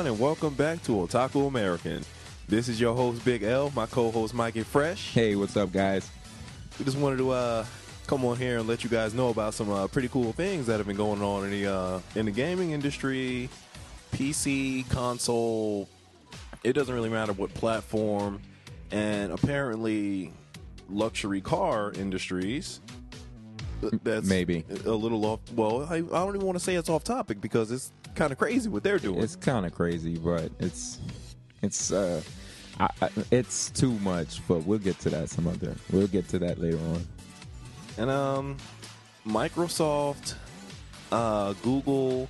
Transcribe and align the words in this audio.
everyone, 0.00 0.18
and 0.18 0.22
welcome 0.22 0.54
back 0.54 0.82
to 0.82 0.92
Otaku 0.92 1.46
American. 1.46 2.02
This 2.48 2.68
is 2.68 2.80
your 2.80 2.94
host, 2.96 3.22
Big 3.22 3.42
L, 3.42 3.70
my 3.76 3.84
co 3.84 4.10
host, 4.10 4.32
Mikey 4.32 4.62
Fresh. 4.62 5.12
Hey, 5.12 5.36
what's 5.36 5.58
up, 5.58 5.72
guys? 5.72 6.08
We 6.78 6.86
just 6.86 6.96
wanted 6.96 7.18
to 7.18 7.30
uh, 7.32 7.66
come 8.06 8.24
on 8.24 8.38
here 8.38 8.58
and 8.60 8.66
let 8.66 8.82
you 8.82 8.88
guys 8.88 9.12
know 9.12 9.28
about 9.28 9.52
some 9.52 9.70
uh, 9.70 9.88
pretty 9.88 10.08
cool 10.08 10.32
things 10.32 10.66
that 10.68 10.78
have 10.78 10.86
been 10.86 10.96
going 10.96 11.20
on 11.20 11.44
in 11.44 11.50
the, 11.50 11.66
uh, 11.70 12.00
in 12.14 12.24
the 12.24 12.30
gaming 12.30 12.70
industry, 12.70 13.50
PC, 14.12 14.88
console. 14.88 15.86
It 16.64 16.72
doesn't 16.72 16.94
really 16.94 17.10
matter 17.10 17.34
what 17.34 17.52
platform. 17.52 18.40
And 18.92 19.32
apparently, 19.32 20.32
luxury 20.88 21.42
car 21.42 21.92
industries. 21.92 22.80
That's 24.02 24.26
Maybe. 24.26 24.64
a 24.86 24.92
little 24.92 25.24
off. 25.26 25.40
Well, 25.54 25.86
I, 25.90 25.96
I 25.96 26.00
don't 26.00 26.36
even 26.36 26.46
want 26.46 26.58
to 26.58 26.64
say 26.64 26.76
it's 26.76 26.88
off 26.88 27.04
topic 27.04 27.40
because 27.40 27.70
it's 27.70 27.92
kind 28.14 28.32
of 28.32 28.38
crazy 28.38 28.68
what 28.68 28.82
they're 28.82 28.98
doing. 28.98 29.22
It's 29.22 29.36
kind 29.36 29.66
of 29.66 29.72
crazy, 29.74 30.16
but 30.18 30.50
it's 30.58 30.98
it's 31.62 31.92
uh 31.92 32.20
I, 32.78 32.88
I, 33.02 33.10
it's 33.30 33.70
too 33.70 33.92
much. 34.00 34.46
But 34.48 34.64
we'll 34.64 34.78
get 34.78 34.98
to 35.00 35.10
that 35.10 35.28
some 35.28 35.46
other. 35.46 35.74
We'll 35.90 36.06
get 36.06 36.28
to 36.28 36.38
that 36.40 36.58
later 36.58 36.78
on. 36.78 37.06
And 37.98 38.10
um, 38.10 38.56
Microsoft, 39.26 40.34
uh, 41.12 41.52
Google, 41.62 42.28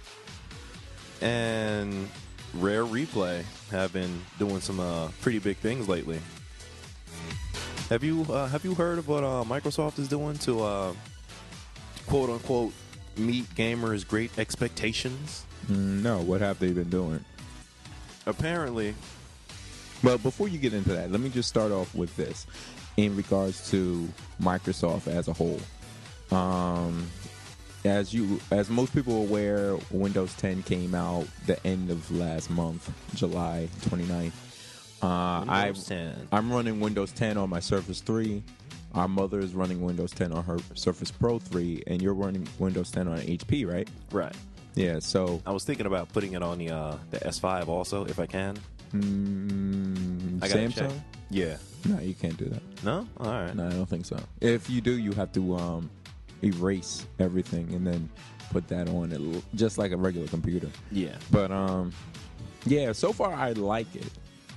and 1.20 2.08
Rare 2.54 2.84
Replay 2.84 3.44
have 3.70 3.92
been 3.92 4.22
doing 4.38 4.60
some 4.60 4.80
uh, 4.80 5.08
pretty 5.20 5.38
big 5.38 5.58
things 5.58 5.88
lately. 5.88 6.18
Have 7.88 8.04
you 8.04 8.26
uh, 8.28 8.48
have 8.48 8.64
you 8.64 8.74
heard 8.74 8.98
of 8.98 9.08
what 9.08 9.24
uh, 9.24 9.44
Microsoft 9.46 9.98
is 9.98 10.08
doing 10.08 10.36
to 10.38 10.62
uh, 10.62 10.92
quote 12.06 12.30
unquote 12.30 12.72
meet 13.16 13.44
gamers' 13.54 14.06
great 14.06 14.36
expectations? 14.38 15.44
Mm, 15.70 16.02
No, 16.02 16.20
what 16.20 16.40
have 16.40 16.58
they 16.58 16.72
been 16.72 16.90
doing? 16.90 17.24
Apparently, 18.26 18.94
But 20.02 20.22
before 20.22 20.48
you 20.48 20.58
get 20.58 20.72
into 20.72 20.90
that, 20.94 21.10
let 21.12 21.20
me 21.20 21.28
just 21.28 21.48
start 21.48 21.72
off 21.72 21.94
with 21.94 22.14
this 22.16 22.46
in 22.96 23.14
regards 23.16 23.70
to 23.70 24.08
Microsoft 24.40 25.06
as 25.08 25.28
a 25.28 25.32
whole. 25.34 25.60
Um, 26.30 27.06
as 27.84 28.12
you, 28.14 28.40
as 28.50 28.70
most 28.70 28.94
people 28.94 29.14
are 29.18 29.26
aware, 29.26 29.76
Windows 29.90 30.32
10 30.34 30.62
came 30.62 30.94
out 30.94 31.26
the 31.46 31.64
end 31.66 31.90
of 31.90 32.10
last 32.10 32.48
month, 32.50 32.90
July 33.14 33.68
29th. 33.82 34.32
Uh, 35.02 35.06
I, 35.06 35.64
Windows 35.66 35.86
10. 35.86 36.28
I'm 36.32 36.52
running 36.52 36.80
Windows 36.80 37.12
10 37.12 37.36
on 37.36 37.48
my 37.50 37.60
Surface 37.60 38.00
3. 38.00 38.42
Our 38.94 39.08
mother 39.08 39.38
is 39.38 39.54
running 39.54 39.82
Windows 39.82 40.12
10 40.12 40.32
on 40.32 40.44
her 40.44 40.58
Surface 40.74 41.10
Pro 41.10 41.38
3, 41.38 41.84
and 41.86 42.02
you're 42.02 42.14
running 42.14 42.46
Windows 42.58 42.90
10 42.90 43.06
on 43.08 43.18
HP, 43.20 43.66
right? 43.70 43.88
right. 44.12 44.34
Yeah. 44.74 44.98
So, 45.00 45.42
I 45.46 45.52
was 45.52 45.64
thinking 45.64 45.86
about 45.86 46.12
putting 46.12 46.32
it 46.34 46.42
on 46.42 46.58
the 46.58 46.70
uh, 46.70 46.96
the 47.10 47.18
S5 47.20 47.68
also, 47.68 48.04
if 48.04 48.18
I 48.18 48.26
can. 48.26 48.56
mm, 48.92 50.42
I 50.42 50.48
gotta 50.48 50.60
Samsung? 50.60 50.74
check. 50.74 50.90
Yeah. 51.30 51.56
No, 51.86 51.98
you 52.00 52.14
can't 52.14 52.36
do 52.36 52.46
that. 52.46 52.62
No. 52.84 53.06
All 53.18 53.30
right. 53.30 53.54
No, 53.54 53.66
I 53.66 53.70
don't 53.70 53.88
think 53.88 54.04
so. 54.04 54.18
If 54.40 54.68
you 54.68 54.80
do, 54.80 54.98
you 54.98 55.12
have 55.12 55.32
to 55.32 55.56
um, 55.56 55.90
erase 56.42 57.06
everything 57.18 57.72
and 57.72 57.86
then 57.86 58.08
put 58.50 58.66
that 58.68 58.88
on 58.88 59.12
it, 59.12 59.44
just 59.54 59.78
like 59.78 59.92
a 59.92 59.96
regular 59.96 60.26
computer. 60.28 60.68
Yeah. 60.90 61.14
But 61.30 61.50
um, 61.52 61.92
yeah, 62.66 62.92
so 62.92 63.12
far 63.12 63.32
I 63.32 63.52
like 63.52 63.94
it. 63.94 64.10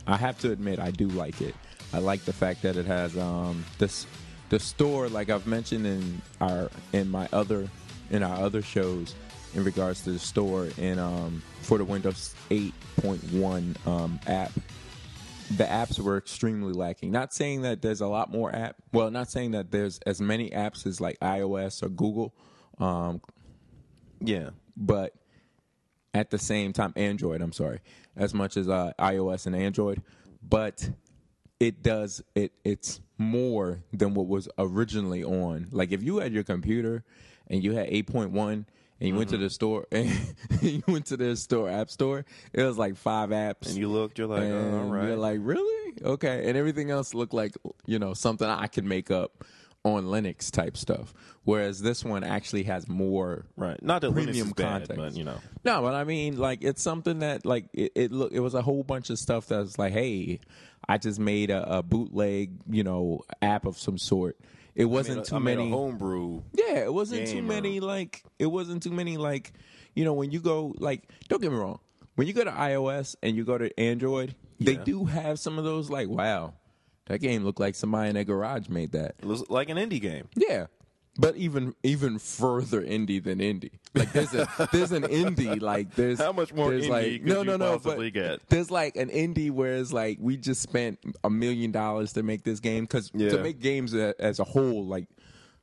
I 0.07 0.17
have 0.17 0.37
to 0.39 0.51
admit, 0.51 0.79
I 0.79 0.91
do 0.91 1.07
like 1.09 1.41
it. 1.41 1.55
I 1.93 1.99
like 1.99 2.25
the 2.25 2.33
fact 2.33 2.63
that 2.63 2.75
it 2.75 2.85
has 2.87 3.15
um 3.17 3.63
this 3.77 4.05
the 4.49 4.59
store, 4.59 5.07
like 5.09 5.29
I've 5.29 5.47
mentioned 5.47 5.85
in 5.85 6.21
our 6.41 6.69
in 6.91 7.09
my 7.09 7.29
other 7.31 7.69
in 8.09 8.23
our 8.23 8.35
other 8.43 8.61
shows, 8.61 9.15
in 9.55 9.63
regards 9.63 10.01
to 10.03 10.11
the 10.11 10.19
store 10.19 10.69
and 10.79 10.99
um 10.99 11.41
for 11.61 11.77
the 11.77 11.85
Windows 11.85 12.33
8.1 12.49 13.87
um 13.87 14.19
app 14.27 14.51
the 15.57 15.65
apps 15.65 15.99
were 15.99 16.17
extremely 16.17 16.73
lacking. 16.73 17.11
Not 17.11 17.33
saying 17.33 17.61
that 17.63 17.81
there's 17.81 18.01
a 18.01 18.07
lot 18.07 18.31
more 18.31 18.55
app. 18.55 18.77
Well, 18.93 19.11
not 19.11 19.29
saying 19.29 19.51
that 19.51 19.71
there's 19.71 19.99
as 20.07 20.19
many 20.21 20.49
apps 20.49 20.87
as 20.87 20.99
like 21.01 21.19
iOS 21.19 21.83
or 21.83 21.89
Google, 21.89 22.33
um, 22.79 23.21
Yeah. 24.19 24.51
but 24.75 25.13
at 26.13 26.31
the 26.31 26.39
same 26.39 26.73
time, 26.73 26.93
Android. 26.95 27.41
I'm 27.41 27.51
sorry, 27.51 27.81
as 28.15 28.33
much 28.33 28.55
as 28.57 28.67
uh, 28.69 28.93
iOS 28.97 29.45
and 29.45 29.55
Android, 29.55 30.01
but 30.41 30.89
it 31.59 31.83
does 31.83 32.23
it. 32.35 32.53
It's 32.63 33.01
more 33.17 33.83
than 33.91 34.13
what 34.15 34.27
was 34.27 34.47
originally 34.57 35.23
on. 35.23 35.67
Like 35.71 35.91
if 35.91 36.01
you 36.01 36.17
had 36.17 36.31
your 36.33 36.43
computer 36.43 37.03
and 37.47 37.63
you 37.63 37.73
had 37.73 37.89
8.1 37.89 38.65
and 39.03 39.09
you 39.09 39.15
went 39.17 39.29
to 39.31 39.35
mm-hmm. 39.35 39.43
the 39.43 39.49
store 39.49 39.85
and 39.91 40.09
you 40.61 40.83
went 40.87 41.07
to 41.07 41.17
the 41.17 41.35
store 41.35 41.69
app 41.69 41.89
store, 41.89 42.25
it 42.53 42.63
was 42.63 42.77
like 42.77 42.95
five 42.95 43.29
apps 43.29 43.67
And 43.67 43.75
you 43.75 43.89
looked, 43.89 44.17
you're 44.17 44.27
like, 44.27 44.43
oh, 44.43 44.79
all 44.79 44.85
right. 44.85 45.07
you're 45.07 45.17
like, 45.17 45.39
really? 45.41 45.93
Okay. 46.01 46.47
And 46.47 46.57
everything 46.57 46.89
else 46.89 47.13
looked 47.13 47.33
like, 47.33 47.53
you 47.85 47.99
know, 47.99 48.13
something 48.13 48.47
I 48.47 48.67
could 48.67 48.85
make 48.85 49.11
up 49.11 49.43
on 49.83 50.05
Linux 50.05 50.49
type 50.49 50.77
stuff. 50.77 51.13
Whereas 51.43 51.81
this 51.81 52.05
one 52.05 52.23
actually 52.23 52.63
has 52.63 52.87
more 52.87 53.45
right. 53.57 53.81
Not 53.83 54.01
that 54.03 54.11
Linux 54.11 54.13
premium 54.13 54.47
is 54.47 54.53
bad, 54.53 54.87
context. 54.87 54.95
but 54.95 55.13
you 55.17 55.25
know. 55.25 55.39
No, 55.65 55.81
but 55.81 55.93
I 55.93 56.05
mean, 56.05 56.37
like, 56.37 56.63
it's 56.63 56.81
something 56.81 57.19
that, 57.19 57.45
like, 57.45 57.65
it, 57.73 57.91
it 57.95 58.11
look, 58.13 58.31
it 58.31 58.39
was 58.39 58.53
a 58.53 58.61
whole 58.61 58.83
bunch 58.83 59.09
of 59.09 59.19
stuff 59.19 59.47
that 59.47 59.59
was 59.59 59.77
like, 59.77 59.91
hey, 59.91 60.39
I 60.87 60.97
just 60.97 61.19
made 61.19 61.49
a, 61.49 61.79
a 61.79 61.83
bootleg, 61.83 62.61
you 62.69 62.85
know, 62.85 63.23
app 63.41 63.65
of 63.65 63.77
some 63.77 63.97
sort. 63.97 64.37
It 64.75 64.85
wasn't 64.85 65.19
I 65.19 65.23
too 65.23 65.35
I 65.35 65.39
many. 65.39 65.69
homebrew. 65.69 66.41
Yeah, 66.53 66.79
it 66.79 66.93
wasn't 66.93 67.27
too 67.27 67.35
gamer. 67.35 67.47
many 67.47 67.79
like 67.79 68.23
it 68.39 68.47
wasn't 68.47 68.81
too 68.83 68.91
many 68.91 69.17
like 69.17 69.53
you 69.95 70.03
know 70.05 70.13
when 70.13 70.31
you 70.31 70.39
go 70.39 70.73
like 70.79 71.03
don't 71.29 71.41
get 71.41 71.51
me 71.51 71.57
wrong 71.57 71.79
when 72.15 72.27
you 72.27 72.33
go 72.33 72.43
to 72.43 72.51
iOS 72.51 73.15
and 73.21 73.35
you 73.35 73.43
go 73.43 73.57
to 73.57 73.79
Android 73.79 74.35
they 74.59 74.75
do 74.75 75.05
have 75.05 75.39
some 75.39 75.57
of 75.59 75.63
those 75.63 75.89
like 75.89 76.07
wow 76.09 76.53
that 77.07 77.19
game 77.19 77.43
looked 77.43 77.59
like 77.59 77.75
somebody 77.75 78.09
in 78.09 78.15
their 78.15 78.23
garage 78.23 78.69
made 78.69 78.93
that 78.93 79.15
It 79.19 79.25
was 79.25 79.47
like 79.49 79.69
an 79.69 79.77
indie 79.77 80.01
game. 80.01 80.27
yeah 80.35 80.67
but 81.17 81.35
even 81.35 81.75
even 81.83 82.17
further 82.17 82.81
indie 82.81 83.23
than 83.23 83.37
indie 83.39 83.69
like 83.93 84.11
there's 84.13 84.33
a 84.33 84.47
there's 84.71 84.91
an 84.91 85.03
indie 85.03 85.61
like 85.61 85.93
there's 85.95 86.19
How 86.19 86.31
much 86.31 86.51
more 86.53 86.71
indie 86.71 86.89
like 86.89 87.05
could 87.21 87.25
no 87.25 87.43
no 87.43 87.55
no 87.57 87.77
possibly 87.77 88.09
but 88.09 88.13
get? 88.19 88.49
there's 88.49 88.71
like 88.71 88.95
an 88.95 89.09
indie 89.09 89.51
where 89.51 89.73
it's 89.75 89.93
like 89.93 90.17
we 90.19 90.37
just 90.37 90.61
spent 90.61 90.99
a 91.23 91.29
million 91.29 91.71
dollars 91.71 92.13
to 92.13 92.23
make 92.23 92.43
this 92.43 92.59
game 92.59 92.85
because 92.85 93.11
Yeah. 93.13 93.29
to 93.29 93.37
make 93.43 93.59
games 93.59 93.93
a, 93.93 94.15
as 94.19 94.39
a 94.39 94.43
whole 94.43 94.85
like 94.85 95.05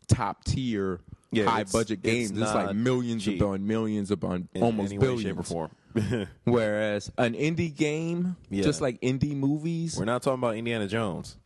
top 0.06 0.44
tier 0.44 1.00
Yeah, 1.32 1.46
high 1.46 1.60
it's- 1.62 1.72
budget 1.72 2.02
games 2.02 2.30
it's 2.30 2.54
like 2.54 2.74
millions 2.76 3.24
cheap. 3.24 3.40
upon 3.40 3.66
millions 3.66 4.10
upon 4.12 4.48
In 4.54 4.62
almost 4.62 4.92
any 4.92 4.98
way, 4.98 5.06
billions 5.06 5.22
shape, 5.22 5.38
or 5.38 5.42
form. 5.42 5.70
whereas 6.44 7.10
an 7.18 7.34
indie 7.34 7.74
game 7.74 8.36
Yeah. 8.50 8.62
just 8.62 8.80
like 8.80 9.00
indie 9.00 9.34
movies 9.34 9.96
We're 9.98 10.04
not 10.04 10.22
talking 10.22 10.38
about 10.38 10.54
Indiana 10.56 10.86
Jones. 10.86 11.36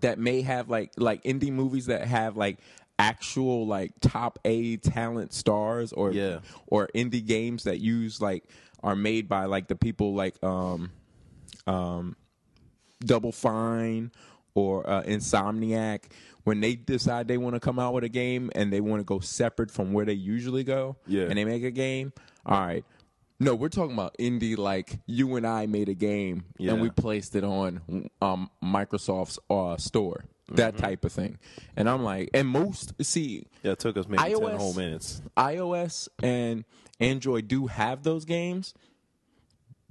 that 0.00 0.18
may 0.18 0.42
have 0.42 0.68
like 0.68 0.90
like 0.96 1.22
indie 1.22 1.52
movies 1.52 1.86
that 1.86 2.06
have 2.08 2.36
like 2.36 2.58
actual 3.02 3.66
like 3.66 3.92
top 4.00 4.38
A 4.44 4.76
talent 4.78 5.32
stars 5.32 5.92
or 5.92 6.12
Yeah. 6.12 6.38
or 6.66 6.88
indie 6.94 7.24
games 7.26 7.64
that 7.64 7.80
use 7.80 8.20
like 8.20 8.44
are 8.82 8.96
made 8.96 9.28
by 9.28 9.44
like 9.46 9.68
the 9.68 9.76
people 9.76 10.14
like 10.14 10.42
um 10.44 10.90
um 11.66 12.16
Double 13.04 13.32
Fine 13.32 14.12
or 14.54 14.88
uh, 14.88 15.02
Insomniac 15.02 16.04
when 16.44 16.60
they 16.60 16.74
decide 16.74 17.26
they 17.28 17.38
want 17.38 17.54
to 17.54 17.60
come 17.60 17.78
out 17.78 17.94
with 17.94 18.04
a 18.04 18.08
game 18.08 18.50
and 18.54 18.72
they 18.72 18.80
want 18.80 19.00
to 19.00 19.04
go 19.04 19.18
separate 19.20 19.70
from 19.70 19.92
where 19.92 20.04
they 20.04 20.12
usually 20.12 20.64
go 20.64 20.96
Yeah. 21.06 21.22
and 21.24 21.36
they 21.38 21.44
make 21.44 21.64
a 21.64 21.70
game 21.70 22.12
all 22.46 22.60
right 22.60 22.84
no 23.40 23.54
we're 23.54 23.68
talking 23.68 23.94
about 23.94 24.16
indie 24.18 24.56
like 24.58 24.98
you 25.06 25.34
and 25.36 25.46
I 25.46 25.66
made 25.66 25.88
a 25.88 25.94
game 25.94 26.44
Yeah. 26.58 26.72
and 26.72 26.82
we 26.82 26.90
placed 26.90 27.34
it 27.34 27.44
on 27.44 28.08
um, 28.20 28.50
Microsoft's 28.62 29.38
uh, 29.50 29.76
store 29.78 30.24
that 30.48 30.74
Mm-hmm. 30.74 30.82
type 30.82 31.04
of 31.04 31.12
thing 31.12 31.38
and 31.76 31.88
I'm 31.88 32.02
like 32.02 32.30
and 32.34 32.46
most 32.48 32.92
see 33.04 33.46
Yeah, 33.62 33.72
it 33.72 33.78
took 33.78 33.96
us 33.96 34.06
maybe 34.08 34.22
ten 34.34 34.56
whole 34.56 34.74
minutes. 34.74 35.22
iOS 35.36 36.08
and 36.22 36.64
Android 37.00 37.48
do 37.48 37.68
have 37.68 38.02
those 38.02 38.24
games, 38.24 38.74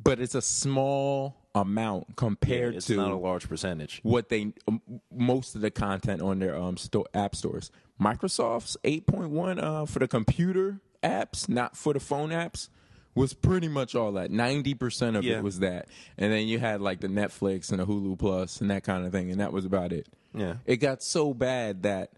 but 0.01 0.19
it's 0.19 0.35
a 0.35 0.41
small 0.41 1.37
amount 1.55 2.05
Yeah, 2.09 2.13
compared 2.15 2.75
it's 2.75 2.87
to 2.87 2.95
not 2.95 3.11
a 3.11 3.15
large 3.15 3.47
percentage. 3.49 3.99
what 4.03 4.29
they 4.29 4.53
um, 4.67 4.81
most 5.11 5.55
of 5.55 5.61
the 5.61 5.71
content 5.71 6.21
on 6.21 6.39
their 6.39 6.55
um 6.57 6.77
store 6.77 7.05
app 7.13 7.35
stores. 7.35 7.71
Microsoft's 7.99 8.77
8.1 8.83 9.61
uh, 9.61 9.85
for 9.85 9.99
the 9.99 10.07
computer 10.07 10.79
apps, 11.03 11.47
not 11.49 11.75
for 11.77 11.93
the 11.93 11.99
phone 11.99 12.29
apps, 12.29 12.69
was 13.15 13.33
pretty 13.33 13.67
much 13.67 13.93
all 13.95 14.13
that. 14.13 14.31
90% 14.31 15.17
of 15.17 15.23
Yeah. 15.23 15.37
it 15.37 15.43
was 15.43 15.59
that. 15.59 15.87
And 16.17 16.31
then 16.31 16.47
you 16.47 16.59
had 16.59 16.81
like 16.81 17.01
the 17.01 17.07
Netflix 17.09 17.71
and 17.71 17.79
the 17.79 17.85
Hulu 17.85 18.17
Plus 18.17 18.61
and 18.61 18.69
that 18.71 18.83
kind 18.83 19.05
of 19.05 19.11
thing 19.11 19.31
and 19.31 19.39
that 19.41 19.51
was 19.51 19.65
about 19.65 19.91
it. 19.91 20.07
Yeah. 20.33 20.55
It 20.65 20.77
got 20.77 21.03
so 21.03 21.33
bad 21.33 21.83
that 21.83 22.11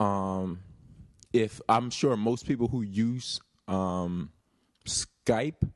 um 0.00 0.60
if 1.32 1.60
I'm 1.68 1.90
sure 1.90 2.16
most 2.16 2.46
people 2.46 2.68
who 2.68 2.80
use 2.82 3.40
um 3.66 4.30
Skype 4.86 5.70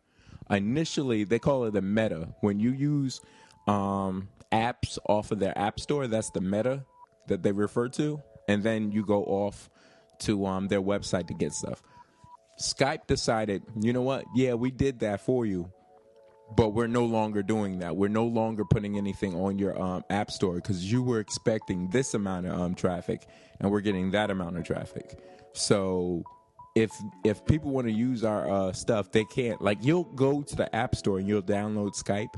initially 0.51 1.25
they 1.25 1.39
call 1.39 1.65
it 1.65 1.73
the 1.73 1.83
meta. 1.83 2.35
When 2.41 2.59
you 2.61 2.73
use 2.73 3.21
um 3.67 4.29
apps 4.51 4.99
off 5.09 5.31
of 5.33 5.39
their 5.39 5.57
app 5.59 5.81
store, 5.81 6.07
that's 6.07 6.31
the 6.31 6.41
meta 6.41 6.85
that 7.29 7.43
they 7.43 7.53
refer 7.53 7.89
to, 7.89 8.21
and 8.49 8.63
then 8.63 8.91
you 8.93 9.05
go 9.05 9.25
off 9.25 9.69
to 10.21 10.47
um 10.47 10.69
their 10.69 10.83
website 10.83 11.27
to 11.29 11.35
get 11.35 11.53
stuff. 11.53 11.83
Skype 12.60 13.06
decided, 13.06 13.62
you 13.81 13.93
know 13.93 14.02
what? 14.02 14.25
Yeah, 14.34 14.54
we 14.54 14.70
did 14.70 15.00
that 15.00 15.20
for 15.20 15.46
you. 15.46 15.70
but 16.56 16.70
we're 16.70 16.87
no 16.87 17.04
longer 17.04 17.43
doing 17.43 17.78
that. 17.81 17.96
We're 17.96 18.08
no 18.08 18.26
longer 18.26 18.64
putting 18.64 18.96
anything 18.99 19.34
on 19.34 19.58
your 19.58 19.81
um, 19.81 20.04
app 20.10 20.31
store 20.31 20.56
because 20.56 20.90
you 20.90 21.02
were 21.02 21.20
expecting 21.20 21.88
this 21.90 22.14
amount 22.14 22.46
of 22.46 22.60
um, 22.60 22.75
traffic, 22.75 23.26
and 23.60 23.70
we're 23.70 23.81
getting 23.81 24.10
that 24.12 24.31
amount 24.31 24.58
of 24.58 24.64
traffic. 24.64 25.19
So 25.54 26.25
if 26.75 26.90
if 27.25 27.44
people 27.46 27.70
want 27.70 27.87
to 27.87 27.93
use 27.93 28.25
our 28.25 28.50
uh, 28.50 28.72
stuff, 28.72 29.12
they 29.12 29.25
can't. 29.25 29.60
Like 29.62 29.78
you'll 29.82 30.04
go 30.04 30.43
to 30.43 30.56
the 30.56 30.75
app 30.75 30.94
store 30.94 31.19
and 31.19 31.28
you'll 31.28 31.43
download 31.43 31.94
Skype, 31.94 32.34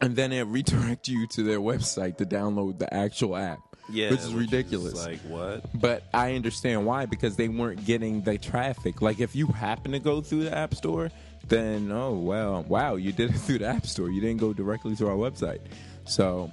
and 0.00 0.14
then 0.16 0.32
it 0.32 0.42
redirect 0.48 1.08
you 1.08 1.26
to 1.28 1.42
their 1.42 1.60
website 1.60 2.18
to 2.18 2.26
download 2.26 2.78
the 2.78 2.92
actual 2.92 3.36
app. 3.36 3.67
Yeah, 3.90 4.10
which 4.10 4.20
is 4.20 4.34
ridiculous. 4.34 4.94
like 4.94 5.20
what? 5.20 5.64
But 5.80 6.02
I 6.12 6.34
understand 6.34 6.84
why 6.84 7.06
because 7.06 7.36
they 7.36 7.48
weren't 7.48 7.84
getting 7.84 8.22
the 8.22 8.36
traffic. 8.38 9.00
Like 9.02 9.20
if 9.20 9.34
you 9.34 9.46
happen 9.46 9.92
to 9.92 9.98
go 9.98 10.20
through 10.20 10.44
the 10.44 10.56
app 10.56 10.74
store, 10.74 11.10
then 11.48 11.90
oh 11.90 12.12
well, 12.14 12.62
wow, 12.64 12.96
you 12.96 13.12
did 13.12 13.30
it 13.30 13.38
through 13.38 13.58
the 13.58 13.66
app 13.66 13.86
store. 13.86 14.10
You 14.10 14.20
didn't 14.20 14.38
go 14.40 14.52
directly 14.52 14.94
to 14.96 15.08
our 15.08 15.16
website. 15.16 15.60
So, 16.04 16.52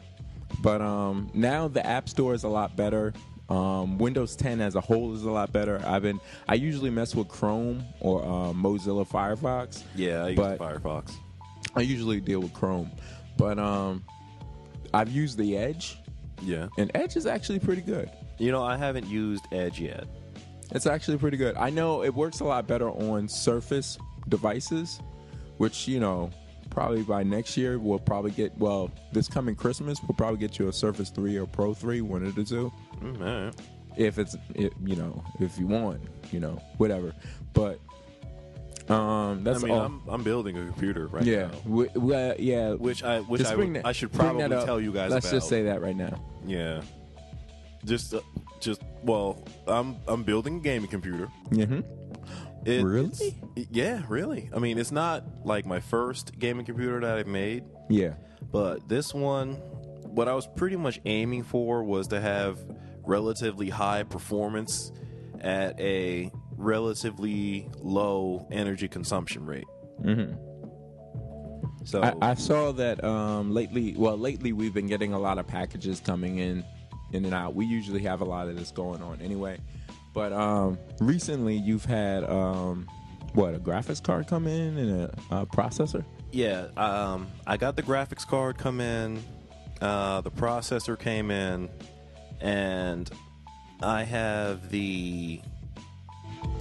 but 0.61 0.81
um, 0.81 1.29
now 1.33 1.67
the 1.67 1.85
app 1.85 2.07
store 2.09 2.33
is 2.33 2.43
a 2.43 2.49
lot 2.49 2.75
better. 2.75 3.13
Um, 3.47 3.99
Windows 3.99 4.35
10 4.35 4.59
as 4.59 4.73
a 4.73 4.81
whole 4.81 5.13
is 5.13 5.21
a 5.23 5.29
lot 5.29 5.51
better. 5.53 5.79
I've 5.85 6.01
been 6.01 6.19
I 6.47 6.55
usually 6.55 6.89
mess 6.89 7.13
with 7.13 7.27
Chrome 7.27 7.85
or 7.99 8.23
uh, 8.23 8.53
Mozilla 8.53 9.07
Firefox. 9.07 9.83
Yeah, 9.95 10.23
I 10.23 10.29
use 10.29 10.37
But- 10.37 10.57
Firefox. 10.59 11.11
I 11.75 11.81
usually 11.81 12.21
deal 12.21 12.39
with 12.39 12.53
Chrome, 12.53 12.89
but 13.37 13.59
um, 13.59 14.03
I've 14.93 15.11
used 15.11 15.37
the 15.37 15.57
Edge, 15.57 15.97
Yeah. 16.41 16.67
and 16.77 16.91
Edge 16.93 17.15
is 17.15 17.25
actually 17.25 17.59
pretty 17.59 17.81
good. 17.81 18.09
You 18.37 18.51
know, 18.51 18.63
I 18.63 18.77
haven't 18.77 19.07
used 19.07 19.45
Edge 19.51 19.79
yet. 19.79 20.05
It's 20.71 20.85
actually 20.87 21.17
pretty 21.17 21.37
good. 21.37 21.55
I 21.57 21.69
know 21.69 22.03
it 22.03 22.13
works 22.13 22.39
a 22.39 22.43
lot 22.43 22.67
better 22.67 22.89
on 22.89 23.27
Surface 23.29 23.97
devices, 24.29 24.99
which 25.57 25.87
you 25.87 25.99
know 25.99 26.31
probably 26.71 27.03
by 27.03 27.23
next 27.23 27.55
year 27.55 27.77
we'll 27.79 27.99
probably 27.99 28.31
get. 28.31 28.57
Well, 28.57 28.91
this 29.13 29.27
coming 29.27 29.55
Christmas 29.55 29.99
we'll 30.01 30.15
probably 30.17 30.39
get 30.39 30.57
you 30.59 30.67
a 30.67 30.73
Surface 30.73 31.09
Three 31.09 31.37
or 31.37 31.45
Pro 31.45 31.73
Three, 31.73 32.01
one 32.01 32.25
of 32.25 32.35
the 32.35 32.43
two. 32.43 32.71
Mm, 33.01 33.19
all 33.21 33.45
right. 33.45 33.55
If 33.95 34.19
it's 34.19 34.35
it, 34.55 34.73
you 34.83 34.95
know 34.95 35.23
if 35.39 35.57
you 35.57 35.67
want, 35.67 36.01
you 36.31 36.39
know 36.39 36.61
whatever. 36.77 37.13
But 37.53 37.79
um, 38.89 39.43
that's 39.43 39.63
I 39.63 39.67
mean, 39.67 39.71
all. 39.75 39.81
I'm, 39.81 40.01
I'm 40.07 40.23
building 40.23 40.57
a 40.57 40.65
computer 40.65 41.07
right 41.07 41.23
yeah, 41.23 41.47
now, 41.47 41.51
we, 41.65 41.87
we, 41.95 42.13
uh, 42.15 42.35
yeah. 42.37 42.73
which 42.73 43.03
I 43.03 43.19
which 43.21 43.41
Just 43.41 43.53
I, 43.53 43.55
bring 43.55 43.73
that- 43.73 43.85
I 43.85 43.91
should 43.91 44.11
bring 44.11 44.19
probably 44.27 44.41
that 44.43 44.51
up. 44.51 44.65
tell 44.65 44.79
you 44.79 44.91
guys. 44.91 45.11
Let's 45.11 45.25
about. 45.27 45.37
just 45.37 45.49
say 45.49 45.63
that 45.63 45.81
right 45.81 45.95
now. 45.95 46.21
yeah. 46.45 46.81
Just 47.83 48.13
uh, 48.13 48.21
just 48.59 48.81
well, 49.03 49.43
I'm 49.67 49.97
I'm 50.07 50.23
building 50.23 50.57
a 50.57 50.59
gaming 50.59 50.89
computer. 50.89 51.29
Mm-hmm. 51.49 51.79
It- 52.67 52.83
Really? 52.83 53.07
it's- 53.09 53.67
yeah, 53.71 54.01
really. 54.09 54.49
I 54.55 54.59
mean, 54.59 54.77
it's 54.79 54.91
not 54.91 55.23
like 55.45 55.65
my 55.65 55.79
first 55.79 56.37
gaming 56.39 56.65
computer 56.65 56.99
that 56.99 57.17
I've 57.17 57.27
made, 57.27 57.63
Yeah. 57.89 58.13
but 58.51 58.89
this 58.89 59.13
one, 59.13 59.53
what 60.03 60.27
I 60.27 60.33
was 60.33 60.47
pretty 60.47 60.75
much 60.75 60.99
aiming 61.05 61.43
for 61.43 61.83
was 61.83 62.07
to 62.07 62.19
have 62.19 62.59
relatively 63.03 63.69
high 63.69 64.01
performance 64.03 64.91
at 65.41 65.79
a 65.79 66.31
relatively 66.57 67.69
low 67.79 68.47
energy 68.51 68.87
consumption 68.87 69.45
rate. 69.45 69.65
Mm-hmm. 70.01 70.33
So 71.85 72.01
I, 72.01 72.31
I 72.31 72.33
saw 72.33 72.71
that 72.73 73.03
um, 73.03 73.53
lately. 73.53 73.93
Well, 73.95 74.17
lately 74.17 74.53
we've 74.53 74.73
been 74.73 74.87
getting 74.87 75.13
a 75.13 75.19
lot 75.19 75.37
of 75.37 75.47
packages 75.47 75.99
coming 75.99 76.39
in, 76.39 76.63
in 77.11 77.25
and 77.25 77.33
out. 77.33 77.53
We 77.53 77.65
usually 77.65 78.01
have 78.01 78.21
a 78.21 78.25
lot 78.25 78.47
of 78.47 78.57
this 78.57 78.71
going 78.71 79.03
on 79.03 79.21
anyway, 79.21 79.59
but 80.13 80.33
um, 80.33 80.79
recently 80.99 81.55
you've 81.55 81.85
had 81.85 82.23
um, 82.23 82.87
what 83.33 83.53
a 83.53 83.59
graphics 83.59 84.01
card 84.01 84.27
come 84.27 84.47
in 84.47 84.77
and 84.77 85.01
a, 85.01 85.15
a 85.31 85.45
processor. 85.45 86.03
Yeah, 86.31 86.67
um, 86.75 87.27
I 87.45 87.57
got 87.57 87.75
the 87.75 87.83
graphics 87.83 88.25
card 88.25 88.57
come 88.57 88.81
in, 88.81 89.23
uh, 89.79 90.21
the 90.21 90.31
processor 90.31 90.99
came 90.99 91.29
in, 91.29 91.69
and 92.41 93.09
I 93.81 94.03
have 94.03 94.69
the 94.69 95.41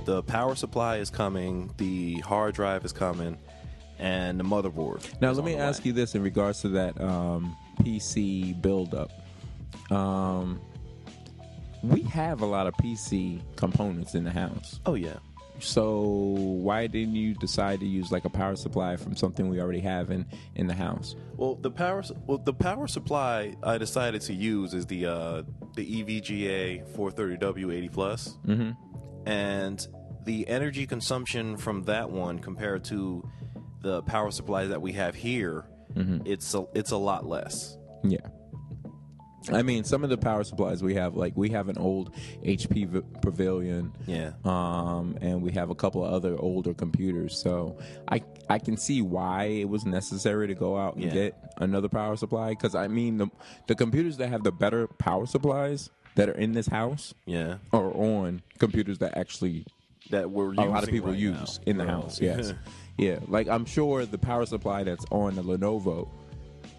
the 0.05 0.23
power 0.23 0.55
supply 0.55 0.99
is 0.99 1.11
coming, 1.11 1.71
the 1.77 2.21
hard 2.21 2.55
drive 2.55 2.85
is 2.85 2.93
coming, 2.93 3.39
and 3.99 4.39
the 4.39 4.45
motherboard. 4.45 5.21
Now 5.21 5.33
let 5.33 5.45
me 5.45 5.55
ask 5.55 5.83
way. 5.83 5.89
you 5.89 5.93
this 5.93 6.15
in 6.15 6.23
regards 6.23 6.61
to 6.63 6.69
that 6.71 7.01
um, 7.01 7.57
PC 7.81 8.61
buildup. 8.61 9.11
Um, 9.91 10.61
we 11.83 12.03
have 12.03 12.41
a 12.41 12.47
lot 12.47 12.67
of 12.67 12.75
PC 12.75 13.41
components 13.57 14.15
in 14.15 14.25
the 14.25 14.31
house. 14.31 14.81
Oh 14.87 14.95
yeah. 14.95 15.17
So 15.61 16.01
why 16.01 16.87
didn't 16.89 17.15
you 17.15 17.35
decide 17.35 17.81
to 17.81 17.87
use 17.87 18.11
like 18.11 18.25
a 18.25 18.29
power 18.31 18.57
supply 18.57 18.97
from 18.97 19.15
something 19.17 19.49
we 19.49 19.61
already 19.61 19.81
have 19.81 20.11
in 20.11 20.27
in 20.57 20.67
the 20.67 20.75
house? 20.75 21.15
Well, 21.37 21.55
the 21.55 21.71
power 21.71 22.03
well 22.27 22.39
the 22.39 22.53
power 22.53 22.89
supply 22.89 23.55
I 23.63 23.79
decided 23.79 24.21
to 24.23 24.35
use 24.35 24.75
is 24.75 24.87
the 24.87 25.07
uh, 25.07 25.43
the 25.75 26.03
EVGA 26.03 26.87
430W 26.97 27.73
80 27.75 27.89
plus, 27.89 28.37
Mm-hmm. 28.47 28.71
And 29.27 29.87
the 30.25 30.49
energy 30.49 30.87
consumption 30.87 31.57
from 31.57 31.83
that 31.85 32.11
one 32.11 32.39
compared 32.39 32.85
to 32.85 33.29
the 33.83 34.03
power 34.03 34.31
supplies 34.31 34.71
that 34.71 34.81
we 34.81 34.93
have 34.93 35.15
here, 35.15 35.67
it's 36.25 36.55
a, 36.55 36.65
it's 36.75 36.91
a 36.93 36.97
lot 36.97 37.27
less. 37.27 37.77
Yeah. 38.03 38.19
I 39.53 39.63
mean, 39.63 39.85
some 39.85 40.03
of 40.03 40.09
the 40.09 40.17
power 40.17 40.43
supplies 40.43 40.83
we 40.83 40.95
have, 40.95 41.17
like 41.17 41.37
we 41.37 41.51
have 41.51 41.69
an 41.69 41.77
old 41.77 42.15
HP 42.43 42.87
v- 42.89 43.03
Pavilion, 43.21 43.93
Yeah. 44.07 44.33
um, 44.43 45.19
and 45.21 45.43
we 45.43 45.53
have 45.53 45.69
a 45.69 45.75
couple 45.75 46.03
of 46.03 46.11
other 46.15 46.35
older 46.39 46.73
computers. 46.73 47.39
So 47.43 47.77
I 48.09 48.23
I 48.49 48.59
can 48.59 48.79
see 48.79 49.03
why 49.03 49.45
it 49.45 49.69
was 49.69 49.85
necessary 49.85 50.47
to 50.49 50.55
go 50.55 50.79
out 50.79 50.95
and 50.95 51.05
Yeah. 51.05 51.13
get 51.13 51.55
another 51.59 51.91
power 51.91 52.17
supply. 52.17 52.51
Because 52.51 52.75
I 52.75 52.89
mean, 52.89 53.19
the 53.19 53.27
the 53.67 53.75
computers 53.75 54.17
that 54.17 54.29
have 54.31 54.45
the 54.45 54.53
better 54.53 54.87
power 54.87 55.27
supplies 55.27 55.91
that 56.17 56.29
are 56.29 56.33
in 56.35 56.53
this 56.53 56.67
house 56.67 57.15
Yeah. 57.27 57.57
are 57.73 57.91
on 57.93 58.43
computers 58.59 58.99
that 58.99 59.17
actually 59.17 59.67
That 60.11 60.31
we're 60.31 60.53
a 60.53 60.67
lot 60.67 60.83
of 60.85 60.91
people 60.91 61.11
right 61.11 61.19
use 61.19 61.59
now. 61.59 61.71
in 61.71 61.79
the 61.79 61.85
Right. 61.87 61.93
house. 61.95 62.21
Yes, 62.21 62.53
yeah. 62.99 63.19
Like 63.27 63.49
I'm 63.49 63.65
sure 63.65 64.05
the 64.07 64.19
power 64.19 64.47
supply 64.47 64.85
that's 64.85 65.05
on 65.11 65.35
the 65.35 65.43
Lenovo 65.43 66.09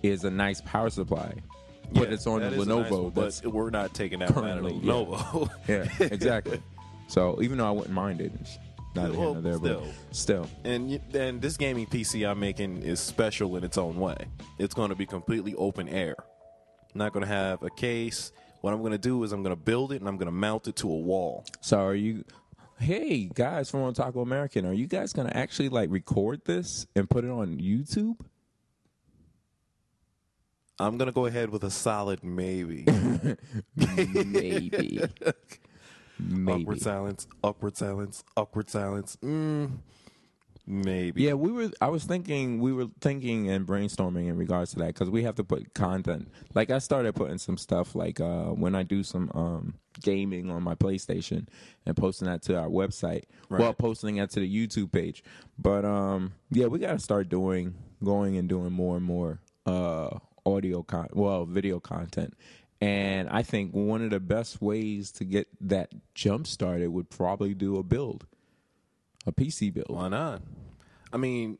is 0.03 0.23
a 0.23 0.29
nice 0.31 0.61
power 0.61 0.89
supply, 0.89 1.33
but 1.91 2.07
Yeah, 2.09 2.13
it's 2.13 2.27
on 2.27 2.41
the 2.41 2.49
that 2.49 2.53
is 2.57 2.67
a 2.67 2.69
nice 2.69 2.91
Lenovo. 2.91 3.03
one, 3.05 3.13
that's 3.15 3.41
but 3.41 3.53
we're 3.53 3.69
not 3.71 3.93
taking 3.93 4.19
that 4.19 4.31
out 4.31 4.37
of 4.37 4.43
the 4.43 4.49
currently, 4.51 4.73
yeah. 4.75 4.91
Lenovo. 4.93 5.49
yeah, 5.67 6.07
exactly. 6.07 6.61
So 7.07 7.41
even 7.41 7.57
though 7.57 7.67
I 7.67 7.71
wouldn't 7.71 7.93
mind 7.93 8.21
it, 8.21 8.31
it's 8.39 8.57
not 8.95 9.11
Well, 9.11 9.33
here 9.33 9.41
nor 9.41 9.59
there, 9.59 9.59
but 9.59 9.83
still, 10.11 10.47
And 10.63 10.89
y- 10.89 10.99
and 11.13 11.41
this 11.41 11.57
gaming 11.57 11.85
PC 11.87 12.25
I'm 12.29 12.39
making 12.39 12.83
is 12.83 12.99
special 12.99 13.55
in 13.57 13.63
its 13.63 13.77
own 13.77 13.99
way. 13.99 14.17
It's 14.59 14.73
going 14.73 14.89
to 14.89 14.95
be 14.95 15.05
completely 15.05 15.53
open 15.55 15.89
air. 15.89 16.15
I'm 16.93 16.99
not 16.99 17.11
going 17.11 17.21
to 17.25 17.27
have 17.31 17.61
a 17.63 17.69
case. 17.71 18.31
What 18.65 18.73
I'm 18.73 18.79
going 18.79 18.93
to 18.93 18.97
do 18.97 19.23
is 19.23 19.31
I'm 19.31 19.43
going 19.43 19.55
to 19.55 19.61
build 19.61 19.91
it 19.91 19.97
and 19.97 20.07
I'm 20.07 20.17
going 20.17 20.25
to 20.25 20.31
mount 20.31 20.67
it 20.67 20.75
to 20.77 20.89
a 20.89 20.97
wall. 20.97 21.45
so 21.61 21.81
are 21.81 21.93
you? 21.93 22.25
Hey 22.79 23.29
guys 23.31 23.69
from 23.69 23.81
Otaku 23.81 24.23
American, 24.23 24.65
are 24.65 24.73
you 24.73 24.87
guys 24.87 25.13
gonna 25.13 25.31
actually 25.35 25.69
like 25.69 25.91
record 25.91 26.43
this 26.45 26.87
and 26.95 27.07
put 27.07 27.23
it 27.23 27.29
on 27.29 27.59
YouTube? 27.59 28.17
I'm 30.79 30.97
going 30.97 31.05
to 31.05 31.11
go 31.11 31.27
ahead 31.27 31.51
with 31.51 31.63
a 31.63 31.69
solid 31.69 32.23
maybe. 32.23 32.85
Maybe. 33.75 34.99
Maybe. 36.19 36.63
Awkward 36.63 36.81
silence, 36.81 37.27
awkward 37.43 37.77
silence, 37.77 38.23
awkward 38.35 38.71
silence. 38.71 39.15
Mm, 39.23 39.77
maybe. 40.67 41.23
Yeah, 41.23 41.33
we 41.33 41.51
were. 41.51 41.71
I 41.81 41.87
was 41.87 42.03
thinking. 42.03 42.59
We 42.59 42.73
were 42.73 42.87
thinking 43.01 43.49
and 43.49 43.65
brainstorming 43.65 44.27
in 44.27 44.37
regards 44.37 44.71
to 44.71 44.79
that 44.79 44.87
because 44.87 45.09
we 45.09 45.23
have 45.23 45.35
to 45.35 45.43
put 45.43 45.73
content. 45.73 46.29
Like 46.53 46.69
I 46.69 46.79
started 46.79 47.15
putting 47.15 47.37
some 47.37 47.57
stuff. 47.57 47.95
Like 47.95 48.19
uh, 48.19 48.45
when 48.45 48.75
I 48.75 48.83
do 48.83 49.03
some 49.03 49.31
um, 49.33 49.75
gaming 50.01 50.49
on 50.49 50.63
my 50.63 50.75
PlayStation 50.75 51.47
and 51.85 51.95
posting 51.95 52.27
that 52.27 52.41
to 52.43 52.57
our 52.57 52.67
website. 52.67 53.23
Well, 53.49 53.59
Right. 53.67 53.77
posting 53.77 54.15
that 54.17 54.31
to 54.31 54.39
the 54.39 54.67
YouTube 54.67 54.91
page. 54.91 55.23
But 55.57 55.85
um, 55.85 56.33
yeah, 56.51 56.65
we 56.67 56.79
got 56.79 56.91
to 56.93 56.99
start 56.99 57.29
doing, 57.29 57.75
going 58.03 58.37
and 58.37 58.49
doing 58.49 58.71
more 58.71 58.97
and 58.97 59.05
more 59.05 59.39
uh, 59.65 60.17
audio 60.45 60.83
con. 60.83 61.07
Well, 61.13 61.45
video 61.45 61.79
content. 61.79 62.33
And 62.81 63.29
I 63.29 63.41
think 63.41 63.73
one 63.73 64.01
of 64.03 64.09
the 64.09 64.19
best 64.19 64.61
ways 64.61 65.09
to 65.13 65.23
get 65.23 65.47
that 65.61 65.91
jump 66.13 66.45
started 66.45 66.89
would 66.89 67.09
probably 67.09 67.53
do 67.53 67.77
a 67.77 67.83
build, 67.83 68.25
a 69.25 69.31
PC 69.31 69.73
build. 69.73 69.87
Why 69.89 70.07
not? 70.07 70.41
I 71.13 71.17
mean, 71.17 71.57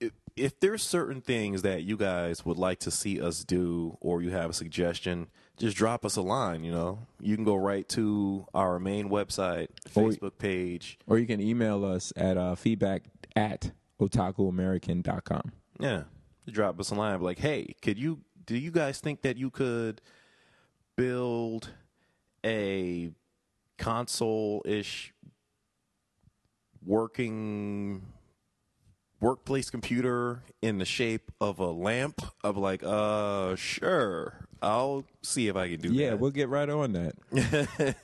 if, 0.00 0.12
if 0.36 0.58
there's 0.60 0.82
certain 0.82 1.20
things 1.20 1.62
that 1.62 1.82
you 1.82 1.96
guys 1.96 2.44
would 2.44 2.56
like 2.58 2.78
to 2.80 2.90
see 2.90 3.20
us 3.20 3.44
do, 3.44 3.96
or 4.00 4.22
you 4.22 4.30
have 4.30 4.50
a 4.50 4.52
suggestion, 4.52 5.28
just 5.56 5.76
drop 5.76 6.04
us 6.04 6.16
a 6.16 6.22
line. 6.22 6.64
You 6.64 6.72
know, 6.72 7.06
you 7.20 7.34
can 7.36 7.44
go 7.44 7.56
right 7.56 7.88
to 7.90 8.46
our 8.54 8.78
main 8.78 9.08
website, 9.10 9.68
Or- 9.94 10.04
Facebook 10.10 10.38
page. 10.38 10.98
or 11.06 11.18
you 11.18 11.26
can 11.26 11.40
email 11.40 11.84
us 11.84 12.12
at 12.16 12.36
uh, 12.36 12.54
feedback 12.54 13.04
at 13.36 13.72
otakuamerican.com. 14.00 15.52
Yeah, 15.78 16.02
drop 16.50 16.78
us 16.80 16.90
a 16.90 16.94
line. 16.94 17.20
Like, 17.20 17.38
hey, 17.38 17.74
could 17.82 17.98
you? 17.98 18.20
Do 18.46 18.56
you 18.56 18.70
guys 18.70 18.98
think 19.00 19.22
that 19.22 19.36
you 19.36 19.50
could 19.50 20.00
build 20.96 21.70
a 22.44 23.10
console-ish 23.78 25.12
working 26.84 28.02
workplace 29.20 29.68
computer 29.70 30.42
in 30.62 30.78
the 30.78 30.84
shape 30.84 31.30
of 31.40 31.58
a 31.58 31.66
lamp, 31.66 32.22
I'm 32.42 32.56
like, 32.56 32.82
uh, 32.82 33.54
sure, 33.56 34.46
I'll 34.62 35.04
see 35.22 35.48
if 35.48 35.56
I 35.56 35.68
can 35.70 35.80
do 35.80 35.92
Yeah, 35.92 36.10
that. 36.10 36.20
we'll 36.20 36.30
get 36.30 36.48
right 36.48 36.68
on 36.68 36.92
that. 36.92 37.14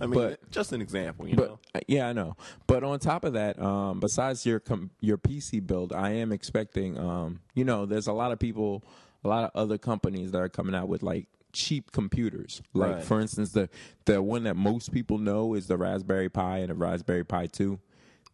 I 0.00 0.06
mean, 0.06 0.14
but- 0.14 0.50
just 0.50 0.72
an 0.72 0.80
example, 0.80 1.28
you 1.28 1.36
know. 1.36 1.58
uh, 1.74 1.80
yeah, 1.86 2.08
I 2.08 2.12
know. 2.12 2.36
But 2.66 2.82
on 2.82 2.98
top 2.98 3.24
of 3.24 3.34
that, 3.34 3.60
um, 3.60 4.00
besides 4.00 4.44
your 4.44 4.58
com- 4.58 4.90
your 5.00 5.18
PC 5.18 5.64
build, 5.64 5.92
I 5.92 6.10
am 6.12 6.32
expecting. 6.32 6.98
Um, 6.98 7.40
you 7.54 7.64
know, 7.64 7.86
there's 7.86 8.08
a 8.08 8.12
lot 8.12 8.32
of 8.32 8.38
people, 8.40 8.84
a 9.22 9.28
lot 9.28 9.44
of 9.44 9.50
other 9.54 9.78
companies 9.78 10.32
that 10.32 10.38
are 10.40 10.48
coming 10.48 10.74
out 10.74 10.88
with 10.88 11.02
like 11.04 11.28
cheap 11.52 11.92
computers. 11.92 12.60
Like 12.72 12.94
Right. 12.94 13.04
for 13.04 13.20
instance, 13.20 13.52
the 13.52 13.68
the 14.06 14.20
one 14.20 14.42
that 14.44 14.56
most 14.56 14.90
people 14.90 15.18
know 15.18 15.54
is 15.54 15.68
the 15.68 15.76
Raspberry 15.76 16.28
Pi 16.28 16.58
and 16.58 16.70
the 16.70 16.74
Raspberry 16.74 17.24
Pi 17.24 17.46
Two. 17.46 17.78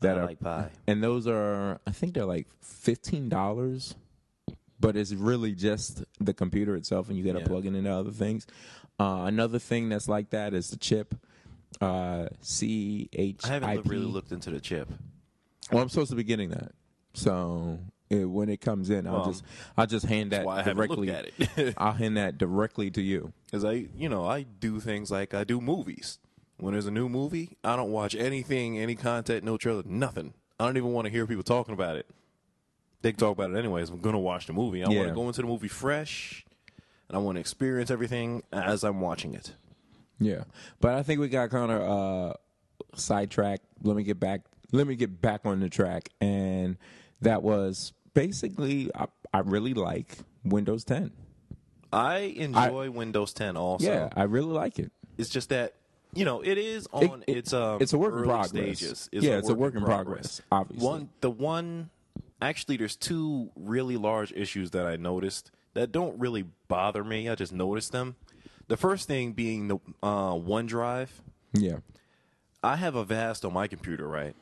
That 0.00 0.16
I 0.18 0.20
are 0.22 0.26
like 0.26 0.40
Pi. 0.40 0.70
and 0.86 1.02
those 1.02 1.26
are 1.26 1.80
I 1.86 1.90
think 1.92 2.14
they're 2.14 2.24
like 2.24 2.46
fifteen 2.62 3.28
dollars. 3.28 3.94
But 4.78 4.96
it's 4.96 5.12
really 5.12 5.52
just 5.54 6.04
the 6.18 6.32
computer 6.32 6.74
itself, 6.74 7.10
and 7.10 7.18
you 7.18 7.22
got 7.24 7.34
to 7.34 7.40
Yeah. 7.40 7.46
plug 7.46 7.66
it 7.66 7.74
into 7.74 7.92
other 7.92 8.12
things. 8.12 8.46
Uh, 8.98 9.24
another 9.26 9.58
thing 9.58 9.90
that's 9.90 10.08
like 10.08 10.30
that 10.30 10.54
is 10.54 10.70
the 10.70 10.78
chip. 10.78 11.14
Uh, 11.82 12.28
C 12.40 13.08
H 13.12 13.40
I 13.44 13.48
haven't 13.48 13.68
I 13.68 13.74
really 13.74 14.06
looked 14.06 14.32
into 14.32 14.50
the 14.50 14.58
chip. 14.60 14.88
Well, 15.70 15.82
I'm 15.82 15.90
supposed 15.90 16.10
to 16.10 16.16
be 16.16 16.24
getting 16.24 16.48
that. 16.50 16.72
So 17.12 17.78
it, 18.08 18.24
when 18.24 18.48
it 18.48 18.62
comes 18.62 18.88
in, 18.88 19.06
I'll 19.06 19.26
just 19.26 19.44
I'll 19.76 19.86
just 19.86 20.06
hand 20.06 20.30
that 20.32 20.44
directly. 20.64 21.10
at 21.10 21.26
it. 21.38 21.74
I'll 21.78 21.92
hand 21.92 22.16
that 22.16 22.38
directly 22.38 22.90
to 22.92 23.02
you. 23.02 23.32
Because 23.46 23.66
I, 23.66 23.86
you 23.94 24.08
know, 24.08 24.26
I 24.26 24.42
do 24.44 24.80
things 24.80 25.10
like 25.10 25.34
I 25.34 25.44
do 25.44 25.60
movies. 25.60 26.18
When 26.60 26.72
there's 26.72 26.86
a 26.86 26.90
new 26.90 27.08
movie, 27.08 27.56
I 27.64 27.76
don't 27.76 27.90
watch 27.90 28.14
anything, 28.14 28.78
any 28.78 28.94
content, 28.94 29.44
no 29.44 29.56
trailer, 29.56 29.82
nothing. 29.84 30.34
I 30.58 30.66
don't 30.66 30.76
even 30.76 30.92
want 30.92 31.06
to 31.06 31.10
hear 31.10 31.26
people 31.26 31.42
talking 31.42 31.72
about 31.72 31.96
it. 31.96 32.06
They 33.02 33.12
can 33.12 33.18
talk 33.18 33.32
about 33.32 33.50
it 33.50 33.56
anyways. 33.56 33.88
I'm 33.88 34.00
going 34.00 34.12
to 34.12 34.18
watch 34.18 34.46
the 34.46 34.52
movie. 34.52 34.84
I 34.84 34.88
want 34.88 35.08
to 35.08 35.14
go 35.14 35.26
into 35.26 35.40
the 35.40 35.46
movie 35.46 35.68
fresh, 35.68 36.44
and 37.08 37.16
I 37.16 37.20
want 37.20 37.36
to 37.36 37.40
experience 37.40 37.90
everything 37.90 38.42
as 38.52 38.84
I'm 38.84 39.00
watching 39.00 39.32
it. 39.34 39.54
Yeah, 40.18 40.44
but 40.80 40.94
I 40.94 41.02
think 41.02 41.18
we 41.20 41.28
got 41.30 41.48
kind 41.48 41.72
of 41.72 41.80
uh, 41.80 42.34
sidetracked. 42.94 43.64
Let 43.82 43.96
me 43.96 44.02
get 44.02 44.20
back. 44.20 44.42
Let 44.70 44.86
me 44.86 44.96
get 44.96 45.22
back 45.22 45.46
on 45.46 45.60
the 45.60 45.70
track, 45.70 46.10
and 46.20 46.76
that 47.22 47.42
was 47.42 47.94
basically 48.12 48.90
I, 48.94 49.06
I 49.32 49.38
really 49.38 49.72
like 49.72 50.18
Windows 50.44 50.84
10. 50.84 51.10
I 51.92 52.18
enjoy 52.18 52.90
Windows 52.90 53.32
10 53.32 53.56
also. 53.56 53.86
Yeah, 53.86 54.10
I 54.14 54.24
really 54.24 54.52
like 54.52 54.78
it. 54.78 54.92
It's 55.18 55.30
just 55.30 55.48
that, 55.48 55.74
you 56.14 56.24
know, 56.24 56.40
it 56.40 56.58
is 56.58 56.86
on 56.92 57.22
it- 57.26 57.36
its 57.36 57.52
um, 57.52 57.80
it's 57.80 57.92
a 57.92 57.98
work 57.98 58.14
in 58.14 58.24
progress. 58.24 58.48
stages. 58.48 59.08
Yeah, 59.12 59.38
it's 59.38 59.48
a 59.48 59.54
work 59.54 59.74
in 59.74 59.84
progress, 59.84 60.40
obviously. 60.50 60.86
One, 60.86 61.08
the 61.20 61.30
one, 61.30 61.90
actually, 62.42 62.76
there's 62.76 62.96
two 62.96 63.50
really 63.56 63.96
large 63.96 64.32
issues 64.32 64.70
that 64.72 64.86
I 64.86 64.96
noticed 64.96 65.50
that 65.74 65.92
don't 65.92 66.18
really 66.18 66.46
bother 66.68 67.04
me. 67.04 67.28
I 67.28 67.34
just 67.36 67.52
noticed 67.52 67.92
them. 67.92 68.16
The 68.68 68.76
first 68.76 69.06
thing 69.08 69.32
being 69.32 69.68
the 69.68 69.76
uh, 70.02 70.32
OneDrive. 70.34 71.08
Yeah, 71.52 71.78
I 72.62 72.76
have 72.76 72.94
Avast 72.96 73.44
on 73.44 73.52
my 73.52 73.66
computer, 73.66 74.06
right? 74.08 74.34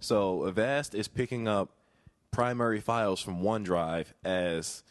So 0.00 0.44
Avast 0.44 0.94
is 0.94 1.08
picking 1.08 1.46
up 1.48 1.70
primary 2.30 2.80
files 2.80 3.20
from 3.20 3.42
OneDrive 3.42 4.06
as 4.24 4.82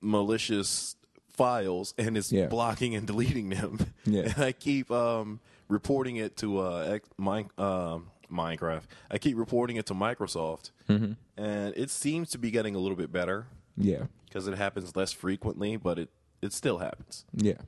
malicious 0.00 0.95
files 1.36 1.94
and 1.98 2.16
is 2.16 2.32
Yeah. 2.32 2.46
blocking 2.46 2.94
and 2.94 3.06
deleting 3.06 3.50
them. 3.50 3.78
Yeah. 4.04 4.22
And 4.22 4.38
I 4.38 4.52
keep 4.52 4.90
um, 4.90 5.40
reporting 5.68 6.16
it 6.16 6.36
to 6.38 6.58
uh, 6.58 6.98
Mine, 7.18 7.50
um 7.58 8.10
Minecraft. 8.30 8.82
I 9.10 9.18
keep 9.18 9.36
reporting 9.36 9.76
it 9.76 9.86
to 9.86 9.94
Microsoft, 9.94 10.70
Mm-hmm. 10.88 11.12
and 11.36 11.74
it 11.76 11.90
seems 11.90 12.30
to 12.30 12.38
be 12.38 12.50
getting 12.50 12.74
a 12.74 12.78
little 12.78 12.96
bit 12.96 13.12
better 13.12 13.46
yeah, 13.76 14.04
because 14.24 14.48
it 14.48 14.56
happens 14.56 14.96
less 14.96 15.12
frequently, 15.12 15.76
but 15.76 15.98
it 15.98 16.08
it 16.42 16.52
still 16.52 16.78
happens. 16.78 17.24
yeah. 17.32 17.58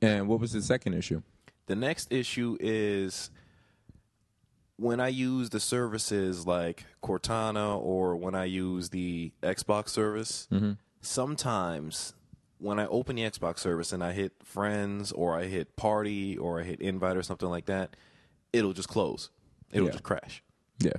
And 0.00 0.28
what 0.28 0.38
was 0.40 0.52
the 0.52 0.62
second 0.62 0.94
issue? 0.94 1.22
The 1.66 1.74
next 1.76 2.12
issue 2.12 2.56
is 2.60 3.30
when 4.76 5.00
I 5.00 5.08
use 5.08 5.50
the 5.50 5.58
services 5.60 6.46
like 6.46 6.84
Cortana 7.02 7.76
or 7.80 8.14
when 8.16 8.34
I 8.36 8.44
use 8.44 8.90
the 8.90 9.32
Xbox 9.42 9.88
service, 9.88 10.46
sometimes 11.00 12.14
when 12.58 12.78
I 12.78 12.86
open 12.86 13.16
the 13.16 13.22
Xbox 13.22 13.58
service 13.60 13.92
and 13.92 14.02
I 14.02 14.12
hit 14.12 14.32
friends 14.44 15.12
or 15.12 15.36
I 15.36 15.44
hit 15.44 15.76
party 15.76 16.36
or 16.36 16.60
I 16.60 16.64
hit 16.64 16.80
invite 16.80 17.16
or 17.16 17.22
something 17.22 17.48
like 17.48 17.66
that, 17.66 17.96
it'll 18.52 18.72
just 18.72 18.88
close. 18.88 19.30
It'll 19.72 19.86
Yeah. 19.86 19.92
just 19.92 20.04
crash. 20.04 20.42
Yeah. 20.80 20.92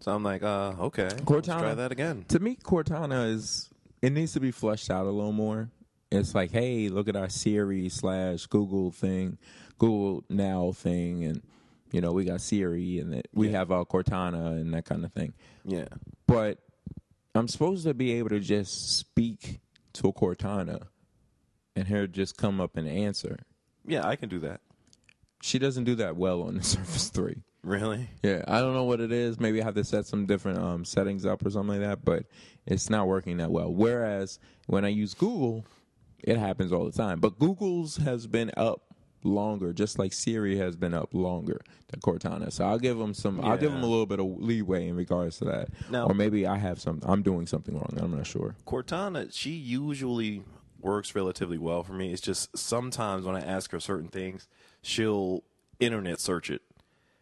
So 0.00 0.12
I'm 0.14 0.22
like, 0.22 0.42
uh, 0.42 0.72
okay, 0.80 1.04
let's 1.04 1.20
Cortana- 1.22 1.60
try 1.60 1.74
that 1.74 1.92
again. 1.92 2.24
to 2.28 2.38
me 2.40 2.56
cortana 2.56 3.28
is 3.32 3.68
it 4.02 4.12
needs 4.12 4.32
to 4.32 4.40
be 4.40 4.50
fleshed 4.50 4.90
out 4.90 5.06
a 5.06 5.10
little 5.10 5.32
more 5.32 5.70
it's 6.10 6.34
like 6.34 6.50
hey 6.50 6.88
look 6.88 7.06
at 7.06 7.14
our 7.16 7.28
siri 7.28 7.88
slash 7.90 8.46
google 8.46 8.90
thing 8.90 9.36
google 9.78 10.24
now 10.30 10.72
thing 10.72 11.22
and 11.24 11.42
you 11.92 12.00
know 12.00 12.10
we 12.12 12.24
got 12.24 12.40
siri 12.40 12.98
and 12.98 13.14
it, 13.14 13.28
we 13.34 13.50
have 13.50 13.70
our 13.70 13.84
cortana 13.84 14.58
and 14.60 14.72
that 14.74 14.84
kind 14.86 15.04
of 15.04 15.12
thing 15.12 15.32
Yeah, 15.64 15.84
but 16.26 16.58
i'm 17.34 17.46
supposed 17.46 17.84
to 17.84 17.92
be 17.94 18.12
able 18.14 18.30
to 18.30 18.40
just 18.40 18.96
speak 18.98 19.60
to 19.94 20.08
a 20.08 20.12
cortana 20.12 20.86
and 21.76 21.88
her 21.88 22.06
just 22.06 22.36
come 22.36 22.60
up 22.60 22.76
and 22.76 22.88
answer 22.88 23.38
yeah, 23.86 24.06
I 24.06 24.16
can 24.16 24.28
do 24.28 24.38
that. 24.40 24.60
she 25.42 25.58
doesn't 25.58 25.84
do 25.84 25.94
that 25.96 26.16
well 26.16 26.42
on 26.42 26.54
the 26.56 26.62
surface 26.74 27.08
3 27.08 27.36
Really? 27.62 28.08
yeah, 28.22 28.42
I 28.48 28.60
don't 28.60 28.72
know 28.74 28.84
what 28.84 29.00
it 29.00 29.12
is. 29.12 29.38
Maybe 29.38 29.60
I 29.60 29.64
have 29.66 29.74
to 29.74 29.84
set 29.84 30.06
some 30.06 30.24
different 30.24 30.58
um, 30.58 30.84
settings 30.84 31.26
up 31.26 31.44
or 31.44 31.50
something 31.50 31.78
like 31.80 31.86
that, 31.88 32.02
but 32.04 32.24
it's 32.66 32.88
not 32.88 33.06
working 33.06 33.36
that 33.36 33.50
well. 33.50 33.70
Whereas 33.70 34.38
when 34.66 34.86
I 34.86 34.88
use 34.88 35.12
Google, 35.12 35.66
it 36.24 36.38
happens 36.38 36.72
all 36.72 36.86
the 36.86 36.92
time. 36.92 37.20
But 37.20 37.38
Google's 37.38 37.98
has 37.98 38.26
been 38.26 38.50
up 38.56 38.89
longer, 39.22 39.72
just 39.72 39.98
like 39.98 40.12
Siri 40.12 40.56
has 40.56 40.76
been 40.76 40.94
up 40.94 41.10
longer 41.12 41.60
than 41.88 42.00
Cortana. 42.00 42.50
So 42.52 42.64
I'll 42.64 42.78
give 42.78 42.98
them 42.98 43.14
some. 43.14 43.40
I'll 43.44 43.56
give 43.56 43.72
them 43.72 43.82
a 43.82 43.86
little 43.86 44.06
bit 44.06 44.20
of 44.20 44.26
leeway 44.40 44.88
in 44.88 44.96
regards 44.96 45.38
to 45.38 45.44
that. 45.46 45.68
Now- 45.90 46.06
or 46.06 46.14
maybe 46.14 46.46
I 46.46 46.56
have 46.56 46.80
some. 46.80 47.00
I'm 47.04 47.22
doing 47.22 47.46
something 47.46 47.74
wrong. 47.74 47.96
I'm 47.98 48.16
not 48.16 48.26
sure. 48.26 48.54
Cortana, 48.66 49.32
she 49.32 49.50
usually 49.50 50.42
works 50.80 51.14
relatively 51.14 51.58
well 51.58 51.82
for 51.82 51.92
me. 51.92 52.12
It's 52.12 52.22
just 52.22 52.56
sometimes 52.56 53.24
when 53.24 53.36
I 53.36 53.40
ask 53.40 53.70
her 53.72 53.80
certain 53.80 54.08
things, 54.08 54.48
she'll 54.82 55.42
internet 55.78 56.20
search 56.20 56.50
it. 56.50 56.62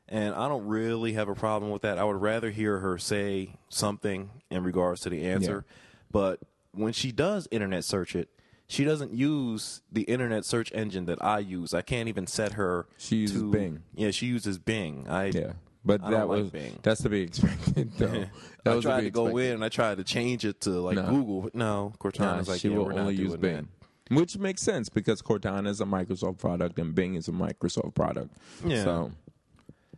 And 0.09 0.35
I 0.35 0.49
don't 0.49 0.67
really 0.67 1.13
have 1.15 1.29
a 1.29 1.35
problem 1.35 1.71
with 1.71 1.83
that. 1.83 1.99
I 1.99 2.05
would 2.05 2.21
rather 2.23 2.51
hear 2.51 2.79
her 2.79 2.97
say 2.99 3.57
something 3.69 4.31
in 4.51 4.63
regards 4.65 5.03
to 5.03 5.11
the 5.11 5.27
answer. 5.27 5.67
But 6.11 6.41
when 6.73 6.93
she 6.95 7.13
does 7.13 7.47
internet 7.51 7.85
search 7.85 8.17
it, 8.17 8.29
she 8.69 8.85
doesn't 8.85 9.13
use 9.13 9.81
the 9.91 10.03
internet 10.03 10.45
search 10.45 10.71
engine 10.75 11.07
that 11.07 11.23
I 11.25 11.39
use. 11.39 11.73
I 11.75 11.83
can't 11.83 12.09
even 12.09 12.27
set 12.27 12.53
her 12.53 12.87
She 12.99 13.17
uses 13.17 13.41
to 13.41 13.51
Bing. 13.51 13.83
Yeah, 13.95 14.11
she 14.11 14.27
uses 14.27 14.59
Bing. 14.59 15.07
I 15.09 15.27
Yeah, 15.27 15.53
but 15.85 16.03
I 16.03 16.11
that 16.11 16.19
don't 16.19 16.29
like 16.29 16.39
was 16.43 16.51
Bing. 16.51 16.79
that's 16.83 17.03
to 17.03 17.09
be 17.09 17.23
expected. 17.23 17.93
though. 17.99 18.25
That 18.65 18.77
I 18.77 18.81
tried 18.81 19.01
be 19.01 19.07
to 19.07 19.11
go 19.11 19.27
expected. 19.29 19.47
in 19.49 19.55
and 19.55 19.65
I 19.65 19.69
tried 19.71 19.97
to 19.99 20.05
change 20.05 20.45
it 20.45 20.61
to 20.63 20.71
like 20.71 20.97
No. 20.97 21.07
Google, 21.09 21.51
no, 21.55 21.89
Nah, 21.89 21.91
Cortana's 22.11 22.49
like 22.49 22.61
she 22.61 22.69
yeah, 22.69 22.77
will 22.77 22.85
we're 22.85 22.93
not 22.93 23.01
only 23.01 23.15
use 23.15 23.37
Bing. 23.37 23.69
Which 24.11 24.39
makes 24.39 24.63
sense 24.63 24.89
because 24.89 25.21
Cortana 25.23 25.69
is 25.69 25.81
a 25.81 25.85
Microsoft 25.85 26.39
product 26.39 26.79
and 26.79 26.95
Bing 26.95 27.15
is 27.15 27.29
a 27.29 27.33
Microsoft 27.33 27.95
product. 27.95 28.35
Yeah. 28.65 28.85
So 28.85 29.13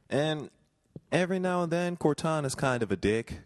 And 0.08 0.50
every 1.12 1.38
now 1.38 1.62
and 1.62 1.70
then, 1.72 1.96
Cortana's 1.96 2.54
kind 2.56 2.82
of 2.82 2.90
a 2.92 2.96
dick. 2.96 3.40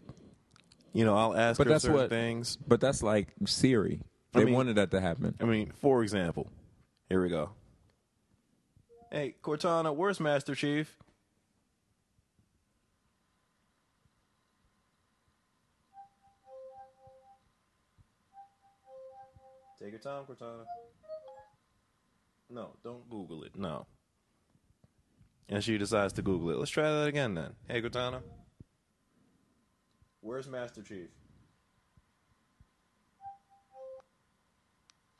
You 0.93 1.03
know, 1.05 1.15
I'll 1.17 1.35
ask 1.35 1.57
But 1.57 1.67
her 1.67 1.73
that's 1.73 1.83
certain 1.83 1.97
what- 1.99 2.09
things. 2.09 2.57
But 2.67 2.79
that's 2.81 3.03
like 3.03 3.27
Siri. 3.45 4.01
I 4.35 4.39
They 4.39 4.45
mean- 4.45 4.53
wanted 4.53 4.75
that 4.75 4.91
to 4.91 4.99
happen. 4.99 5.33
I 5.39 5.45
mean, 5.45 5.71
for 5.71 6.03
example, 6.03 6.51
here 7.07 7.21
we 7.23 7.29
go. 7.29 7.51
Hey, 9.11 9.35
Cortana, 9.41 9.95
where's 9.95 10.19
Master 10.19 10.53
Chief? 10.55 10.97
Take 19.79 19.91
your 19.91 19.99
time, 19.99 20.23
Cortana. 20.23 20.63
No, 22.49 22.75
don't 22.83 23.09
Google 23.09 23.43
it. 23.43 23.55
No. 23.55 23.85
And 25.49 25.63
she 25.63 25.77
decides 25.77 26.13
to 26.13 26.21
Google 26.21 26.51
it. 26.51 26.57
Let's 26.57 26.71
try 26.71 26.89
that 26.89 27.07
again 27.07 27.35
then. 27.35 27.53
Hey, 27.67 27.81
Cortana. 27.81 28.21
Where's 30.21 30.47
Master 30.47 30.81
Chief? 30.81 31.09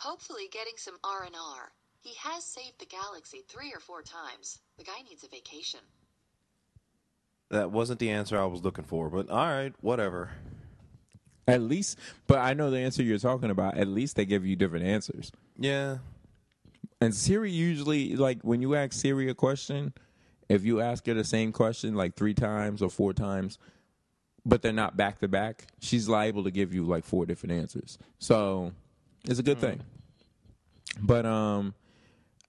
Hopefully 0.06 0.48
getting 0.52 0.76
some 0.78 0.98
R&R. 1.04 1.72
He 2.00 2.14
has 2.20 2.44
saved 2.44 2.78
the 2.78 2.86
galaxy 2.86 3.40
three 3.50 3.72
or 3.74 3.80
four 3.80 4.04
times. 4.04 4.60
The 4.78 4.84
guy 4.84 5.02
needs 5.10 5.24
a 5.24 5.28
vacation. 5.28 5.80
That 7.50 7.72
wasn't 7.72 7.98
the 7.98 8.12
answer 8.12 8.40
I 8.40 8.46
was 8.46 8.64
looking 8.64 8.86
for, 8.86 9.10
but 9.10 9.32
all 9.32 9.48
right, 9.48 9.74
whatever. 9.82 10.30
At 11.48 11.62
least, 11.62 11.98
but 12.28 12.38
I 12.38 12.54
know 12.54 12.70
the 12.70 12.78
answer 12.78 13.02
you're 13.02 13.18
talking 13.18 13.50
about. 13.50 13.80
At 13.80 13.88
least 13.88 14.16
they 14.16 14.26
give 14.26 14.46
you 14.46 14.56
different 14.56 14.86
answers. 14.86 15.32
Yeah, 15.58 15.98
And 17.02 17.16
Siri 17.16 17.50
usually, 17.50 18.16
like 18.16 18.44
when 18.44 18.62
you 18.62 18.76
ask 18.76 18.94
Siri 18.94 19.28
a 19.30 19.34
question, 19.34 19.92
if 20.50 20.64
you 20.64 20.82
ask 20.82 21.08
her 21.08 21.16
the 21.16 21.24
same 21.24 21.52
question 21.52 21.96
like 21.96 22.16
three 22.16 22.36
times 22.36 22.84
or 22.84 22.92
four 22.92 23.14
times, 23.14 23.58
but 24.46 24.62
they're 24.62 24.72
not 24.72 24.96
back 24.96 25.18
to 25.22 25.28
back, 25.28 25.66
she's 25.80 26.08
liable 26.08 26.44
to 26.44 26.52
give 26.52 26.76
you 26.76 26.84
like 26.86 27.06
four 27.06 27.26
different 27.26 27.54
answers. 27.54 27.98
So 28.20 28.72
it's 29.28 29.40
a 29.40 29.44
good 29.44 29.58
hmm. 29.58 29.66
thing. 29.66 29.82
But 31.02 31.26
um, 31.26 31.74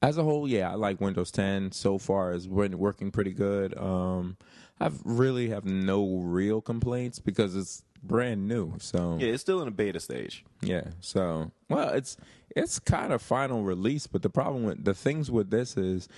as 0.03 0.19
a 0.19 0.23
whole, 0.23 0.47
yeah, 0.49 0.71
I 0.71 0.75
like 0.75 1.00
Windows 1.00 1.31
10 1.31 1.73
so 1.73 1.99
far. 1.99 2.33
It's 2.33 2.47
been 2.47 2.79
working 2.79 3.11
pretty 3.11 3.33
good. 3.33 3.76
Um, 3.76 4.37
I've 4.79 5.00
really 5.05 5.49
have 5.49 5.65
no 5.65 6.19
real 6.19 6.61
complaints 6.61 7.19
because 7.19 7.57
it's 7.57 7.83
brand 8.03 8.47
new. 8.47 8.75
So 8.79 9.17
Yeah, 9.19 9.29
it's 9.29 9.43
still 9.43 9.62
in 9.62 9.69
a 9.69 9.73
beta 9.73 10.00
stage. 10.00 10.45
yeah. 10.62 10.88
So 11.00 11.50
well, 11.69 11.91
it's 11.91 12.17
it's 12.55 12.79
kind 12.79 13.12
of 13.12 13.21
final 13.21 13.62
release, 13.62 14.07
but 14.07 14.23
the 14.23 14.31
problem 14.31 14.65
with 14.65 14.85
the 14.85 14.95
things 14.95 15.31
with 15.31 15.50
this 15.50 15.76
is, 15.76 16.09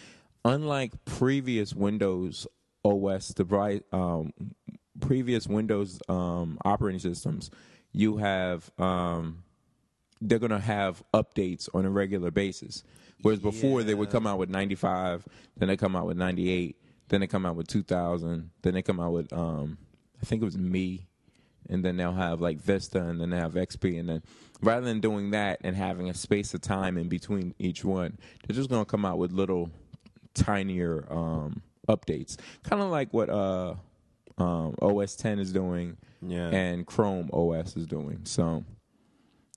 unlike 0.45 0.93
previous 1.05 1.75
Windows 1.75 2.47
OS 2.85 3.29
device, 3.29 3.81
um, 3.93 4.33
previous 5.01 5.47
Windows 5.47 6.01
um, 6.09 6.59
operating 6.65 7.01
systems, 7.01 7.51
you 7.93 8.19
have 8.19 8.71
um, 8.79 9.43
they're 10.21 10.39
gonna 10.39 10.59
have 10.61 11.03
updates 11.15 11.69
on 11.75 11.85
a 11.85 11.91
regular 11.91 12.31
basis. 12.31 12.83
Whereas 13.23 13.41
before 13.41 13.83
they 13.83 13.95
would 13.95 14.11
come 14.11 14.27
out 14.27 14.39
with 14.39 14.49
95, 14.49 15.27
then 15.57 15.69
they 15.69 15.77
come 15.77 15.97
out 15.97 16.07
with 16.07 16.17
98, 16.17 16.77
then 17.09 17.21
they 17.21 17.27
come 17.27 17.45
out 17.47 17.57
with 17.57 17.67
2000, 17.67 18.51
then 18.63 18.75
they 18.75 18.83
come 18.83 19.01
out 19.01 19.13
with 19.13 19.33
um, 19.33 19.79
I 20.23 20.25
think 20.27 20.43
it 20.43 20.45
was 20.45 20.59
me, 20.59 21.07
and 21.69 21.85
then 21.85 21.97
they'll 21.97 22.13
have 22.13 22.41
like 22.41 22.61
Vista, 22.61 23.01
and 23.03 23.21
then 23.21 23.31
they 23.31 23.37
have 23.39 23.55
XP, 23.55 23.99
and 23.99 24.09
then 24.09 24.23
rather 24.63 24.85
than 24.87 25.01
doing 25.01 25.31
that 25.31 25.61
and 25.63 25.77
having 25.77 26.09
a 26.11 26.15
space 26.15 26.55
of 26.55 26.61
time 26.61 26.97
in 26.97 27.09
between 27.09 27.55
each 27.59 27.85
one, 27.85 28.19
they're 28.47 28.55
just 28.57 28.71
gonna 28.71 28.85
come 28.85 29.05
out 29.05 29.19
with 29.19 29.33
little 29.33 29.71
tinier 30.35 31.05
um, 31.11 31.63
updates, 31.89 32.37
kind 32.63 32.83
of 32.83 32.91
like 32.91 33.13
what 33.13 33.29
uh, 33.29 33.75
um, 34.39 34.75
OS 34.81 35.17
10 35.17 35.39
is 35.41 35.53
doing, 35.53 35.97
Yeah. 36.23 36.49
and 36.51 36.87
Chrome 36.87 37.31
OS 37.33 37.77
is 37.77 37.87
doing. 37.87 38.21
So 38.25 38.65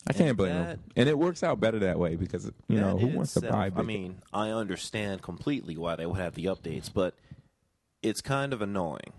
I 0.07 0.13
can't 0.13 0.29
And 0.29 0.37
blame 0.37 0.53
them, 0.53 0.65
that- 0.67 0.79
and 0.95 1.07
it 1.09 1.17
works 1.17 1.43
out 1.43 1.59
better 1.59 1.79
that 1.79 1.99
way 1.99 2.15
because 2.15 2.51
you 2.67 2.79
know 2.79 2.97
who 2.97 3.07
wants 3.07 3.33
to 3.33 3.39
itself, 3.39 3.73
buy? 3.73 3.79
I 3.79 3.83
mean, 3.83 4.21
I 4.33 4.49
understand 4.49 5.21
completely 5.21 5.77
why 5.77 5.95
they 5.95 6.05
would 6.05 6.19
have 6.19 6.33
the 6.35 6.45
updates, 6.45 6.91
but 6.91 7.15
it's 8.01 8.21
kind 8.21 8.51
of 8.53 8.61
annoying. 8.61 9.13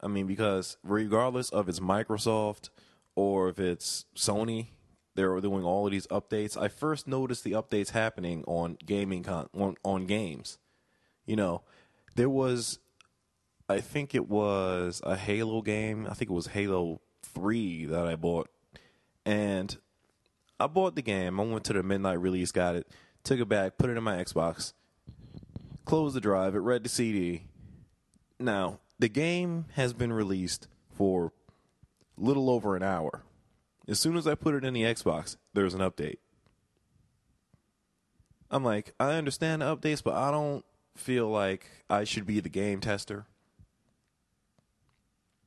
I 0.00 0.06
mean, 0.06 0.26
because 0.26 0.76
regardless 0.84 1.50
of 1.50 1.68
it's 1.68 1.80
Microsoft 1.80 2.70
or 3.16 3.48
if 3.48 3.58
it's 3.58 4.04
Sony, 4.16 4.68
they're 5.16 5.40
doing 5.40 5.64
all 5.64 5.86
of 5.86 5.90
these 5.92 6.06
updates. 6.06 6.56
I 6.56 6.68
first 6.68 7.08
noticed 7.08 7.42
the 7.44 7.52
updates 7.52 7.90
happening 7.90 8.44
on 8.46 8.78
gaming 8.86 9.24
con- 9.24 9.48
on, 9.52 9.76
on 9.84 10.06
games. 10.06 10.58
You 11.26 11.36
know, 11.36 11.62
there 12.14 12.30
was 12.30 12.78
I 13.68 13.80
think 13.80 14.14
it 14.14 14.28
was 14.28 15.00
a 15.04 15.16
Halo 15.16 15.60
game. 15.60 16.06
I 16.08 16.14
think 16.14 16.30
it 16.30 16.34
was 16.34 16.48
Halo 16.48 17.00
3 17.22 17.86
that 17.86 18.06
I 18.06 18.14
bought. 18.16 18.48
And 19.26 19.76
I 20.60 20.66
bought 20.66 20.94
the 20.94 21.02
game. 21.02 21.40
I 21.40 21.44
went 21.44 21.64
to 21.64 21.72
the 21.72 21.82
midnight 21.82 22.20
release, 22.20 22.52
got 22.52 22.76
it, 22.76 22.86
took 23.24 23.40
it 23.40 23.48
back, 23.48 23.78
put 23.78 23.88
it 23.88 23.96
in 23.96 24.04
my 24.04 24.22
Xbox, 24.22 24.74
closed 25.86 26.14
the 26.14 26.20
drive, 26.20 26.54
it 26.54 26.58
read 26.58 26.84
the 26.84 26.90
CD. 26.90 27.44
Now, 28.38 28.78
the 28.98 29.08
game 29.08 29.64
has 29.72 29.94
been 29.94 30.12
released 30.12 30.68
for 30.92 31.32
little 32.18 32.50
over 32.50 32.76
an 32.76 32.82
hour. 32.82 33.22
As 33.88 33.98
soon 33.98 34.16
as 34.16 34.26
I 34.26 34.34
put 34.34 34.54
it 34.54 34.64
in 34.64 34.74
the 34.74 34.82
Xbox, 34.82 35.36
there's 35.54 35.74
an 35.74 35.80
update. 35.80 36.18
I'm 38.50 38.62
like, 38.62 38.92
I 39.00 39.14
understand 39.14 39.62
the 39.62 39.76
updates, 39.76 40.02
but 40.02 40.14
I 40.14 40.30
don't 40.30 40.64
feel 40.94 41.28
like 41.28 41.66
I 41.88 42.04
should 42.04 42.26
be 42.26 42.40
the 42.40 42.48
game 42.50 42.80
tester. 42.80 43.24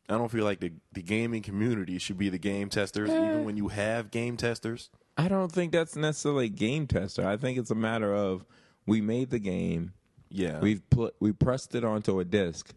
I 0.09 0.17
don't 0.17 0.31
feel 0.31 0.43
like 0.43 0.59
the, 0.59 0.73
the 0.91 1.01
gaming 1.01 1.43
community 1.43 1.97
should 1.99 2.17
be 2.17 2.29
the 2.29 2.37
game 2.37 2.69
testers, 2.69 3.09
even 3.09 3.23
eh. 3.23 3.41
when 3.41 3.57
you 3.57 3.69
have 3.69 4.11
game 4.11 4.37
testers. 4.37 4.89
I 5.17 5.27
don't 5.27 5.51
think 5.51 5.71
that's 5.71 5.95
necessarily 5.95 6.45
a 6.45 6.49
game 6.49 6.87
tester. 6.87 7.25
I 7.27 7.37
think 7.37 7.57
it's 7.57 7.71
a 7.71 7.75
matter 7.75 8.13
of 8.13 8.45
we 8.87 8.99
made 9.01 9.29
the 9.29 9.39
game, 9.39 9.93
Yeah. 10.29 10.59
we've 10.59 10.87
put 10.89 11.15
we 11.19 11.31
pressed 11.31 11.75
it 11.75 11.83
onto 11.85 12.19
a 12.19 12.25
disc. 12.25 12.73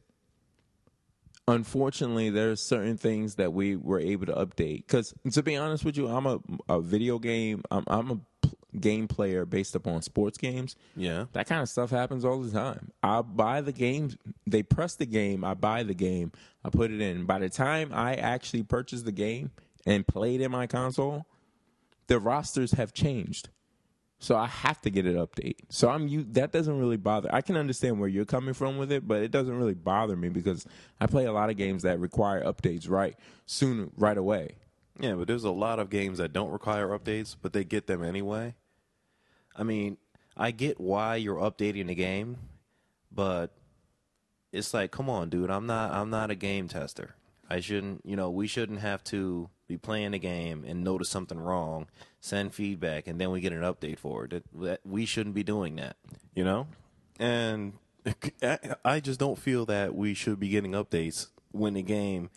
Unfortunately, 1.48 2.28
there 2.30 2.50
are 2.50 2.56
certain 2.56 2.96
things 2.96 3.36
that 3.36 3.52
we 3.52 3.76
were 3.76 4.00
able 4.00 4.26
to 4.26 4.32
update. 4.32 4.78
Because 4.78 5.14
to 5.32 5.42
be 5.44 5.54
honest 5.56 5.84
with 5.84 5.96
you, 5.96 6.08
I'm 6.08 6.26
a, 6.26 6.40
a 6.68 6.80
video 6.80 7.20
game. 7.20 7.62
I'm, 7.70 7.84
I'm 7.86 8.10
a 8.10 8.16
pl- 8.42 8.58
game 8.80 9.06
player 9.06 9.46
based 9.46 9.76
upon 9.76 10.02
sports 10.02 10.38
games. 10.38 10.74
yeah. 10.96 11.26
That 11.34 11.46
kind 11.46 11.62
of 11.62 11.68
stuff 11.68 11.90
happens 11.90 12.24
all 12.24 12.40
the 12.40 12.50
time. 12.50 12.90
I 13.02 13.22
buy 13.22 13.60
the 13.60 13.72
game, 13.72 14.10
they 14.46 14.64
press 14.64 14.96
the 14.96 15.06
game, 15.06 15.44
I 15.44 15.54
buy 15.54 15.84
the 15.84 15.94
game, 15.94 16.32
I 16.64 16.70
put 16.70 16.90
it 16.90 17.00
in. 17.00 17.26
By 17.26 17.38
the 17.38 17.48
time 17.48 17.90
I 17.94 18.16
actually 18.16 18.64
purchase 18.64 19.02
the 19.02 19.12
game 19.12 19.52
and 19.86 20.04
play 20.06 20.34
it 20.34 20.40
in 20.40 20.50
my 20.50 20.66
console, 20.66 21.26
the 22.06 22.18
rosters 22.18 22.72
have 22.72 22.92
changed. 22.92 23.48
So 24.18 24.34
I 24.34 24.46
have 24.46 24.80
to 24.82 24.90
get 24.90 25.04
it 25.04 25.14
update. 25.16 25.56
So 25.68 25.90
I'm 25.90 26.08
you 26.08 26.24
that 26.32 26.50
doesn't 26.50 26.78
really 26.78 26.96
bother. 26.96 27.28
I 27.34 27.42
can 27.42 27.56
understand 27.56 28.00
where 28.00 28.08
you're 28.08 28.24
coming 28.24 28.54
from 28.54 28.78
with 28.78 28.90
it, 28.90 29.06
but 29.06 29.22
it 29.22 29.30
doesn't 29.30 29.56
really 29.56 29.74
bother 29.74 30.16
me 30.16 30.30
because 30.30 30.66
I 30.98 31.06
play 31.06 31.26
a 31.26 31.32
lot 31.32 31.50
of 31.50 31.56
games 31.56 31.82
that 31.82 32.00
require 32.00 32.42
updates 32.42 32.88
right 32.88 33.14
soon 33.44 33.90
right 33.96 34.16
away. 34.16 34.56
Yeah, 34.98 35.14
but 35.14 35.28
there's 35.28 35.44
a 35.44 35.50
lot 35.50 35.78
of 35.78 35.90
games 35.90 36.16
that 36.16 36.32
don't 36.32 36.50
require 36.50 36.88
updates, 36.88 37.36
but 37.40 37.52
they 37.52 37.64
get 37.64 37.86
them 37.86 38.02
anyway. 38.02 38.54
I 39.54 39.62
mean, 39.62 39.98
I 40.34 40.50
get 40.50 40.80
why 40.80 41.16
you're 41.16 41.36
updating 41.36 41.88
the 41.88 41.94
game, 41.94 42.38
but 43.12 43.52
it's 44.50 44.72
like, 44.72 44.90
come 44.90 45.10
on, 45.10 45.28
dude, 45.28 45.50
I'm 45.50 45.66
not 45.66 45.92
I'm 45.92 46.08
not 46.08 46.30
a 46.30 46.34
game 46.34 46.68
tester. 46.68 47.16
I 47.50 47.60
shouldn't, 47.60 48.00
you 48.04 48.16
know, 48.16 48.30
we 48.30 48.46
shouldn't 48.46 48.80
have 48.80 49.04
to 49.04 49.50
be 49.68 49.76
playing 49.76 50.12
the 50.12 50.18
game 50.18 50.64
and 50.66 50.84
notice 50.84 51.10
something 51.10 51.38
wrong, 51.38 51.86
send 52.20 52.54
feedback, 52.54 53.06
and 53.06 53.20
then 53.20 53.30
we 53.30 53.40
get 53.40 53.52
an 53.52 53.62
update 53.62 53.98
for 53.98 54.24
it. 54.24 54.30
That, 54.30 54.44
that 54.62 54.80
we 54.84 55.06
shouldn't 55.06 55.34
be 55.34 55.42
doing 55.42 55.76
that, 55.76 55.96
you 56.34 56.44
know. 56.44 56.68
And 57.18 57.74
I- 58.42 58.76
I 58.84 59.00
just 59.00 59.18
don't 59.18 59.38
feel 59.38 59.66
that 59.66 59.94
we 59.94 60.14
should 60.14 60.38
be 60.38 60.48
getting 60.48 60.72
updates 60.72 61.28
when 61.50 61.74
the 61.74 61.82
game 61.82 62.30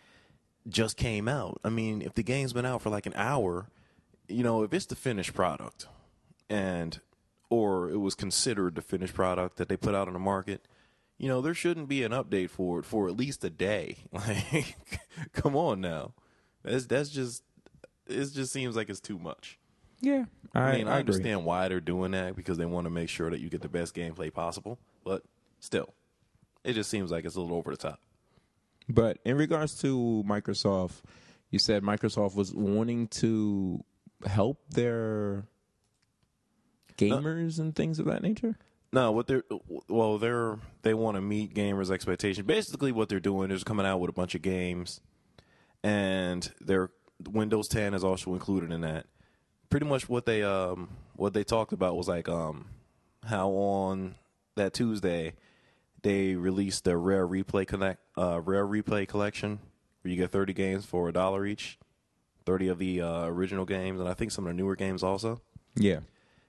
just 0.68 0.98
came 0.98 1.28
out. 1.28 1.60
I 1.64 1.70
mean, 1.70 2.02
if 2.02 2.14
the 2.16 2.24
game's 2.24 2.54
been 2.54 2.66
out 2.66 2.82
for 2.82 2.90
like 2.90 3.06
an 3.06 3.14
hour, 3.16 3.70
you 4.28 4.44
know, 4.44 4.64
if 4.64 4.74
it's 4.74 4.86
the 4.86 4.96
finished 4.96 5.34
product 5.34 5.88
and 6.50 7.00
or 7.50 7.90
it 7.90 7.98
was 7.98 8.14
considered 8.16 8.76
the 8.76 8.82
finished 8.82 9.14
product 9.14 9.58
that 9.58 9.70
they 9.70 9.78
put 9.78 9.96
out 9.96 10.08
on 10.08 10.14
the 10.14 10.20
market, 10.20 10.68
you 11.18 11.28
know, 11.28 11.42
there 11.42 11.54
shouldn't 11.54 11.88
be 11.90 12.04
an 12.04 12.12
update 12.12 12.50
for 12.50 12.80
it 12.80 12.86
for 12.86 13.08
at 13.08 13.18
least 13.18 13.44
a 13.44 13.50
day. 13.50 13.98
Like 14.12 14.78
come 15.34 15.56
on 15.56 15.82
now. 15.82 16.14
That's 16.64 16.86
that's 16.86 17.10
just 17.10 17.44
it 18.08 18.26
just 18.34 18.52
seems 18.52 18.76
like 18.76 18.90
it's 18.90 19.00
too 19.00 19.20
much. 19.20 19.58
Yeah, 20.02 20.26
I, 20.54 20.60
I 20.60 20.78
mean, 20.78 20.88
I, 20.88 21.00
agree. 21.00 21.14
understand 21.14 21.46
why 21.46 21.68
they're 21.68 21.82
doing 21.82 22.12
that 22.12 22.36
because 22.36 22.58
they 22.58 22.66
want 22.66 22.86
to 22.86 22.90
make 22.90 23.10
sure 23.10 23.30
that 23.30 23.40
you 23.42 23.50
get 23.50 23.62
the 23.62 23.70
best 23.70 23.94
gameplay 23.94 24.34
possible, 24.34 24.80
but 25.04 25.24
still, 25.60 25.94
it 26.64 26.74
just 26.74 26.90
seems 26.90 27.12
like 27.12 27.26
it's 27.26 27.36
a 27.36 27.42
little 27.42 27.58
over 27.58 27.72
the 27.72 27.78
top. 27.78 28.00
But 28.88 29.20
in 29.26 29.38
regards 29.38 29.78
to 29.82 30.24
Microsoft, 30.26 31.02
you 31.52 31.60
said 31.60 31.84
Microsoft 31.84 32.36
was 32.36 32.54
wanting 32.54 33.08
to 33.08 33.84
help 34.26 34.60
their 34.70 35.46
gamers 36.98 37.60
and 37.60 37.76
things 37.76 38.00
of 38.00 38.06
that 38.06 38.22
nature. 38.24 38.58
No, 38.92 39.12
what 39.12 39.28
they're 39.28 39.44
well, 39.88 40.18
they're 40.18 40.58
they 40.82 40.94
want 40.94 41.16
to 41.16 41.22
meet 41.22 41.54
gamers' 41.54 41.92
expectations. 41.92 42.48
Basically, 42.48 42.92
what 42.92 43.10
they're 43.10 43.20
doing 43.20 43.52
is 43.52 43.64
coming 43.64 43.86
out 43.86 44.00
with 44.00 44.10
a 44.10 44.14
bunch 44.14 44.34
of 44.34 44.42
games, 44.42 45.00
and 45.84 46.52
their 46.62 46.90
Windows 47.30 47.68
10 47.68 47.94
is 47.94 48.04
also 48.04 48.34
included 48.34 48.72
in 48.72 48.82
that. 48.82 49.06
Pretty 49.70 49.86
much 49.86 50.10
what 50.10 50.26
they 50.26 50.42
um 50.44 50.90
what 51.16 51.34
they 51.34 51.44
talked 51.44 51.74
about 51.74 51.96
was 51.96 52.08
like 52.08 52.28
um 52.28 52.66
how 53.26 53.50
on 53.50 54.16
that 54.56 54.74
Tuesday 54.74 55.34
they 56.02 56.36
released 56.36 56.86
the 56.86 56.98
Rare 56.98 57.28
Replay 57.28 57.68
Connect 57.68 58.00
uh 58.18 58.40
Rare 58.42 58.66
Replay 58.66 59.08
collection 59.08 59.60
where 60.02 60.12
you 60.12 60.18
get 60.18 60.32
30 60.32 60.54
games 60.54 60.86
for 60.86 61.10
a 61.10 61.12
dollar 61.14 61.46
each, 61.46 61.78
30 62.46 62.70
of 62.70 62.80
the 62.80 63.02
uh, 63.02 63.26
original 63.26 63.66
games, 63.66 64.00
and 64.00 64.08
I 64.08 64.14
think 64.14 64.32
some 64.32 64.46
of 64.48 64.50
the 64.50 64.54
newer 64.56 64.78
games 64.78 65.04
also. 65.04 65.42
Yeah, 65.76 66.00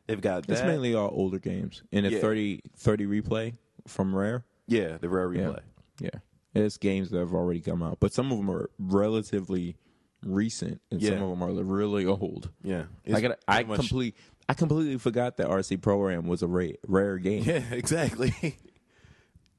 They've 0.07 0.21
got 0.21 0.49
it's 0.49 0.63
mainly 0.63 0.95
all 0.95 1.11
older 1.13 1.41
games. 1.41 1.83
And 1.93 2.07
a 2.07 2.11
Yeah. 2.11 2.21
30, 2.21 2.63
30 2.77 3.07
replay 3.07 3.55
from 3.89 4.15
Rare. 4.15 4.45
yeah, 4.69 4.99
the 4.99 5.09
Rare 5.09 5.29
Replay. 5.29 5.61
Yeah, 5.99 6.11
yeah, 6.15 6.21
it's 6.55 6.77
games 6.79 7.11
that 7.11 7.19
have 7.19 7.35
already 7.35 7.61
come 7.61 7.83
out, 7.83 7.99
but 8.01 8.13
some 8.13 8.31
of 8.33 8.39
them 8.39 8.51
are 8.51 8.71
relatively 8.79 9.77
recent, 10.25 10.81
and 10.91 11.03
some 11.03 11.23
of 11.23 11.31
them 11.31 11.43
are 11.43 11.53
really 11.63 12.05
old. 12.07 12.51
Yeah, 12.63 12.83
I 12.83 12.87
It's 13.05 13.21
got. 13.21 13.39
I 13.49 13.57
pretty 13.57 13.69
much- 13.69 13.79
complete. 13.81 14.17
I 14.49 14.55
completely 14.55 14.99
forgot 14.99 15.37
that 15.37 15.47
RC 15.47 15.81
Pro-Am 15.81 16.27
was 16.27 16.43
a 16.43 16.49
ra- 16.49 16.67
rare 16.89 17.19
game. 17.19 17.45
Yeah, 17.45 17.63
exactly. 17.71 18.57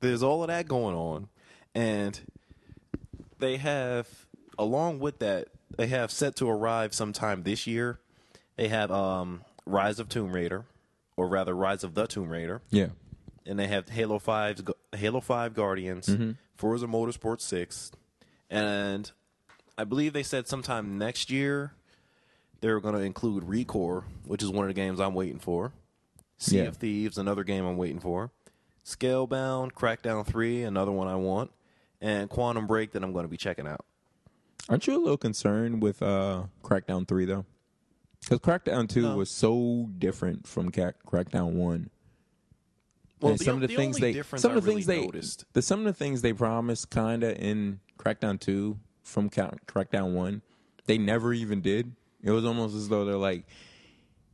There's 0.01 0.21
all 0.21 0.43
of 0.43 0.47
that 0.49 0.67
going 0.67 0.95
on, 0.95 1.29
and 1.73 2.19
they 3.39 3.57
have, 3.57 4.07
along 4.59 4.99
with 4.99 5.19
that, 5.19 5.47
they 5.77 5.87
have 5.87 6.11
set 6.11 6.35
to 6.37 6.49
arrive 6.49 6.93
sometime 6.93 7.43
this 7.43 7.67
year. 7.67 7.99
They 8.57 8.67
have 8.67 8.91
um, 8.91 9.41
Rise 9.65 9.99
of 9.99 10.09
Tomb 10.09 10.33
Raider, 10.33 10.65
or 11.15 11.27
rather, 11.27 11.55
Rise 11.55 11.83
of 11.85 11.93
the 11.93 12.05
Tomb 12.07 12.27
Raider, 12.29 12.61
Yeah. 12.69 12.87
and 13.45 13.57
they 13.57 13.67
have 13.67 13.87
Halo 13.89 14.19
Five, 14.19 14.61
Halo 14.93 15.21
Five 15.21 15.53
Guardians, 15.53 16.09
Forza 16.61 16.85
Motorsport 16.85 17.41
Six, 17.41 17.91
and 18.47 19.09
I 19.79 19.83
believe 19.83 20.13
they 20.13 20.21
said 20.21 20.47
sometime 20.47 20.99
next 20.99 21.31
year 21.31 21.73
they're 22.59 22.79
going 22.79 22.93
to 22.93 23.01
include 23.01 23.45
ReCore, 23.45 24.03
which 24.25 24.43
is 24.43 24.49
one 24.51 24.65
of 24.65 24.69
the 24.69 24.75
games 24.79 24.99
I'm 24.99 25.15
waiting 25.15 25.39
for. 25.39 25.73
Sea 26.37 26.57
Yeah. 26.57 26.63
of 26.65 26.77
Thieves, 26.77 27.17
another 27.17 27.43
game 27.43 27.65
I'm 27.65 27.77
waiting 27.77 27.99
for. 27.99 28.29
Scalebound, 28.85 29.71
Crackdown 29.73 30.23
3, 30.23 30.61
another 30.61 30.91
one 30.91 31.07
I 31.07 31.15
want. 31.15 31.49
And 31.99 32.29
Quantum 32.29 32.67
Break 32.67 32.91
that 32.91 33.03
I'm 33.03 33.11
going 33.11 33.25
to 33.25 33.29
be 33.29 33.37
checking 33.37 33.65
out. 33.65 33.83
Aren't 34.69 34.85
you 34.85 34.95
a 34.95 35.01
little 35.01 35.17
concerned 35.17 35.81
with 35.81 36.03
uh, 36.03 36.43
Crackdown 36.63 37.07
3, 37.07 37.25
though? 37.25 37.45
Because 38.21 38.37
Crackdown 38.39 38.87
2 38.87 39.01
No. 39.01 39.15
was 39.17 39.31
so 39.31 39.89
different 39.97 40.45
from 40.45 40.69
Crackdown 40.71 41.53
1. 41.53 41.89
Well, 43.21 43.35
the 43.37 43.43
some 43.43 43.55
of 43.55 43.61
the, 43.61 43.67
the 43.67 43.75
things 43.75 43.97
they 43.97 44.13
difference 44.13 44.41
some 44.41 44.57
of 44.57 44.63
the 44.63 44.69
really 44.69 44.81
things 44.83 44.87
they 44.87 45.05
noticed- 45.05 45.45
the 45.53 45.61
some 45.61 45.79
of 45.79 45.85
the 45.85 45.93
things 45.93 46.21
they 46.21 46.33
promised 46.33 46.89
kind 46.89 47.23
of 47.23 47.37
in 47.37 47.79
Crackdown 47.99 48.39
2 48.39 48.77
from 49.03 49.29
Crackdown 49.29 50.13
1 50.13 50.41
they 50.85 50.97
never 50.97 51.33
even 51.33 51.61
did 51.61 51.91
it 52.23 52.31
was 52.31 52.45
almost 52.45 52.75
as 52.75 52.89
though 52.89 53.05
they're 53.05 53.15
like 53.15 53.45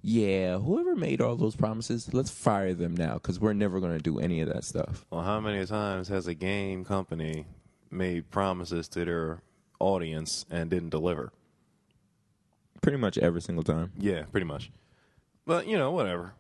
yeah 0.01 0.57
whoever 0.57 0.95
made 0.95 1.19
all 1.21 1.35
those 1.35 1.55
promises 1.55 2.13
let's 2.13 2.29
fire 2.31 2.73
them 2.73 2.95
now 2.95 3.15
because 3.15 3.39
we're 3.39 3.53
never 3.53 3.79
going 3.79 3.97
to 3.97 4.01
do 4.03 4.19
any 4.19 4.39
of 4.41 4.47
that 4.47 4.63
stuff 4.63 5.05
Well, 5.09 5.21
how 5.23 5.39
many 5.39 5.65
times 5.65 6.07
has 6.09 6.27
a 6.27 6.33
game 6.33 6.85
company 6.85 7.45
made 7.91 8.29
promises 8.31 8.87
to 8.89 9.03
their 9.05 9.41
audience 9.79 10.45
and 10.49 10.69
didn't 10.69 10.89
deliver? 10.89 11.31
pretty 12.81 12.97
much 12.97 13.17
every 13.17 13.41
single 13.41 13.63
time 13.63 13.91
Yeah, 13.97 14.23
pretty 14.31 14.45
much. 14.45 14.71
But 15.45 15.67
you 15.67 15.77
know, 15.77 15.91
whatever. 15.91 16.33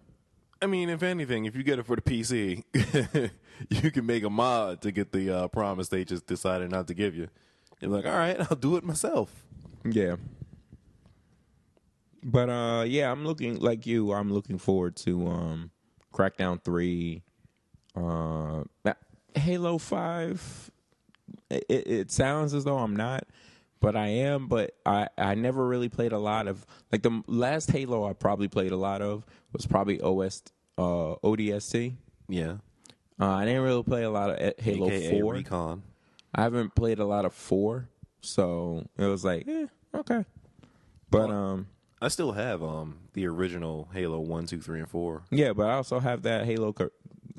I 0.61 0.65
mean, 0.65 0.89
if 0.89 1.03
anything, 1.03 1.45
if 1.45 1.55
you 1.55 1.63
get 1.63 1.79
it 1.79 1.85
for 1.85 1.95
the 1.95 2.01
PC, 2.01 2.63
you 3.69 3.91
can 3.91 4.05
make 4.05 4.23
a 4.23 4.29
mod 4.29 4.81
to 4.81 4.91
get 4.91 5.11
the 5.11 5.29
uh, 5.29 5.47
promise 5.49 5.89
they 5.89 6.03
just 6.03 6.25
decided 6.27 6.71
not 6.71 6.87
to 6.87 6.93
give 6.93 7.15
you. 7.15 7.27
You're 7.79 7.91
like, 7.91 8.05
all 8.05 8.11
right, 8.17 8.39
I'll 8.39 8.57
do 8.57 8.75
it 8.77 8.83
myself. 8.83 9.45
yeah 9.85 10.15
but 12.23 12.49
uh 12.49 12.83
yeah 12.85 13.11
i'm 13.11 13.23
looking 13.25 13.57
like 13.59 13.85
you 13.85 14.11
i'm 14.11 14.33
looking 14.33 14.57
forward 14.57 14.95
to 14.95 15.27
um 15.27 15.69
crackdown 16.13 16.61
3 16.63 17.21
uh 17.95 18.63
halo 19.35 19.77
5 19.77 20.71
it, 21.51 21.65
it 21.69 22.11
sounds 22.11 22.53
as 22.55 22.63
though 22.63 22.79
i'm 22.79 22.95
not 22.95 23.23
but 23.79 23.95
i 23.95 24.07
am 24.07 24.47
but 24.47 24.75
i 24.85 25.07
i 25.17 25.35
never 25.35 25.67
really 25.67 25.89
played 25.89 26.11
a 26.11 26.17
lot 26.17 26.47
of 26.47 26.65
like 26.91 27.01
the 27.03 27.21
last 27.27 27.69
halo 27.71 28.05
i 28.07 28.13
probably 28.13 28.47
played 28.47 28.71
a 28.71 28.77
lot 28.77 29.01
of 29.01 29.25
was 29.53 29.65
probably 29.67 29.99
os 30.01 30.41
uh 30.77 31.15
odst 31.23 31.93
Yeah, 32.29 32.57
uh, 33.19 33.25
i 33.27 33.45
didn't 33.45 33.61
really 33.63 33.83
play 33.83 34.03
a 34.03 34.09
lot 34.09 34.29
of 34.31 34.37
eh, 34.39 34.51
halo 34.57 34.87
AKA 34.87 35.19
4 35.21 35.33
Recon. 35.33 35.83
I 36.35 36.41
haven't 36.41 36.75
played 36.75 36.99
a 36.99 37.05
lot 37.05 37.25
of 37.25 37.33
four, 37.33 37.89
so 38.21 38.85
it 38.97 39.05
was 39.05 39.23
like, 39.25 39.47
eh, 39.47 39.65
okay. 39.95 40.23
But 41.09 41.29
um, 41.31 41.67
I 42.01 42.09
still 42.09 42.33
have 42.33 42.61
um 42.61 42.97
the 43.13 43.25
original 43.27 43.87
Halo 43.93 44.19
one, 44.19 44.45
two, 44.45 44.59
three, 44.59 44.79
and 44.79 44.89
four. 44.89 45.23
yeah, 45.31 45.53
but 45.53 45.67
I 45.67 45.73
also 45.73 45.99
have 45.99 46.23
that 46.23 46.45
Halo 46.45 46.73
co- 46.73 46.91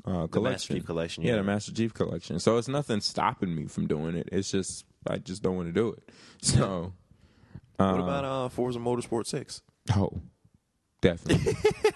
uh, 0.05 0.21
The 0.23 0.27
collection. 0.27 0.51
Master 0.51 0.73
Chief 0.73 0.85
collection. 0.85 1.23
yeah, 1.23 1.35
the 1.35 1.43
Master 1.43 1.71
Chief 1.71 1.93
collection. 1.93 2.39
So 2.39 2.57
it's 2.57 2.67
nothing 2.67 2.99
stopping 2.99 3.55
me 3.55 3.67
from 3.67 3.87
doing 3.87 4.15
it. 4.15 4.27
It's 4.31 4.51
just 4.51 4.85
I 5.07 5.17
just 5.17 5.41
don't 5.43 5.55
want 5.55 5.67
to 5.69 5.73
do 5.73 5.89
it. 5.93 6.09
So 6.41 6.93
What 7.77 7.99
about 7.99 8.25
uh 8.25 8.49
Forza 8.49 8.79
Motorsport 8.79 9.25
six? 9.27 9.61
oh, 9.95 10.11
definitely, 11.01 11.53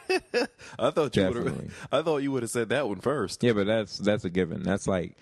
I 0.79 0.91
thought 0.91 1.15
you 1.15 1.23
would 1.27 1.35
have. 1.47 1.87
I 1.91 2.01
thought 2.01 2.17
you 2.17 2.31
would 2.31 2.43
have 2.43 2.49
said 2.51 2.69
that 2.69 2.87
one 2.87 2.99
first. 3.01 3.43
yeah. 3.43 3.53
But 3.53 3.65
that's 3.67 3.97
that's 3.97 4.25
a 4.25 4.29
given. 4.29 4.63
That's 4.63 4.87
like 4.87 5.17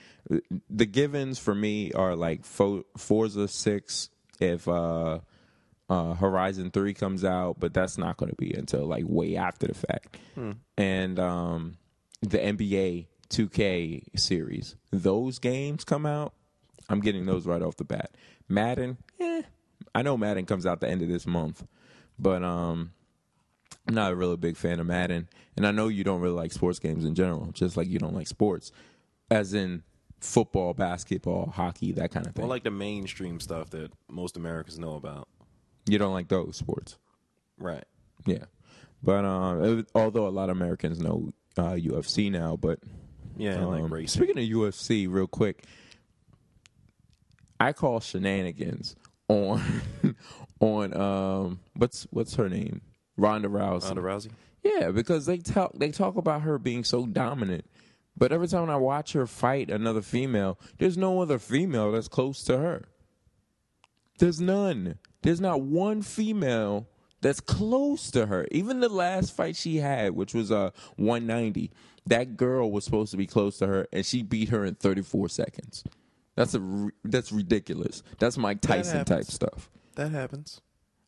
the 0.69 0.85
givens 0.85 1.39
for 1.39 1.53
me 1.55 1.91
are 1.93 2.15
like 2.15 2.45
Fo- 2.45 2.85
Forza 2.97 3.47
Six 3.47 4.09
if 4.39 4.67
uh, 4.67 5.19
uh, 5.89 6.13
Horizon 6.15 6.71
Three 6.71 6.93
comes 6.93 7.23
out, 7.25 7.59
but 7.59 7.73
that's 7.73 7.97
not 7.97 8.17
going 8.17 8.29
to 8.29 8.35
be 8.35 8.53
until 8.53 8.85
like 8.85 9.05
way 9.07 9.35
after 9.35 9.67
the 9.67 9.73
fact. 9.75 10.17
And 10.77 11.19
um, 11.19 11.77
the 12.21 12.37
NBA 12.39 13.07
2K 13.29 14.17
series, 14.17 14.75
those 14.91 15.37
games 15.39 15.83
come 15.83 16.05
out. 16.05 16.33
I'm 16.91 16.99
getting 17.01 17.25
those 17.25 17.45
right 17.45 17.61
off 17.61 17.75
the 17.77 17.83
bat. 17.83 18.11
Madden, 18.49 18.97
eh, 19.19 19.41
I 19.95 20.01
know 20.01 20.17
Madden 20.17 20.45
comes 20.45 20.65
out 20.65 20.79
the 20.81 20.89
end 20.89 21.01
of 21.01 21.07
this 21.09 21.25
month, 21.25 21.65
but 22.19 22.43
um, 22.43 22.91
I'm 23.87 23.93
not 23.95 24.11
a 24.11 24.15
really 24.15 24.37
big 24.37 24.57
fan 24.57 24.79
of 24.79 24.85
Madden, 24.85 25.27
and 25.55 25.65
I 25.65 25.71
know 25.71 25.87
you 25.87 26.03
don't 26.03 26.21
really 26.21 26.35
like 26.35 26.51
sports 26.51 26.79
games 26.79 27.05
in 27.05 27.15
general, 27.15 27.49
just 27.53 27.77
like 27.77 27.87
you 27.87 27.99
don't 27.99 28.13
like 28.13 28.27
sports, 28.27 28.71
as 29.29 29.53
in 29.53 29.83
football, 30.19 30.73
basketball, 30.73 31.47
hockey, 31.49 31.91
that 31.93 32.11
kind 32.11 32.27
of 32.27 32.35
thing. 32.35 32.43
Well, 32.43 32.49
like 32.49 32.63
the 32.63 32.71
mainstream 32.71 33.39
stuff 33.39 33.69
that 33.71 33.91
most 34.09 34.37
Americans 34.37 34.77
know 34.77 34.93
about. 34.95 35.27
you 35.87 35.97
don't 35.97 36.13
like 36.13 36.27
those 36.27 36.55
sports, 36.57 36.97
Right. 37.57 37.85
yeah. 38.25 38.45
But 39.03 39.25
um, 39.25 39.79
it- 39.79 39.87
although 39.95 40.27
a 40.27 40.29
lot 40.29 40.49
of 40.51 40.57
Americans 40.57 40.99
know 40.99 41.33
uh, 41.57 41.71
UFC 41.73 42.31
now, 42.31 42.55
but 42.55 42.79
Yeah, 43.35 43.65
like 43.65 43.81
um, 43.83 43.91
racing. 43.91 44.23
speaking 44.23 44.37
of 44.37 44.47
UFC, 44.47 45.07
real 45.09 45.25
quick, 45.27 45.63
I 47.61 47.73
call 47.73 47.99
shenanigans 47.99 48.95
on 49.27 49.61
on 50.59 50.97
um 50.97 51.59
what's 51.75 52.07
what's 52.09 52.33
her 52.35 52.49
name 52.49 52.81
Ronda 53.17 53.49
Rousey. 53.49 53.85
Ronda 53.85 54.01
Rousey. 54.01 54.31
Yeah, 54.63 54.89
because 54.89 55.27
they 55.27 55.37
talk 55.37 55.73
they 55.75 55.91
talk 55.91 56.15
about 56.17 56.41
her 56.41 56.57
being 56.57 56.83
so 56.83 57.05
dominant. 57.05 57.65
But 58.17 58.31
every 58.31 58.47
time 58.47 58.67
I 58.71 58.77
watch 58.77 59.13
her 59.13 59.27
fight 59.27 59.69
another 59.69 60.01
female, 60.01 60.59
there's 60.79 60.97
no 60.97 61.21
other 61.21 61.37
female 61.37 61.91
that's 61.91 62.07
close 62.07 62.43
to 62.45 62.57
her. 62.57 62.85
There's 64.17 64.41
none. 64.41 64.97
There's 65.21 65.39
not 65.39 65.61
one 65.61 66.01
female 66.01 66.87
that's 67.21 67.39
close 67.39 68.09
to 68.11 68.25
her. 68.25 68.47
Even 68.49 68.79
the 68.79 68.89
last 68.89 69.35
fight 69.35 69.55
she 69.55 69.77
had, 69.77 70.15
which 70.15 70.33
was 70.33 70.51
uh 70.51 70.71
190, 70.95 71.71
that 72.07 72.37
girl 72.37 72.71
was 72.71 72.85
supposed 72.85 73.11
to 73.11 73.17
be 73.17 73.27
close 73.27 73.59
to 73.59 73.67
her, 73.67 73.87
and 73.93 74.03
she 74.03 74.23
beat 74.23 74.49
her 74.49 74.65
in 74.65 74.73
34 74.73 75.29
seconds. 75.29 75.83
That's 76.41 76.55
a 76.55 76.89
that's 77.03 77.31
ridiculous. 77.31 78.01
That's 78.17 78.35
Mike 78.35 78.61
Tyson 78.61 79.05
type 79.05 79.25
stuff. 79.25 79.69
That 79.95 80.11
happens. 80.11 80.59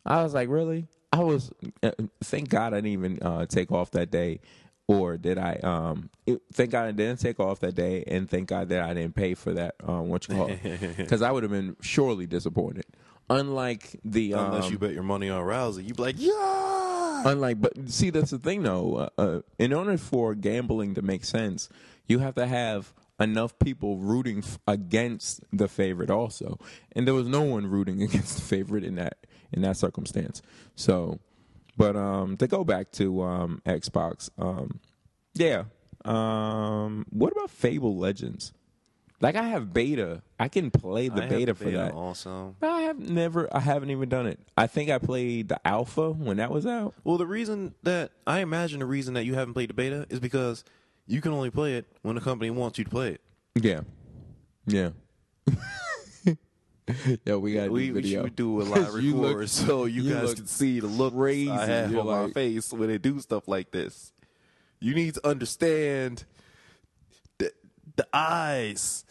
I 0.06 0.22
was 0.22 0.36
like, 0.36 0.48
really? 0.48 0.86
I 1.12 1.24
was. 1.24 1.52
Uh, 1.82 1.92
thank 2.24 2.50
God 2.50 2.74
I 2.74 2.78
didn't 2.78 2.92
even 2.92 3.20
uh, 3.20 3.48
take 3.48 3.72
off 3.72 3.90
that 3.92 4.12
day, 4.12 4.42
or 4.88 5.18
did 5.18 5.40
I? 5.40 5.56
Um, 5.64 6.12
it, 6.28 6.40
thank 6.54 6.70
God 6.70 6.86
I 6.86 6.92
didn't 6.92 7.20
take 7.20 7.40
off 7.40 7.62
that 7.62 7.74
day, 7.74 8.04
and 8.06 8.30
thank 8.30 8.48
God 8.48 8.70
that 8.70 8.84
I 8.84 8.94
didn't 8.94 9.16
pay 9.16 9.34
for 9.34 9.54
that. 9.54 9.74
Um, 9.84 10.10
what 10.10 10.28
you 10.28 10.36
call? 10.36 10.52
Because 10.98 11.22
I 11.24 11.32
would 11.32 11.42
have 11.42 11.52
been 11.52 11.78
surely 11.82 12.28
disappointed. 12.28 12.86
Unlike 13.28 14.02
the 14.06 14.34
Unless 14.34 14.66
um, 14.66 14.72
you 14.72 14.78
bet 14.78 14.94
your 14.94 15.02
money 15.02 15.32
on 15.32 15.44
Rousey, 15.44 15.88
you'd 15.88 15.98
be 15.98 16.04
like, 16.04 16.16
yeah. 16.20 17.24
Unlike, 17.26 17.60
but 17.60 17.90
see, 17.90 18.12
that's 18.12 18.30
the 18.30 18.38
thing 18.38 18.62
though. 18.62 19.10
Uh, 19.18 19.22
uh, 19.22 19.42
in 19.58 19.74
order 19.74 19.98
for 19.98 20.36
gambling 20.36 20.94
to 20.94 21.02
make 21.02 21.26
sense, 21.26 21.70
you 22.06 22.20
have 22.20 22.36
to 22.36 22.46
have 22.46 22.94
enough 23.24 23.58
people 23.60 23.98
rooting 23.98 24.40
f- 24.40 24.60
against 24.68 25.42
the 25.52 25.68
favorite 25.68 26.10
also, 26.10 26.60
and 26.92 27.08
there 27.08 27.14
was 27.14 27.28
no 27.28 27.42
one 27.42 27.66
rooting 27.68 28.02
against 28.08 28.36
the 28.36 28.42
favorite 28.42 28.84
in 28.84 28.96
that 28.96 29.18
in 29.52 29.62
that 29.64 29.78
circumstance. 29.78 30.42
So, 30.76 31.20
but 31.78 31.96
um, 31.96 32.38
to 32.38 32.48
go 32.48 32.64
back 32.64 32.92
to 32.94 33.22
um 33.24 33.62
Xbox, 33.66 34.30
um, 34.38 34.80
yeah. 35.34 35.64
Um, 36.06 37.06
what 37.10 37.32
about 37.32 37.50
Fable 37.50 37.98
Legends? 37.98 38.52
Like 39.22 39.38
I 39.38 39.44
have 39.44 39.74
beta, 39.74 40.22
I 40.38 40.50
can 40.50 40.70
play 40.70 41.08
the 41.08 41.22
have 41.22 41.30
beta 41.30 41.56
for 41.56 41.72
that. 41.72 41.94
also. 41.94 42.58
I 42.62 42.82
have 42.82 43.00
never, 43.00 43.48
I 43.56 43.62
haven't 43.62 43.90
even 43.90 44.10
done 44.10 44.28
it. 44.28 44.38
I 44.58 44.68
think 44.68 44.90
I 44.90 44.98
played 44.98 45.48
the 45.48 45.66
alpha 45.66 46.12
when 46.12 46.38
that 46.38 46.52
was 46.52 46.66
out. 46.66 46.94
Well, 47.06 47.18
the 47.18 47.26
reason 47.26 47.74
that 47.84 48.12
I 48.28 48.40
imagine 48.42 48.80
the 48.82 48.86
reason 48.86 49.14
that 49.14 49.24
you 49.24 49.36
haven't 49.36 49.54
played 49.54 49.70
the 49.70 49.74
beta 49.74 50.06
is 50.10 50.20
because 50.20 50.66
you 51.08 51.22
can 51.22 51.32
only 51.34 51.50
play 51.52 51.76
it 51.76 51.86
when 52.02 52.16
the 52.16 52.22
company 52.22 52.50
wants 52.50 52.78
you 52.78 52.84
to 52.86 52.90
play 52.90 53.10
it. 53.12 53.22
Yeah, 53.56 53.82
yeah. 54.66 54.90
yeah, 57.26 57.36
we 57.36 57.54
got 57.54 57.70
We, 57.70 57.92
we 57.92 58.02
video. 58.02 58.24
should 58.24 58.36
do 58.36 58.62
a 58.62 58.64
live 58.64 59.02
You 59.02 59.16
look- 59.16 59.48
so 59.48 59.86
you, 59.86 60.04
you 60.04 60.14
guys 60.14 60.34
can 60.34 60.48
see 60.48 60.80
the 60.80 60.88
look 60.88 61.14
crazy. 61.14 61.50
I 61.50 61.66
have 61.66 61.92
You're 61.92 62.02
on 62.02 62.28
my 62.28 62.32
face 62.32 62.72
when 62.74 62.88
they 62.90 62.98
do 62.98 63.20
stuff 63.20 63.48
like 63.48 63.72
this. 63.72 64.12
You 64.80 64.94
need 64.96 65.14
to 65.16 65.28
understand 65.28 66.26
the 67.38 67.52
the 67.96 68.08
eyes. 68.14 69.06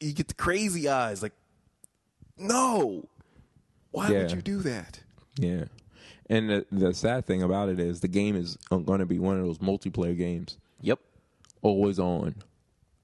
You 0.00 0.12
get 0.12 0.28
the 0.28 0.34
crazy 0.34 0.88
eyes. 0.88 1.22
Like, 1.22 1.34
no, 2.38 3.08
why 3.90 4.10
would 4.10 4.32
you 4.32 4.40
do 4.42 4.58
that? 4.60 5.00
Yeah, 5.36 5.64
and 6.30 6.48
the, 6.48 6.66
the 6.72 6.94
sad 6.94 7.26
thing 7.26 7.42
about 7.42 7.68
it 7.68 7.78
is 7.78 8.00
the 8.00 8.08
game 8.08 8.36
is 8.36 8.56
going 8.70 9.00
to 9.00 9.06
be 9.06 9.18
one 9.18 9.38
of 9.38 9.44
those 9.44 9.58
multiplayer 9.58 10.16
games. 10.16 10.56
Always 11.62 11.98
on, 11.98 12.34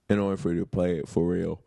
in 0.09 0.19
order 0.19 0.37
for 0.37 0.53
you 0.53 0.61
to 0.61 0.67
play 0.67 0.99
it 0.99 1.09
for 1.09 1.27
real. 1.27 1.61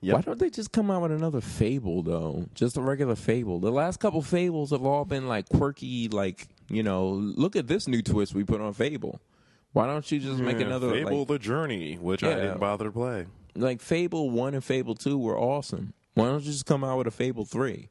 Yep. 0.00 0.14
Why 0.14 0.22
don't 0.22 0.38
they 0.38 0.50
just 0.50 0.70
come 0.70 0.90
out 0.90 1.02
with 1.02 1.12
another 1.12 1.40
Fable 1.40 2.02
though? 2.02 2.46
Just 2.54 2.76
a 2.76 2.80
regular 2.80 3.16
Fable. 3.16 3.58
The 3.58 3.72
last 3.72 3.98
couple 3.98 4.22
Fables 4.22 4.70
have 4.70 4.84
all 4.84 5.04
been 5.04 5.26
like 5.26 5.48
quirky, 5.48 6.08
like 6.08 6.46
you 6.70 6.82
know. 6.82 7.08
Look 7.08 7.56
at 7.56 7.66
this 7.66 7.88
new 7.88 8.00
twist 8.02 8.34
we 8.34 8.44
put 8.44 8.60
on 8.60 8.74
Fable. 8.74 9.20
Why 9.72 9.86
don't 9.86 10.10
you 10.10 10.20
just 10.20 10.38
make 10.40 10.60
another 10.60 10.90
Fable: 10.90 11.18
like, 11.20 11.28
The 11.28 11.38
Journey, 11.38 11.96
which 11.96 12.22
I 12.22 12.34
didn't 12.34 12.60
bother 12.60 12.84
to 12.84 12.92
play. 12.92 13.26
like 13.56 13.80
Fable 13.80 14.30
one 14.30 14.54
and 14.54 14.62
Fable 14.62 14.94
two 14.94 15.18
were 15.18 15.36
awesome. 15.38 15.92
Why 16.14 16.26
don't 16.26 16.42
you 16.44 16.52
just 16.52 16.66
come 16.66 16.84
out 16.84 16.98
with 16.98 17.06
a 17.08 17.12
Fable 17.12 17.44
three? 17.44 17.88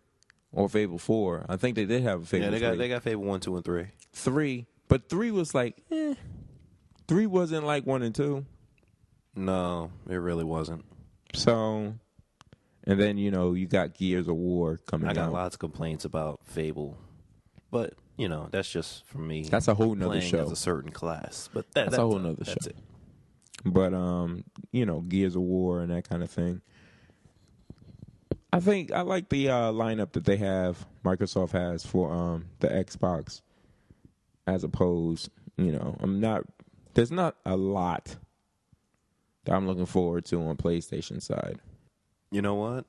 or 0.54 0.70
Fable 0.70 0.98
Four. 0.98 1.46
I 1.50 1.58
think 1.58 1.76
they 1.76 1.86
did 1.86 2.04
have 2.04 2.24
a 2.24 2.26
Fable. 2.26 2.46
Yeah, 2.46 2.52
they 2.52 2.60
got 2.60 2.70
3. 2.70 2.78
they 2.78 2.88
got 2.88 3.04
Fable 3.04 3.24
one, 3.24 3.40
two, 3.42 3.56
and 3.58 3.66
three. 3.66 3.88
three, 4.14 4.66
but 4.88 5.10
three 5.10 5.30
was 5.30 5.54
like, 5.54 5.76
eh. 5.92 6.14
Three 7.08 7.26
wasn't 7.26 7.66
like 7.66 7.86
one 7.86 8.02
and 8.04 8.14
two. 8.14 8.46
No, 9.36 9.92
it 10.10 10.16
really 10.16 10.44
wasn't. 10.44 10.84
So, 11.34 11.94
and 12.86 13.00
then 13.00 13.18
you 13.18 13.30
know 13.32 13.54
you 13.54 13.68
got 13.68 13.94
Gears 13.94 14.28
of 14.28 14.36
War 14.36 14.80
coming 14.88 15.10
I 15.10 15.14
got 15.14 15.28
out. 15.28 15.34
lots 15.34 15.56
of 15.56 15.60
complaints 15.60 16.06
about 16.06 16.40
Fable, 16.46 16.98
but 17.72 17.94
you 18.18 18.28
know 18.28 18.48
that's 18.52 18.70
just 18.70 19.06
for 19.06 19.20
me. 19.20 19.44
That's 19.44 19.68
a 19.68 19.76
whole 19.76 19.94
nother 19.96 20.22
show. 20.22 20.40
as 20.44 20.52
a 20.52 20.56
certain 20.56 20.92
class, 20.92 21.50
but 21.54 21.72
that, 21.74 21.86
That's 21.86 21.98
a 21.98 22.02
whole 22.02 22.18
nother 22.20 22.46
show. 22.46 22.56
It. 22.66 22.76
but 23.66 23.94
um, 23.94 24.44
you 24.72 24.86
know, 24.86 25.02
Gears 25.02 25.36
of 25.36 25.42
War 25.44 25.82
and 25.82 25.92
that 25.92 26.08
kind 26.10 26.24
of 26.24 26.32
thing. 26.32 26.62
I 28.52 28.60
think 28.60 28.92
I 28.92 29.02
like 29.02 29.30
the 29.30 29.50
uh, 29.50 29.72
lineup 29.72 30.14
that 30.14 30.24
they 30.24 30.38
have. 30.38 30.86
Microsoft 31.04 31.52
has 31.52 31.86
for 31.86 32.12
um 32.12 32.46
the 32.60 32.70
Xbox, 32.70 33.42
as 34.48 34.64
opposed, 34.64 35.30
you 35.58 35.72
know, 35.72 35.96
I'm 36.00 36.20
not. 36.20 36.44
There's 36.98 37.12
not 37.12 37.36
a 37.46 37.56
lot 37.56 38.16
that 39.46 39.54
I'm 39.54 39.68
looking 39.68 39.86
forward 39.86 40.26
to 40.26 40.42
on 40.42 40.58
PlayStation 40.58 41.22
side. 41.22 41.60
You 42.32 42.42
know 42.42 42.56
what? 42.56 42.86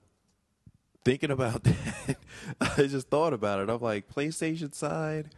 Thinking 1.05 1.31
about 1.31 1.63
that, 1.65 2.17
I 2.59 2.87
just 2.87 3.11
thought 3.11 3.35
about 3.35 3.61
it. 3.61 3.69
I'm 3.69 3.83
like 3.83 4.09
PlayStation 4.09 4.75
side. 4.75 5.29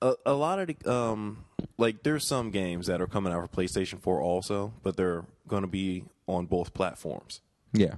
A, 0.00 0.14
a 0.24 0.32
lot 0.32 0.60
of 0.60 0.68
the 0.68 0.90
um, 0.90 1.44
like 1.76 2.04
there's 2.04 2.24
some 2.24 2.50
games 2.50 2.86
that 2.86 3.02
are 3.02 3.06
coming 3.06 3.34
out 3.34 3.42
for 3.42 3.54
PlayStation 3.60 4.00
4 4.00 4.22
also, 4.22 4.72
but 4.82 4.96
they're 4.96 5.26
going 5.46 5.60
to 5.60 5.68
be 5.68 6.06
on 6.26 6.46
both 6.46 6.72
platforms. 6.72 7.42
Yeah, 7.74 7.96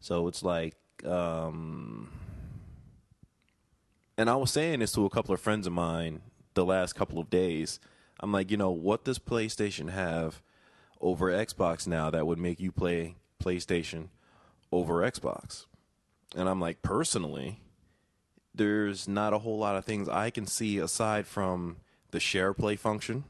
So 0.00 0.28
it's 0.28 0.42
like, 0.42 0.76
um, 1.04 2.10
and 4.16 4.30
I 4.30 4.36
was 4.36 4.50
saying 4.50 4.78
this 4.78 4.92
to 4.92 5.04
a 5.04 5.10
couple 5.10 5.34
of 5.34 5.42
friends 5.42 5.66
of 5.66 5.74
mine 5.74 6.22
the 6.54 6.64
last 6.64 6.94
couple 6.94 7.18
of 7.18 7.28
days. 7.28 7.80
I'm 8.20 8.32
like, 8.32 8.50
you 8.50 8.56
know, 8.56 8.70
what 8.70 9.04
does 9.04 9.18
PlayStation 9.18 9.90
have 9.90 10.42
over 11.00 11.26
Xbox 11.30 11.86
now 11.86 12.10
that 12.10 12.26
would 12.26 12.38
make 12.38 12.58
you 12.60 12.72
play 12.72 13.16
PlayStation 13.42 14.08
over 14.72 14.94
Xbox? 14.96 15.66
And 16.36 16.48
I'm 16.48 16.60
like, 16.60 16.82
personally, 16.82 17.60
there's 18.54 19.06
not 19.08 19.32
a 19.32 19.38
whole 19.38 19.58
lot 19.58 19.76
of 19.76 19.84
things 19.84 20.08
I 20.08 20.30
can 20.30 20.46
see 20.46 20.78
aside 20.78 21.26
from 21.26 21.76
the 22.10 22.20
share 22.20 22.52
play 22.52 22.76
function 22.76 23.24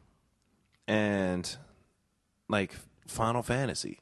and 0.87 1.57
like 2.49 2.75
Final 3.07 3.43
Fantasy. 3.43 3.99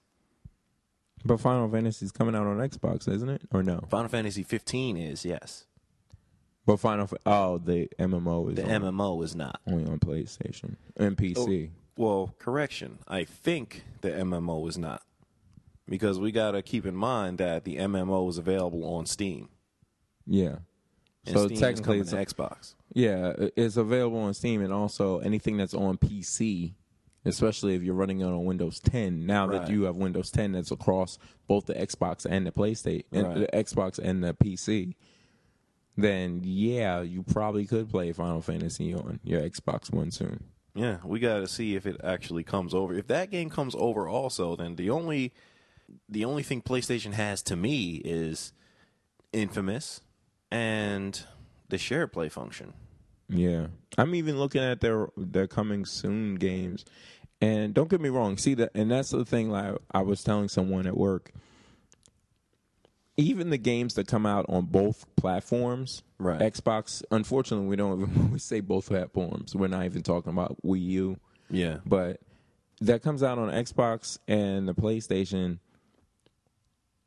but 1.25 1.41
Final 1.41 1.69
Fantasy 1.69 2.07
is 2.07 2.13
coming 2.13 2.37
out 2.37 2.47
on 2.47 2.59
Xbox, 2.59 3.09
isn't 3.09 3.29
it? 3.29 3.43
Or 3.53 3.63
no? 3.63 3.81
Final 3.91 4.09
Fantasy 4.09 4.45
15 4.45 4.97
is 4.97 5.25
yes. 5.25 5.65
But 6.67 6.79
Final, 6.81 7.07
Fa- 7.07 7.19
oh, 7.27 7.59
the 7.59 7.89
MMO 7.99 8.51
is 8.51 8.57
The 8.57 8.65
on, 8.75 8.83
MMO 8.83 9.23
is 9.25 9.35
not. 9.37 9.61
only 9.69 9.85
on 9.87 9.99
PlayStation 10.01 10.77
and 10.97 11.17
PC. 11.17 11.71
Oh, 11.71 11.73
well, 11.97 12.35
correction. 12.39 12.99
I 13.09 13.25
think 13.25 13.85
the 14.01 14.11
MMO 14.11 14.69
is 14.69 14.77
not. 14.77 15.03
Because 15.89 16.19
we 16.19 16.33
got 16.33 16.51
to 16.51 16.63
keep 16.63 16.85
in 16.85 16.97
mind 16.97 17.39
that 17.39 17.63
the 17.65 17.77
MMO 17.77 18.29
is 18.29 18.39
available 18.39 18.85
on 18.85 19.07
Steam. 19.07 19.49
Yeah. 20.27 20.57
And 21.25 21.37
so 21.37 21.47
Steam 21.47 21.59
technically, 21.59 21.99
is 22.01 22.13
it's 22.13 22.33
coming 22.33 22.49
to 22.51 22.55
Xbox. 22.57 22.75
yeah, 22.93 23.29
it- 23.39 23.53
it's 23.57 23.77
available 23.77 24.19
on 24.19 24.35
Steam 24.35 24.61
and 24.63 24.73
also 24.73 25.19
anything 25.21 25.57
that's 25.57 25.75
on 25.75 25.97
PC, 25.99 26.75
especially 27.25 27.77
if 27.77 27.83
you're 27.83 27.95
running 27.95 28.21
it 28.21 28.25
on 28.25 28.45
Windows 28.45 28.81
10. 28.81 29.25
Now 29.27 29.47
that 29.47 29.71
you 29.71 29.85
have 29.85 29.95
Windows 29.97 30.33
10 30.33 30.53
that's 30.53 30.73
across 30.73 31.19
both 31.47 31.67
the 31.67 31.75
Xbox 31.75 32.27
and 32.29 32.45
the 32.47 32.51
PlayStation, 32.53 33.05
and 33.13 33.27
Right. 33.29 33.39
the 33.39 33.47
Xbox 33.57 33.99
and 34.01 34.25
the 34.25 34.35
PC, 34.35 34.95
then 35.97 36.41
yeah, 36.45 37.01
you 37.03 37.23
probably 37.23 37.67
could 37.67 37.91
play 37.91 38.13
Final 38.13 38.43
Fantasy 38.43 38.95
on 38.95 39.21
your 39.25 39.41
Xbox 39.41 39.93
One 39.93 40.11
soon. 40.11 40.45
Yeah, 40.75 40.99
we 41.05 41.21
got 41.21 41.39
to 41.39 41.49
see 41.49 41.75
if 41.75 41.87
it 41.87 42.01
actually 42.05 42.45
comes 42.45 42.75
over. 42.75 42.93
If 42.95 43.07
that 43.07 43.31
game 43.31 43.49
comes 43.49 43.75
over 43.79 44.07
also, 44.07 44.57
then 44.57 44.77
the 44.77 44.91
only 44.91 45.33
the 46.09 46.25
only 46.25 46.43
thing 46.43 46.61
PlayStation 46.63 47.15
has 47.15 47.43
to 47.45 47.57
me 47.57 48.03
is 48.05 48.53
Infamous 49.33 50.01
and 50.51 51.23
the 51.69 51.79
share 51.79 52.07
play 52.07 52.29
function. 52.29 52.75
Yeah, 53.29 53.69
I'm 53.99 54.15
even 54.15 54.39
looking 54.39 54.63
at 54.63 54.81
their 54.81 55.09
their 55.17 55.47
coming 55.47 55.85
soon 55.85 56.37
games, 56.37 56.85
and 57.41 57.75
don't 57.75 57.91
get 57.91 58.01
me 58.01 58.09
wrong. 58.09 58.37
See 58.37 58.55
that, 58.55 58.71
and 58.75 58.91
that's 58.91 59.11
the 59.11 59.25
thing. 59.25 59.51
Like 59.51 59.77
I 59.91 60.03
was 60.03 60.23
telling 60.23 60.49
someone 60.49 60.87
at 60.87 60.97
work, 60.97 61.33
even 63.17 63.51
the 63.51 63.59
games 63.59 63.95
that 63.95 64.07
come 64.07 64.27
out 64.27 64.45
on 64.49 64.67
both 64.67 65.05
platforms, 65.17 66.03
Right. 66.19 66.41
Xbox. 66.41 67.03
Unfortunately, 67.11 67.67
we 67.67 67.77
don't 67.77 68.01
even 68.11 68.31
we 68.33 68.39
say 68.39 68.61
both 68.61 68.87
platforms. 68.89 69.55
We're 69.55 69.69
not 69.69 69.85
even 69.85 70.03
talking 70.03 70.33
about 70.33 70.57
Wii 70.65 70.83
U, 70.83 71.17
Yeah. 71.51 71.79
but 71.87 72.21
that 72.81 73.03
comes 73.03 73.23
out 73.23 73.39
on 73.39 73.51
Xbox 73.51 74.19
and 74.29 74.69
the 74.69 74.75
PlayStation. 74.75 75.59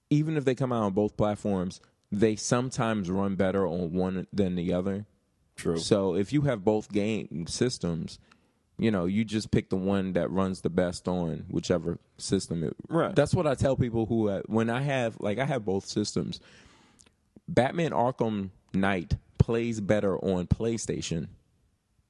Even 0.10 0.38
if 0.38 0.45
they 0.45 0.56
come 0.56 0.72
out 0.72 0.84
on 0.84 0.93
both 0.93 1.15
platforms, 1.15 1.82
they 2.12 2.36
sometimes 2.36 3.10
run 3.12 3.36
better 3.36 3.67
on 3.67 3.93
one 3.93 4.26
than 4.34 4.56
the 4.56 4.74
other. 4.74 5.06
True. 5.56 5.78
So 5.78 6.15
if 6.15 6.34
you 6.34 6.41
have 6.41 6.63
both 6.63 6.91
game 6.91 7.45
systems, 7.48 8.17
you 8.79 8.89
know, 8.91 9.05
you 9.05 9.23
just 9.25 9.51
pick 9.51 9.69
the 9.69 9.75
one 9.75 10.13
that 10.13 10.31
runs 10.31 10.61
the 10.61 10.69
best 10.69 11.07
on 11.07 11.45
whichever 11.49 11.99
system. 12.17 12.63
It, 12.63 12.75
Right. 12.87 13.13
That's 13.15 13.33
what 13.35 13.45
I 13.45 13.53
tell 13.55 13.75
people 13.75 14.05
who 14.05 14.29
uh, 14.29 14.41
when 14.47 14.69
I 14.69 14.81
have 14.81 15.17
like 15.19 15.37
I 15.37 15.45
have 15.45 15.65
both 15.65 15.85
systems. 15.85 16.39
Batman 17.47 17.91
Arkham 17.91 18.49
Knight 18.73 19.15
plays 19.37 19.79
better 19.81 20.17
on 20.19 20.47
PlayStation 20.47 21.27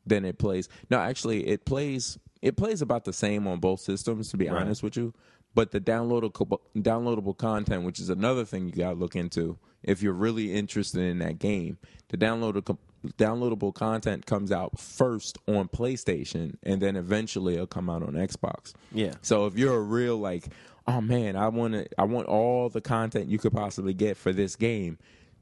than 0.05 0.25
it 0.25 0.37
plays. 0.37 0.67
No, 0.89 0.99
actually, 0.99 1.47
it 1.47 1.65
plays 1.65 2.17
it 2.41 2.55
plays 2.55 2.81
about 2.81 3.03
the 3.05 3.13
same 3.13 3.47
on 3.47 3.59
both 3.59 3.79
systems. 3.81 4.29
To 4.29 4.37
be 4.37 4.47
Right. 4.47 4.61
honest 4.61 4.83
with 4.83 4.95
you, 4.97 5.13
but 5.59 5.71
the 5.71 5.81
downloadable 5.81 6.59
downloadable 6.77 7.37
content, 7.37 7.83
which 7.83 7.99
is 7.99 8.09
another 8.09 8.45
thing 8.45 8.67
you 8.67 8.71
got 8.71 8.91
to 8.91 8.95
look 8.95 9.13
into 9.13 9.57
if 9.83 10.01
you're 10.01 10.13
really 10.13 10.53
interested 10.53 11.01
in 11.01 11.19
that 11.19 11.37
game, 11.37 11.77
the 12.07 12.17
downloadable 12.17 12.77
downloadable 13.17 13.73
content 13.73 14.25
comes 14.25 14.53
out 14.53 14.79
first 14.79 15.37
on 15.49 15.67
PlayStation, 15.67 16.55
and 16.63 16.81
then 16.81 16.95
eventually 16.95 17.55
it'll 17.55 17.67
come 17.67 17.89
out 17.89 18.03
on 18.03 18.13
Xbox. 18.13 18.71
Yeah. 18.93 19.15
So 19.21 19.47
if 19.47 19.57
you're 19.57 19.75
a 19.75 19.81
real 19.81 20.15
like, 20.17 20.45
oh 20.87 21.01
man, 21.01 21.35
I 21.35 21.49
want 21.49 21.73
to, 21.73 21.85
I 21.97 22.05
want 22.05 22.27
all 22.27 22.69
the 22.69 22.79
content 22.79 23.27
you 23.29 23.37
could 23.37 23.51
possibly 23.51 23.93
get 23.93 24.15
for 24.15 24.31
this 24.31 24.55
game, 24.55 24.97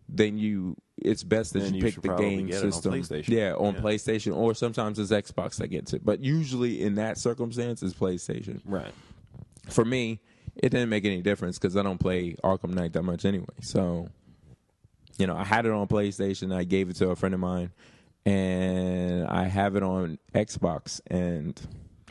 then 0.10 0.40
you, 0.40 0.78
it's 0.98 1.22
best 1.22 1.54
that 1.54 1.62
you 1.72 1.76
you 1.76 1.82
pick 1.84 2.02
the 2.02 2.16
game 2.16 2.48
on 2.48 2.54
system. 2.54 2.94
PlayStation. 2.94 3.28
Yeah, 3.28 3.54
on 3.54 3.76
Yeah. 3.76 3.82
PlayStation, 3.82 4.36
or 4.36 4.56
sometimes 4.56 4.98
it's 4.98 5.12
Xbox 5.12 5.58
that 5.58 5.68
gets 5.68 5.94
it. 5.94 6.04
But 6.04 6.22
usually 6.22 6.82
in 6.82 6.96
that 6.96 7.20
circumstance, 7.20 7.84
it's 7.84 7.94
PlayStation. 7.94 8.62
Right. 8.66 8.92
For 9.70 9.86
me, 9.86 10.20
it 10.56 10.70
didn't 10.70 10.90
make 10.90 11.06
any 11.06 11.22
difference 11.22 11.58
because 11.58 11.78
I 11.78 11.84
don't 11.84 12.00
play 12.00 12.36
Arkham 12.44 12.74
Knight 12.74 12.94
that 12.94 13.04
much 13.04 13.26
anyway. 13.26 13.46
So, 13.62 14.10
you 15.18 15.28
know, 15.28 15.36
I 15.36 15.44
had 15.44 15.66
it 15.66 15.72
on 15.72 15.88
PlayStation. 15.88 16.56
I 16.56 16.64
gave 16.64 16.90
it 16.90 16.96
to 16.98 17.10
a 17.10 17.16
friend 17.16 17.34
of 17.34 17.40
mine, 17.40 17.72
and 18.26 19.28
I 19.28 19.44
have 19.44 19.76
it 19.76 19.84
on 19.84 20.18
Xbox, 20.34 21.02
and 21.08 21.60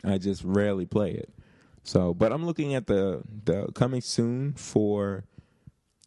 I 0.03 0.17
just 0.17 0.43
rarely 0.43 0.85
play 0.85 1.11
it. 1.11 1.29
So, 1.83 2.13
but 2.13 2.31
I'm 2.31 2.45
looking 2.45 2.73
at 2.73 2.87
the 2.87 3.21
the 3.45 3.71
coming 3.73 4.01
soon 4.01 4.53
for 4.53 5.23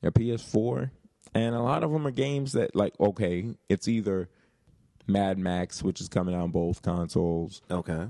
a 0.03 0.11
PS4, 0.11 0.91
and 1.35 1.55
a 1.55 1.63
lot 1.63 1.83
of 1.85 1.91
them 1.91 2.07
are 2.07 2.11
games 2.11 2.53
that 2.53 2.75
like 2.75 2.99
okay, 3.01 3.55
it's 3.69 3.89
either 3.89 4.29
Mad 5.07 5.39
Max, 5.39 5.83
which 5.83 6.01
is 6.01 6.09
coming 6.09 6.35
out 6.35 6.43
on 6.43 6.51
both 6.51 6.83
consoles. 6.83 7.63
Okay. 7.71 8.09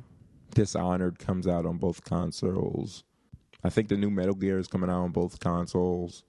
Dishonored 0.54 1.18
comes 1.18 1.46
out 1.46 1.64
on 1.64 1.78
both 1.78 2.04
consoles. 2.04 3.04
I 3.62 3.70
think 3.70 3.88
the 3.88 3.96
new 3.96 4.10
Metal 4.10 4.34
Gear 4.34 4.58
is 4.58 4.66
coming 4.66 4.90
out 4.90 5.02
on 5.02 5.10
both 5.10 5.38
consoles. 5.40 6.24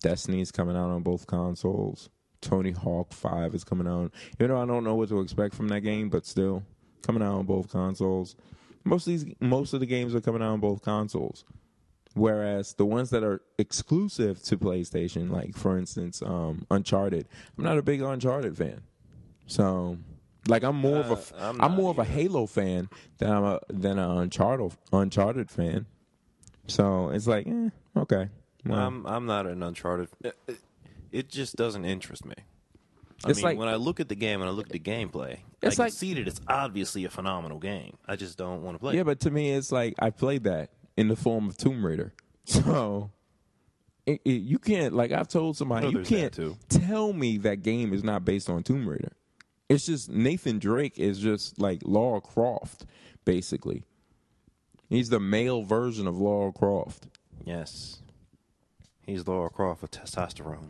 Destiny's 0.00 0.50
coming 0.50 0.76
out 0.76 0.90
on 0.90 1.02
both 1.02 1.26
consoles. 1.26 2.08
Tony 2.40 2.70
Hawk 2.70 3.12
5 3.12 3.54
is 3.54 3.64
coming 3.64 3.86
out. 3.86 4.12
You 4.38 4.48
know, 4.48 4.60
I 4.60 4.66
don't 4.66 4.82
know 4.84 4.94
what 4.94 5.10
to 5.10 5.20
expect 5.20 5.54
from 5.54 5.68
that 5.68 5.82
game, 5.82 6.08
but 6.08 6.24
still 6.24 6.62
coming 7.02 7.22
out 7.22 7.34
on 7.34 7.46
both 7.46 7.70
consoles. 7.70 8.34
Most 8.84 9.06
of 9.06 9.10
these 9.12 9.26
most 9.40 9.74
of 9.74 9.80
the 9.80 9.86
games 9.86 10.14
are 10.14 10.20
coming 10.22 10.42
out 10.42 10.52
on 10.52 10.60
both 10.60 10.80
consoles. 10.82 11.44
Whereas 12.14 12.74
the 12.74 12.86
ones 12.86 13.10
that 13.10 13.22
are 13.22 13.40
exclusive 13.58 14.42
to 14.44 14.56
PlayStation, 14.56 15.30
like 15.30 15.54
for 15.54 15.78
instance, 15.78 16.22
um, 16.22 16.66
Uncharted, 16.70 17.28
I'm 17.56 17.64
not 17.64 17.78
a 17.78 17.82
big 17.82 18.00
Uncharted 18.02 18.56
fan. 18.56 18.80
So, 19.46 19.98
like, 20.48 20.64
I'm 20.64 20.76
more 20.76 20.98
of 20.98 21.10
a 21.10 21.14
Uh, 21.14 21.50
I'm 21.50 21.60
I'm 21.60 21.72
more 21.72 21.90
of 21.90 21.98
a. 21.98 22.04
Halo 22.04 22.46
fan 22.46 22.88
than 23.18 23.30
I'm 23.30 23.44
a 23.44 23.60
than 23.68 23.98
an 23.98 24.18
Uncharted 24.18 24.72
Uncharted 24.92 25.50
fan. 25.50 25.86
So 26.70 27.10
it's 27.10 27.26
like, 27.26 27.46
eh, 27.46 27.70
okay. 27.96 28.28
Well, 28.64 28.78
I'm 28.78 29.06
I'm 29.06 29.26
not 29.26 29.46
an 29.46 29.62
Uncharted. 29.62 30.08
It, 31.12 31.28
just 31.28 31.56
doesn't 31.56 31.84
interest 31.84 32.24
me. 32.24 32.34
I 33.24 33.30
It's 33.30 33.38
mean, 33.38 33.44
like- 33.44 33.58
when 33.58 33.68
I 33.68 33.74
look 33.76 34.00
at 34.00 34.08
the 34.08 34.14
game 34.14 34.40
and 34.40 34.48
I 34.48 34.52
look 34.52 34.66
at 34.66 34.72
the 34.72 34.78
gameplay, 34.78 35.38
It's 35.62 35.74
I 35.74 35.76
can 35.76 35.84
like- 35.86 35.92
see 35.92 36.14
that 36.14 36.26
it's 36.28 36.40
obviously 36.48 37.04
a 37.04 37.10
phenomenal 37.10 37.58
game. 37.58 37.96
I 38.06 38.16
just 38.16 38.38
don't 38.38 38.62
want 38.62 38.76
to 38.76 38.78
play. 38.80 38.94
yeah, 38.94 39.00
it. 39.00 39.04
but 39.04 39.20
to 39.20 39.30
me, 39.30 39.50
it's 39.52 39.72
like 39.72 39.94
I 39.98 40.10
played 40.10 40.44
that 40.44 40.70
in 40.96 41.08
the 41.08 41.16
form 41.16 41.48
of 41.48 41.56
Tomb 41.56 41.84
Raider. 41.84 42.12
So 42.44 43.10
it, 44.06 44.20
it- 44.24 44.42
you 44.42 44.58
can't 44.58 44.94
like 44.94 45.12
I've 45.12 45.28
told 45.28 45.56
somebody 45.56 45.86
No, 45.86 45.90
you 45.90 45.94
there's 45.98 46.08
that, 46.08 46.16
can't 46.16 46.32
too. 46.32 46.56
tell 46.68 47.12
me 47.12 47.38
that 47.38 47.62
game 47.62 47.92
is 47.92 48.02
not 48.04 48.24
based 48.24 48.48
on 48.50 48.62
Tomb 48.62 48.88
Raider. 48.88 49.12
It's 49.68 49.86
just 49.86 50.10
Nathan 50.10 50.58
Drake 50.58 50.98
is 50.98 51.18
just 51.18 51.60
like 51.60 51.82
Laura 51.84 52.20
Croft, 52.20 52.86
basically. 53.24 53.84
He's 54.90 55.08
the 55.08 55.20
male 55.20 55.62
version 55.62 56.06
of 56.08 56.18
Laura 56.18 56.52
Croft. 56.52 57.06
Yes. 57.44 58.02
He's 59.06 59.26
Laura 59.26 59.48
Croft 59.48 59.82
with 59.82 59.92
testosterone. 59.92 60.68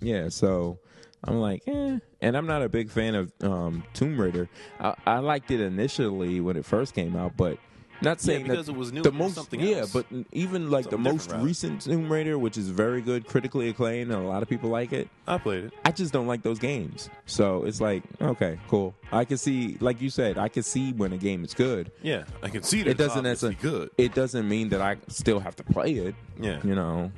Yeah, 0.00 0.30
so 0.30 0.78
I'm 1.22 1.36
like, 1.40 1.62
eh. 1.66 1.98
And 2.22 2.36
I'm 2.36 2.46
not 2.46 2.62
a 2.62 2.70
big 2.70 2.90
fan 2.90 3.14
of 3.14 3.32
um, 3.42 3.84
Tomb 3.92 4.18
Raider. 4.18 4.48
I, 4.80 4.94
I 5.06 5.18
liked 5.18 5.50
it 5.50 5.60
initially 5.60 6.40
when 6.40 6.56
it 6.56 6.64
first 6.64 6.94
came 6.94 7.14
out, 7.14 7.36
but 7.36 7.58
not 8.02 8.20
saying 8.20 8.44
because 8.44 8.66
that 8.66 8.72
it 8.72 8.78
was 8.78 8.92
new, 8.92 9.02
The 9.02 9.12
most, 9.12 9.52
yeah, 9.52 9.76
else. 9.78 9.92
but 9.92 10.06
even 10.32 10.70
like 10.70 10.84
Something 10.84 11.02
the 11.02 11.10
most 11.12 11.30
rather. 11.30 11.44
recent 11.44 11.82
Tomb 11.82 12.10
Raider, 12.10 12.38
which 12.38 12.56
is 12.56 12.68
very 12.68 13.00
good, 13.02 13.26
critically 13.26 13.68
acclaimed, 13.68 14.10
and 14.10 14.22
a 14.22 14.26
lot 14.26 14.42
of 14.42 14.48
people 14.48 14.70
like 14.70 14.92
it. 14.92 15.08
I 15.26 15.38
played 15.38 15.64
it. 15.64 15.72
I 15.84 15.92
just 15.92 16.12
don't 16.12 16.26
like 16.26 16.42
those 16.42 16.58
games. 16.58 17.10
So 17.26 17.64
it's 17.64 17.80
like, 17.80 18.02
okay, 18.20 18.58
cool. 18.68 18.94
I 19.12 19.24
can 19.24 19.36
see, 19.38 19.76
like 19.80 20.00
you 20.00 20.10
said, 20.10 20.38
I 20.38 20.48
can 20.48 20.62
see 20.62 20.92
when 20.92 21.12
a 21.12 21.18
game 21.18 21.44
is 21.44 21.54
good. 21.54 21.90
Yeah, 22.02 22.24
I 22.42 22.48
can 22.48 22.62
see 22.62 22.82
that 22.82 22.90
It 22.90 22.96
doesn't 22.98 23.24
necessarily 23.24 23.56
good. 23.60 23.90
It 23.98 24.14
doesn't 24.14 24.48
mean 24.48 24.70
that 24.70 24.80
I 24.80 24.96
still 25.08 25.40
have 25.40 25.56
to 25.56 25.64
play 25.64 25.92
it. 25.94 26.14
Yeah. 26.40 26.60
You 26.64 26.74
know, 26.74 27.12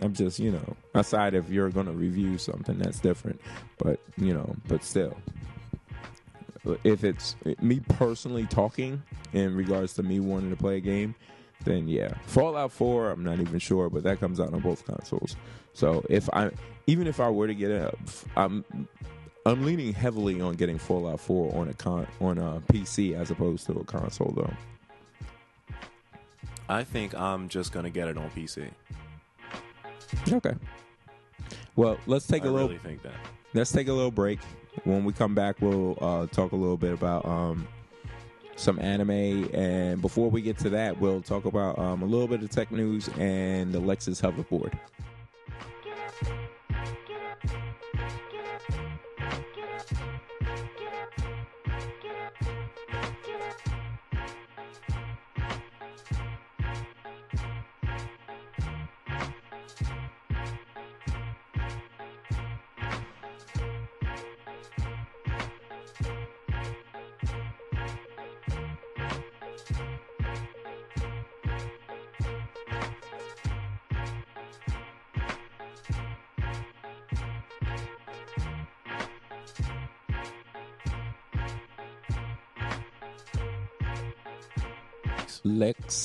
I'm 0.00 0.14
just, 0.14 0.38
you 0.38 0.50
know, 0.52 0.76
aside 0.94 1.34
if 1.34 1.48
you're 1.50 1.70
going 1.70 1.86
to 1.86 1.92
review 1.92 2.38
something 2.38 2.78
that's 2.78 2.98
different, 2.98 3.40
but 3.78 4.00
you 4.16 4.32
know, 4.32 4.56
but 4.66 4.82
still, 4.84 5.16
if 6.84 7.04
it's 7.04 7.36
me 7.60 7.80
personally 7.80 8.46
talking 8.46 9.02
in 9.32 9.54
regards 9.54 9.94
to 9.94 10.02
me 10.02 10.20
wanting 10.20 10.50
to 10.50 10.56
play 10.56 10.76
a 10.76 10.80
game, 10.80 11.14
then 11.64 11.88
yeah, 11.88 12.14
Fallout 12.26 12.72
4. 12.72 13.10
I'm 13.10 13.24
not 13.24 13.40
even 13.40 13.58
sure, 13.58 13.88
but 13.88 14.02
that 14.04 14.20
comes 14.20 14.40
out 14.40 14.52
on 14.52 14.60
both 14.60 14.84
consoles. 14.84 15.36
So 15.72 16.04
if 16.08 16.28
I, 16.32 16.50
even 16.86 17.06
if 17.06 17.20
I 17.20 17.28
were 17.30 17.46
to 17.46 17.54
get 17.54 17.70
it, 17.70 17.94
I'm. 18.36 18.64
I'm 19.44 19.64
leaning 19.64 19.92
heavily 19.92 20.40
on 20.40 20.54
getting 20.54 20.78
Fallout 20.78 21.18
4 21.18 21.56
on 21.56 21.68
a 21.68 21.74
con 21.74 22.06
on 22.20 22.38
a 22.38 22.60
PC 22.72 23.18
as 23.18 23.32
opposed 23.32 23.66
to 23.66 23.72
a 23.72 23.84
console, 23.84 24.32
though. 24.36 24.54
I 26.68 26.84
think 26.84 27.12
I'm 27.18 27.48
just 27.48 27.72
gonna 27.72 27.90
get 27.90 28.06
it 28.06 28.16
on 28.16 28.30
PC. 28.30 28.70
Okay. 30.30 30.54
Well, 31.76 31.98
let's 32.06 32.26
take 32.26 32.44
I 32.44 32.48
a 32.48 32.50
little. 32.50 32.68
really 32.68 32.78
think 32.80 33.02
that. 33.02 33.14
let's 33.54 33.72
take 33.72 33.88
a 33.88 33.92
little 33.92 34.10
break. 34.10 34.40
When 34.84 35.04
we 35.04 35.12
come 35.12 35.34
back, 35.34 35.56
we'll 35.60 35.98
uh, 36.00 36.26
talk 36.28 36.52
a 36.52 36.56
little 36.56 36.76
bit 36.76 36.92
about 36.92 37.24
um, 37.26 37.66
some 38.56 38.78
anime, 38.78 39.50
and 39.54 40.00
before 40.00 40.30
we 40.30 40.40
get 40.42 40.58
to 40.58 40.70
that, 40.70 40.98
we'll 41.00 41.20
talk 41.22 41.44
about 41.44 41.78
um, 41.78 42.02
a 42.02 42.06
little 42.06 42.28
bit 42.28 42.42
of 42.42 42.50
tech 42.50 42.70
news 42.70 43.08
and 43.18 43.72
the 43.72 43.80
Lexus 43.80 44.20
hoverboard. 44.22 44.72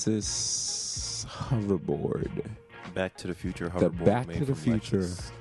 Lexus 0.07 1.25
hoverboard, 1.25 2.45
Back 2.93 3.17
to 3.17 3.27
the 3.27 3.33
Future 3.35 3.69
hoverboard. 3.69 3.79
the. 3.99 4.05
Back 4.05 4.27
made 4.27 4.37
to 4.39 4.45
the 4.45 4.55
Future 4.55 4.99
Lexus. 4.99 5.31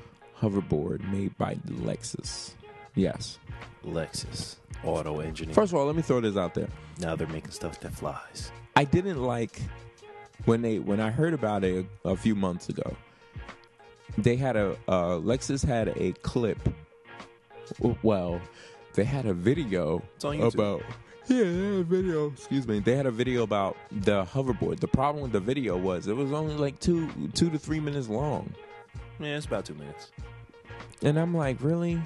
hoverboard 0.41 1.11
made 1.13 1.37
by 1.39 1.55
Lexus. 1.69 2.53
Yes. 2.95 3.39
Lexus 3.85 4.57
auto 4.85 5.21
engineering. 5.21 5.55
First 5.55 5.73
of 5.73 5.79
all, 5.79 5.87
let 5.87 5.95
me 5.97 6.03
throw 6.03 6.21
this 6.21 6.37
out 6.37 6.55
there. 6.55 6.69
now 6.99 7.15
they're 7.17 7.27
making 7.29 7.51
stuff 7.53 7.79
that 7.81 7.93
flies. 7.93 8.51
I 8.75 8.85
didn't 8.85 9.23
like 9.23 9.61
when 10.45 10.63
they 10.63 10.79
when 10.81 11.01
I 11.01 11.11
heard 11.11 11.33
about 11.35 11.65
it 11.65 11.87
a, 12.05 12.11
a 12.11 12.17
few 12.17 12.35
months 12.35 12.69
ago. 12.69 12.97
They 14.19 14.37
had 14.37 14.57
a 14.57 14.77
uh, 14.89 15.19
Lexus 15.19 15.65
had 15.65 15.89
a 15.97 16.13
clip. 16.23 16.59
Well, 18.03 18.41
they 18.95 19.05
had 19.05 19.27
a 19.27 19.35
video 19.35 20.03
It's 20.17 20.25
on 20.25 20.39
YouTube. 20.39 20.55
about 20.55 20.83
yeah, 21.29 21.43
they 21.43 21.45
had 21.45 21.75
a 21.75 21.83
video. 21.85 22.27
Excuse 22.33 22.67
me. 22.69 22.79
They 22.81 22.97
had 22.97 23.07
a 23.07 23.11
video 23.11 23.43
about 23.43 23.77
the 23.91 24.25
hoverboard. 24.25 24.81
The 24.81 24.89
problem 24.89 25.23
with 25.23 25.33
the 25.33 25.41
video 25.41 25.77
was 25.77 26.07
it 26.07 26.17
was 26.17 26.33
only 26.33 26.55
like 26.57 26.79
two 26.81 27.09
two 27.35 27.51
to 27.51 27.59
three 27.59 27.81
minutes 27.81 28.09
long, 28.09 28.53
Yeah, 29.19 29.37
it's 29.37 29.47
about 29.47 29.65
two 29.65 29.75
minutes. 29.75 30.11
and 31.03 31.19
I'm 31.19 31.35
like, 31.37 31.59
really? 31.63 32.01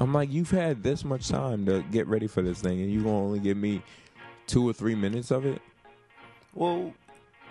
I'm 0.00 0.12
like, 0.14 0.30
you've 0.32 0.50
had 0.50 0.82
this 0.82 1.04
much 1.04 1.28
time 1.28 1.66
to 1.66 1.82
get 1.90 2.06
ready 2.06 2.26
for 2.28 2.40
this 2.42 2.60
thing, 2.60 2.80
and 2.80 2.90
you 2.92 3.00
gonna 3.00 3.16
only 3.16 3.40
give 3.40 3.56
me 3.56 3.82
two 4.46 4.68
or 4.68 4.72
three 4.72 4.94
minutes 4.94 5.30
of 5.32 5.44
it? 5.44 5.60
Well, 6.54 6.92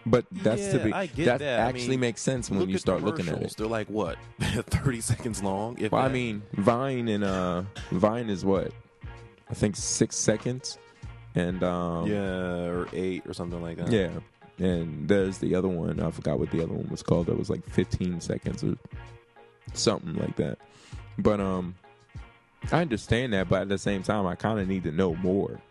But 0.05 0.25
that's 0.31 0.67
to 0.69 0.79
be 0.79 0.93
I 0.93 1.07
that, 1.07 1.39
that. 1.39 1.59
I 1.59 1.63
actually 1.69 1.89
mean, 1.89 1.99
makes 2.01 2.21
sense 2.21 2.49
when 2.49 2.59
look 2.59 2.69
you 2.69 2.77
start 2.77 3.03
looking 3.03 3.27
at 3.27 3.41
it. 3.41 3.53
They're 3.57 3.67
like 3.67 3.87
what, 3.89 4.17
thirty 4.39 5.01
seconds 5.01 5.43
long? 5.43 5.77
If 5.79 5.91
Well, 5.91 6.01
I 6.01 6.07
mean, 6.07 6.41
Vine 6.53 7.07
and 7.09 7.23
uh 7.23 7.63
Vine 7.91 8.29
is 8.29 8.45
what? 8.45 8.71
I 9.49 9.53
think 9.53 9.75
six 9.75 10.15
seconds. 10.15 10.77
And 11.37 11.63
um 11.63 12.07
yeah, 12.07 12.65
or 12.65 12.87
eight 12.93 13.25
or 13.27 13.33
something 13.33 13.61
like 13.61 13.77
that. 13.77 13.91
yeah. 13.91 14.09
And 14.59 15.07
there's 15.07 15.37
the 15.37 15.53
other 15.53 15.67
one. 15.67 15.99
I 15.99 16.09
forgot 16.09 16.39
what 16.39 16.49
the 16.49 16.63
other 16.63 16.73
one 16.73 16.87
was 16.89 17.03
called. 17.03 17.27
That 17.27 17.37
was 17.37 17.47
like 17.49 17.63
15 17.69 18.21
seconds 18.21 18.63
or 18.63 18.75
something 19.73 20.15
like 20.15 20.35
that. 20.37 20.57
But 21.19 21.39
um 21.39 21.75
I 22.71 22.81
understand 22.81 23.33
that, 23.33 23.49
but 23.49 23.61
at 23.61 23.69
the 23.69 23.77
same 23.77 24.01
time 24.01 24.25
I 24.25 24.35
kind 24.35 24.59
of 24.59 24.67
need 24.67 24.83
to 24.85 24.91
know 24.91 25.13
more. 25.15 25.61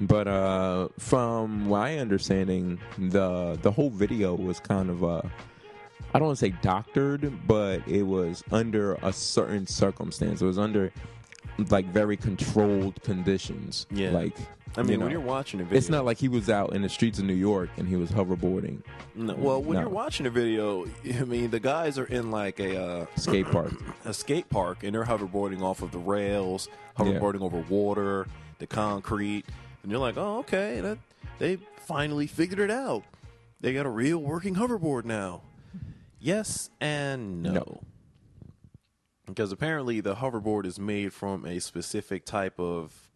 But 0.00 0.26
uh 0.26 0.88
from 0.98 1.68
my 1.68 1.98
understanding, 1.98 2.80
the 2.98 3.58
the 3.62 3.70
whole 3.70 3.90
video 3.90 4.34
was 4.34 4.58
kind 4.58 4.90
of 4.90 5.04
uh 5.04 5.22
I 6.12 6.18
don't 6.18 6.26
want 6.26 6.38
to 6.40 6.46
say 6.46 6.54
doctored, 6.62 7.46
but 7.46 7.86
it 7.86 8.02
was 8.02 8.42
under 8.50 8.94
a 9.02 9.12
certain 9.12 9.66
circumstance. 9.68 10.42
It 10.42 10.46
was 10.46 10.58
under 10.58 10.92
like 11.70 11.86
very 11.86 12.16
controlled 12.16 13.02
conditions. 13.02 13.86
Yeah. 13.90 14.10
Like 14.10 14.36
I 14.76 14.82
mean, 14.82 14.92
you 14.92 14.96
know, 14.98 15.04
when 15.06 15.12
you're 15.12 15.20
watching 15.20 15.60
a 15.60 15.64
video, 15.64 15.78
it's 15.78 15.88
not 15.88 16.04
like 16.04 16.16
he 16.18 16.28
was 16.28 16.48
out 16.48 16.74
in 16.74 16.82
the 16.82 16.88
streets 16.88 17.18
of 17.18 17.24
New 17.24 17.34
York 17.34 17.70
and 17.76 17.88
he 17.88 17.96
was 17.96 18.10
hoverboarding 18.10 18.82
No, 19.16 19.34
well, 19.34 19.60
when 19.60 19.74
No. 19.74 19.80
you're 19.80 19.88
watching 19.90 20.26
a 20.26 20.30
video, 20.30 20.86
I 21.04 21.24
mean, 21.24 21.50
the 21.50 21.58
guys 21.58 21.98
are 21.98 22.04
in 22.04 22.30
like 22.30 22.60
a 22.60 22.80
uh, 22.80 23.06
skate 23.16 23.50
park. 23.50 23.72
a 24.04 24.14
skate 24.14 24.48
park 24.48 24.84
and 24.84 24.94
they're 24.94 25.04
hoverboarding 25.04 25.60
off 25.60 25.82
of 25.82 25.90
the 25.90 25.98
rails, 25.98 26.68
hoverboarding 26.96 27.40
over 27.42 27.58
water, 27.68 28.26
the 28.58 28.66
concrete, 28.66 29.44
and 29.82 29.90
you're 29.90 30.00
like, 30.00 30.16
oh, 30.16 30.38
okay, 30.38 30.80
that 30.80 30.98
they 31.38 31.56
finally 31.86 32.26
figured 32.28 32.60
it 32.60 32.70
out. 32.70 33.02
They 33.60 33.72
got 33.72 33.86
a 33.86 33.90
real 33.90 34.18
working 34.18 34.54
hoverboard 34.54 35.04
now. 35.04 35.42
Yes 36.20 36.70
and 36.80 37.42
no. 37.42 37.52
No. 37.52 37.80
Because 39.30 39.52
apparently 39.52 40.00
the 40.00 40.16
hoverboard 40.16 40.66
is 40.66 40.78
made 40.78 41.12
from 41.12 41.44
a 41.46 41.60
specific 41.60 42.24
type 42.24 42.58
of, 42.58 43.08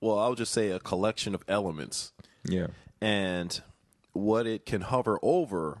well, 0.00 0.18
I'll 0.18 0.34
just 0.34 0.52
say 0.52 0.70
a 0.70 0.80
collection 0.80 1.34
of 1.34 1.42
elements 1.48 2.12
Yeah. 2.44 2.68
and 3.00 3.60
what 4.12 4.46
it 4.46 4.66
can 4.66 4.82
hover 4.82 5.18
over 5.22 5.78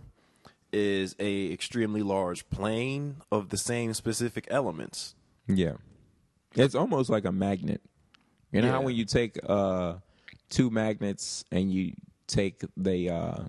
is 0.72 1.14
a 1.18 1.52
extremely 1.52 2.02
large 2.02 2.48
plane 2.50 3.16
of 3.30 3.50
the 3.50 3.58
same 3.58 3.92
specific 3.94 4.46
elements. 4.50 5.14
Yeah. 5.46 5.74
It's 6.54 6.74
almost 6.74 7.10
like 7.10 7.24
a 7.24 7.32
magnet. 7.32 7.82
You 8.52 8.62
know 8.62 8.70
how 8.70 8.82
when 8.82 8.94
you 8.94 9.04
take 9.06 9.38
uh 9.48 9.94
two 10.50 10.68
magnets 10.70 11.44
and 11.50 11.72
you 11.72 11.94
take 12.26 12.62
the 12.76 13.08
uh 13.10 13.44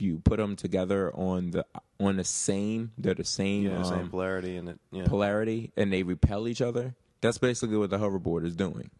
you 0.00 0.20
put 0.24 0.38
them 0.38 0.56
together 0.56 1.10
on 1.14 1.50
the 1.50 1.66
on 1.98 2.16
the 2.16 2.24
same 2.24 2.92
they're 2.98 3.14
the 3.14 3.24
same, 3.24 3.64
Yeah, 3.66 3.82
same 3.82 3.98
um, 4.00 4.10
polarity 4.10 4.56
and 4.56 4.68
it. 4.70 4.78
Yeah, 4.90 5.04
polarity 5.06 5.72
and 5.76 5.92
they 5.92 6.02
repel 6.02 6.48
each 6.48 6.60
other. 6.62 6.94
That's 7.20 7.38
basically 7.38 7.76
what 7.76 7.90
the 7.90 7.98
hoverboard 7.98 8.44
is 8.46 8.56
doing. 8.56 8.90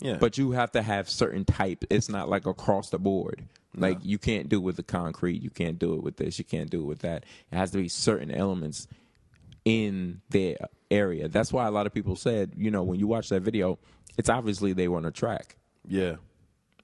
yeah. 0.00 0.16
But 0.18 0.36
you 0.38 0.50
have 0.52 0.72
to 0.72 0.82
have 0.82 1.08
certain 1.08 1.44
type. 1.44 1.84
It's 1.90 2.08
not 2.08 2.28
like 2.28 2.46
across 2.46 2.90
the 2.90 2.98
board. 2.98 3.44
Like 3.76 3.98
you 4.02 4.18
can't 4.18 4.48
do 4.48 4.56
it 4.56 4.62
with 4.62 4.76
the 4.76 4.82
concrete. 4.82 5.40
You 5.40 5.50
can't 5.50 5.78
do 5.78 5.94
it 5.94 6.02
with 6.02 6.16
this. 6.16 6.36
You 6.38 6.44
can't 6.44 6.68
do 6.68 6.80
it 6.80 6.86
with 6.86 7.00
that. 7.00 7.24
It 7.52 7.56
has 7.56 7.70
to 7.72 7.78
be 7.78 7.88
certain 7.88 8.32
elements 8.32 8.88
in 9.64 10.20
their 10.30 10.56
area. 10.90 11.28
That's 11.28 11.52
why 11.52 11.66
a 11.66 11.70
lot 11.70 11.86
of 11.86 11.94
people 11.94 12.16
said, 12.16 12.54
you 12.56 12.70
know, 12.72 12.82
when 12.82 12.98
you 12.98 13.06
watch 13.06 13.28
that 13.28 13.42
video, 13.42 13.78
it's 14.16 14.28
obviously 14.28 14.72
they 14.72 14.88
were 14.88 14.96
on 14.96 15.04
a 15.04 15.10
track. 15.12 15.56
yeah, 15.86 16.16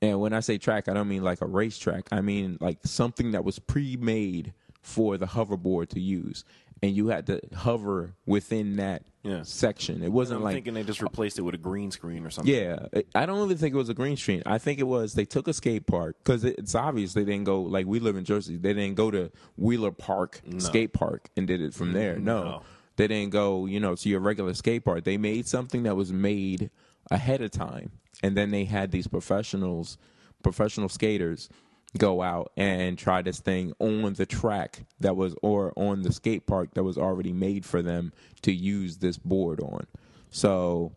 And 0.05 0.21
when 0.21 0.33
I 0.33 0.41
say 0.41 0.59
track, 0.59 0.89
I 0.89 0.93
don't 0.93 1.09
mean 1.09 1.23
like 1.25 1.41
a 1.41 1.47
racetrack. 1.47 2.09
I 2.13 2.21
mean 2.21 2.59
like 2.61 2.79
something 2.85 3.33
that 3.33 3.45
was 3.45 3.59
pre-made 3.59 4.53
for 4.83 5.17
the 5.17 5.27
hoverboard 5.27 5.89
to 5.91 6.01
use, 6.01 6.45
and 6.83 6.95
you 6.95 7.09
had 7.09 7.27
to 7.29 7.41
hover 7.55 8.15
within 8.27 8.77
that 8.77 9.03
Yeah. 9.23 9.41
section. 9.45 10.03
It 10.03 10.13
wasn't 10.13 10.41
like 10.41 10.41
I'm 10.41 10.45
like 10.45 10.55
thinking 10.57 10.75
they 10.75 10.83
just 10.83 11.01
replaced 11.01 11.39
it 11.39 11.43
with 11.43 11.55
a 11.55 11.59
green 11.59 11.91
screen 11.91 12.27
or 12.27 12.31
something. 12.31 12.55
yeah, 12.55 12.87
I 13.15 13.25
don't 13.25 13.43
even 13.47 13.57
think 13.57 13.75
it 13.75 13.79
was 13.79 13.89
a 13.89 13.95
green 13.95 14.19
screen. 14.19 14.43
I 14.45 14.59
think 14.59 14.79
it 14.79 14.83
was 14.87 15.15
they 15.15 15.25
took 15.25 15.49
a 15.49 15.55
skate 15.55 15.87
park 15.87 16.17
because 16.23 16.45
it's 16.45 16.75
obvious 16.75 17.15
they 17.15 17.25
didn't 17.25 17.45
go 17.45 17.63
like 17.63 17.87
we 17.87 17.99
live 17.99 18.17
in 18.17 18.25
Jersey. 18.25 18.57
They 18.59 18.75
didn't 18.75 18.97
go 18.97 19.11
to 19.11 19.31
Wheeler 19.57 19.91
Park 19.93 20.43
skate 20.59 20.93
park 20.93 21.31
and 21.37 21.47
did 21.47 21.63
it 21.63 21.73
from 21.73 21.91
mm, 21.91 21.95
there. 21.95 22.19
No. 22.19 22.45
No. 22.45 22.63
they 22.97 23.07
didn't 23.09 23.31
go 23.31 23.65
you 23.65 23.81
know 23.81 23.95
to 23.95 24.09
your 24.11 24.21
regular 24.21 24.53
skate 24.53 24.85
park. 24.85 25.05
They 25.05 25.17
made 25.17 25.47
something 25.49 25.85
that 25.85 25.97
was 25.97 26.13
made 26.13 26.69
ahead 27.11 27.41
of 27.41 27.51
time, 27.53 27.93
and 28.25 28.35
then 28.35 28.51
they 28.51 28.65
had 28.65 28.91
these 28.91 29.07
professionals, 29.07 29.99
professional 30.43 30.89
skaters. 30.89 31.51
Go 31.99 32.23
out 32.23 32.51
and 32.57 32.99
try 32.99 33.23
this 33.23 33.39
thing 33.39 33.73
on 33.79 34.15
the 34.15 34.27
track 34.27 34.85
that 34.99 35.15
was, 35.15 35.37
or 35.43 35.73
on 35.77 36.03
the 36.03 36.11
skate 36.11 36.45
park 36.45 36.75
that 36.75 36.83
was 36.83 36.99
already 36.99 37.33
made 37.33 37.65
for 37.65 37.83
them 37.83 38.13
to 38.43 38.53
use 38.53 38.97
this 38.97 39.17
board 39.19 39.61
on. 39.61 39.87
So 40.31 40.93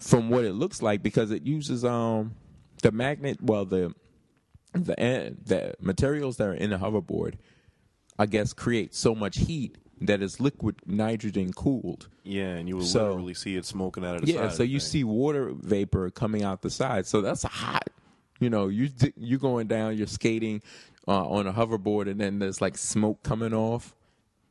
from 0.00 0.30
what 0.30 0.44
it 0.44 0.54
looks 0.54 0.80
like 0.82 1.02
because 1.02 1.30
it 1.30 1.44
uses 1.44 1.84
um 1.84 2.34
the 2.82 2.90
magnet 2.90 3.38
well 3.40 3.64
the 3.64 3.94
the 4.72 4.98
eh, 5.00 5.30
the 5.44 5.74
materials 5.80 6.36
that 6.36 6.48
are 6.48 6.54
in 6.54 6.70
the 6.70 6.76
hoverboard 6.76 7.34
I 8.18 8.26
guess 8.26 8.52
create 8.52 8.94
so 8.94 9.14
much 9.14 9.38
heat 9.38 9.78
that 10.00 10.22
it's 10.22 10.40
liquid 10.40 10.76
nitrogen 10.86 11.52
cooled. 11.52 12.08
Yeah, 12.22 12.54
and 12.54 12.68
you 12.68 12.76
will 12.76 12.84
So- 12.84 13.08
literally 13.08 13.34
see 13.34 13.56
it 13.56 13.64
smoking 13.64 14.04
out 14.04 14.16
of 14.16 14.22
the 14.22 14.32
side. 14.32 14.34
Yeah, 14.34 14.48
so 14.48 14.62
you 14.62 14.80
thing. 14.80 14.88
see 14.88 15.04
water 15.04 15.52
vapor 15.54 16.10
coming 16.10 16.42
out 16.42 16.62
the 16.62 16.70
side. 16.70 17.06
So 17.06 17.20
that's 17.20 17.42
hot. 17.42 17.88
You 18.40 18.50
know, 18.50 18.68
you 18.68 18.90
you 19.16 19.38
going 19.38 19.68
down, 19.68 19.96
you're 19.96 20.06
skating 20.06 20.62
uh, 21.06 21.28
on 21.28 21.46
a 21.46 21.52
hoverboard, 21.52 22.10
and 22.10 22.20
then 22.20 22.38
there's 22.38 22.60
like 22.60 22.76
smoke 22.76 23.22
coming 23.22 23.54
off. 23.54 23.94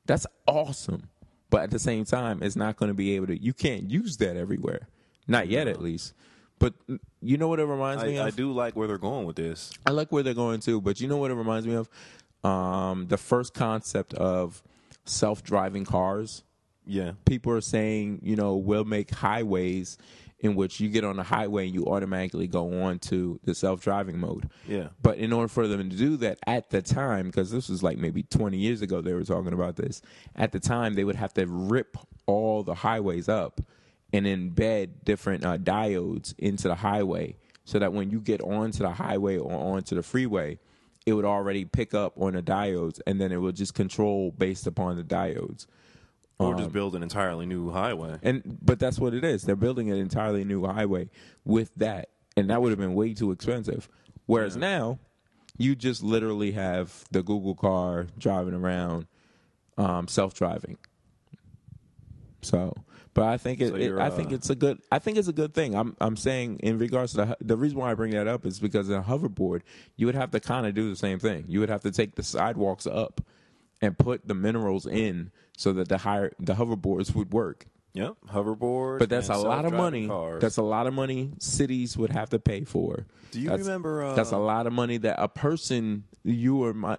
That's 0.06 0.26
awesome. 0.48 1.10
But 1.50 1.64
at 1.64 1.72
the 1.72 1.80
same 1.80 2.06
time, 2.06 2.41
it's 2.41 2.56
not 2.56 2.78
going 2.78 2.89
to 2.89 2.96
be 2.96 3.16
able 3.16 3.28
to. 3.28 3.38
You 3.39 3.54
can't 3.54 3.89
use 3.91 4.18
that 4.18 4.38
everywhere. 4.38 4.88
Not 5.28 5.48
yet, 5.50 5.68
at 5.68 5.82
least. 5.82 6.14
But 6.60 6.74
mm, 6.88 7.00
you 7.22 7.38
know 7.38 7.48
what 7.48 7.60
it 7.60 7.66
reminds 7.66 8.04
me 8.04 8.18
I, 8.18 8.22
of? 8.22 8.34
I 8.34 8.36
do 8.36 8.52
like 8.52 8.76
where 8.76 8.88
they're 8.88 8.98
going 8.98 9.26
with 9.26 9.36
this. 9.36 9.72
I 9.86 9.91
like 9.91 10.12
where 10.12 10.24
they're 10.24 10.34
going 10.34 10.62
to, 10.62 10.82
but 10.82 11.00
you 11.02 11.08
know 11.08 11.18
what 11.18 11.30
it 11.30 11.36
reminds 11.36 11.68
me 11.68 11.76
of? 11.76 11.89
Um, 12.44 13.08
the 13.08 13.18
first 13.18 13.54
concept 13.54 14.14
of 14.16 14.64
self-driving 15.06 15.86
cars. 15.86 16.43
Yeah, 16.86 17.14
People 17.26 17.54
are 17.54 17.62
saying, 17.62 18.20
you 18.24 18.36
know, 18.36 18.58
we'll 18.58 18.84
make 18.84 19.10
highways 19.12 19.97
in 20.39 20.56
which 20.56 20.82
you 20.82 20.89
get 20.89 21.06
on 21.06 21.16
the 21.16 21.24
highway 21.24 21.66
and 21.66 21.74
you 21.74 21.86
automatically 21.86 22.47
go 22.47 22.84
on 22.84 22.99
to 22.99 23.39
the 23.45 23.56
self-driving 23.56 24.20
mode. 24.20 24.49
yeah. 24.68 24.89
But 25.01 25.18
in 25.18 25.32
order 25.32 25.47
for 25.47 25.66
them 25.70 25.89
to 25.89 25.95
do 25.95 26.18
that 26.18 26.39
at 26.45 26.70
the 26.70 26.82
time, 26.82 27.28
because 27.28 27.49
this 27.51 27.70
was 27.70 27.82
like 27.82 27.97
maybe 27.97 28.24
20 28.24 28.58
years 28.58 28.82
ago 28.82 28.99
they 28.99 29.14
were 29.14 29.24
talking 29.24 29.54
about 29.54 29.78
this, 29.78 30.01
at 30.36 30.51
the 30.51 30.60
time 30.60 30.95
they 30.95 31.06
would 31.06 31.16
have 31.16 31.34
to 31.36 31.47
rip 31.47 31.95
all 32.26 32.64
the 32.64 32.76
highways 32.76 33.30
up 33.30 33.62
and 34.12 34.26
embed 34.26 34.89
different 35.06 35.45
uh, 35.45 35.58
diodes 35.58 36.34
into 36.38 36.68
the 36.68 36.76
highway 36.76 37.38
so 37.64 37.80
that 37.80 37.93
when 37.93 38.10
you 38.12 38.20
get 38.20 38.41
onto 38.41 38.80
the 38.80 38.91
highway 38.91 39.38
or 39.38 39.54
onto 39.54 39.95
the 39.95 40.04
freeway, 40.04 40.60
it 41.06 41.14
would 41.14 41.26
already 41.26 41.66
pick 41.66 41.93
up 41.93 42.14
on 42.18 42.34
the 42.34 42.41
diodes 42.41 42.99
and 43.06 43.20
then 43.20 43.32
it 43.32 43.38
would 43.38 43.56
just 43.56 43.74
control 43.74 44.32
based 44.32 44.68
upon 44.68 44.95
the 44.95 45.04
diodes. 45.04 45.68
Or 46.39 46.56
just 46.56 46.74
build 46.74 46.95
an 46.95 47.04
entirely 47.04 47.45
new 47.45 47.70
highway. 47.70 48.18
And 48.22 48.58
but 48.62 48.80
that's 48.80 48.99
what 48.99 49.14
it 49.14 49.24
is. 49.24 49.43
They're 49.43 49.56
building 49.56 49.91
an 49.91 49.97
entirely 49.97 50.43
new 50.43 50.66
highway 50.66 51.10
with 51.45 51.74
that, 51.76 52.10
and 52.36 52.49
that 52.49 52.62
would 52.62 52.72
have 52.72 52.80
been 52.80 52.95
way 52.95 53.14
too 53.14 53.32
expensive. 53.32 53.88
Whereas 54.26 54.58
now, 54.58 54.99
you 55.58 55.76
just 55.76 56.04
literally 56.04 56.51
have 56.51 57.06
the 57.12 57.22
Google 57.24 57.56
car 57.56 58.08
driving 58.18 58.54
around, 58.54 59.06
um, 59.78 60.08
self-driving. 60.08 60.78
So, 62.41 62.74
but 63.14 63.26
I 63.26 63.38
think 63.38 63.61
it, 63.61 63.70
So 63.70 63.76
it- 63.76 63.97
I 63.99 64.09
think 64.09 64.32
uh, 64.32 64.36
it's 64.36 64.49
a 64.49 64.55
good. 64.55 64.80
I 64.91 64.99
think 64.99 65.18
it's 65.18 65.28
a 65.28 65.34
good 65.34 65.53
thing. 65.53 65.76
I'm 65.76 65.95
I'm 66.01 66.16
saying 66.18 66.59
in 66.59 66.78
regards 66.80 67.11
to 67.14 67.18
the 67.18 67.38
the 67.41 67.57
reason 67.57 67.78
why 67.78 67.91
I 67.91 67.93
bring 67.93 68.11
that 68.11 68.28
up 68.28 68.45
is 68.45 68.59
because 68.59 68.89
in 68.89 68.95
a 68.95 69.03
hoverboard 69.03 69.61
you 69.95 70.05
would 70.07 70.16
have 70.16 70.32
to 70.32 70.39
kind 70.39 70.66
of 70.66 70.74
do 70.74 70.89
the 70.89 70.95
same 70.95 71.20
thing. 71.20 71.45
You 71.47 71.59
would 71.59 71.70
have 71.70 71.82
to 71.84 71.91
take 71.91 72.16
the 72.16 72.24
sidewalks 72.24 72.88
up 72.88 73.22
and 73.82 73.97
put 73.97 74.28
the 74.28 74.34
minerals 74.34 74.86
in 74.88 75.32
so 75.57 75.74
that 75.74 75.89
the 75.89 75.99
higher 75.99 76.32
the 76.39 76.53
hoverboards 76.55 77.14
would 77.16 77.32
work. 77.34 77.66
Yep, 77.95 78.16
hoverboard. 78.32 78.97
But 78.99 79.09
that's 79.09 79.30
a 79.30 79.38
lot 79.38 79.66
of 79.66 79.74
money. 79.74 80.07
Cars. 80.07 80.41
That's 80.41 80.57
a 80.57 80.64
lot 80.64 80.88
of 80.88 80.95
money 80.95 81.32
cities 81.38 81.95
would 81.95 82.09
have 82.11 82.30
to 82.32 82.39
pay 82.39 82.64
for. 82.64 83.05
Do 83.30 83.39
you 83.39 83.49
That's- 83.49 83.68
remember? 83.68 84.03
Uh, 84.03 84.16
That's 84.16 84.32
a 84.32 84.38
lot 84.39 84.66
of 84.66 84.74
money 84.74 84.97
that 84.97 85.18
a 85.22 85.28
person, 85.28 86.03
you 86.24 86.64
or 86.64 86.74
my, 86.74 86.97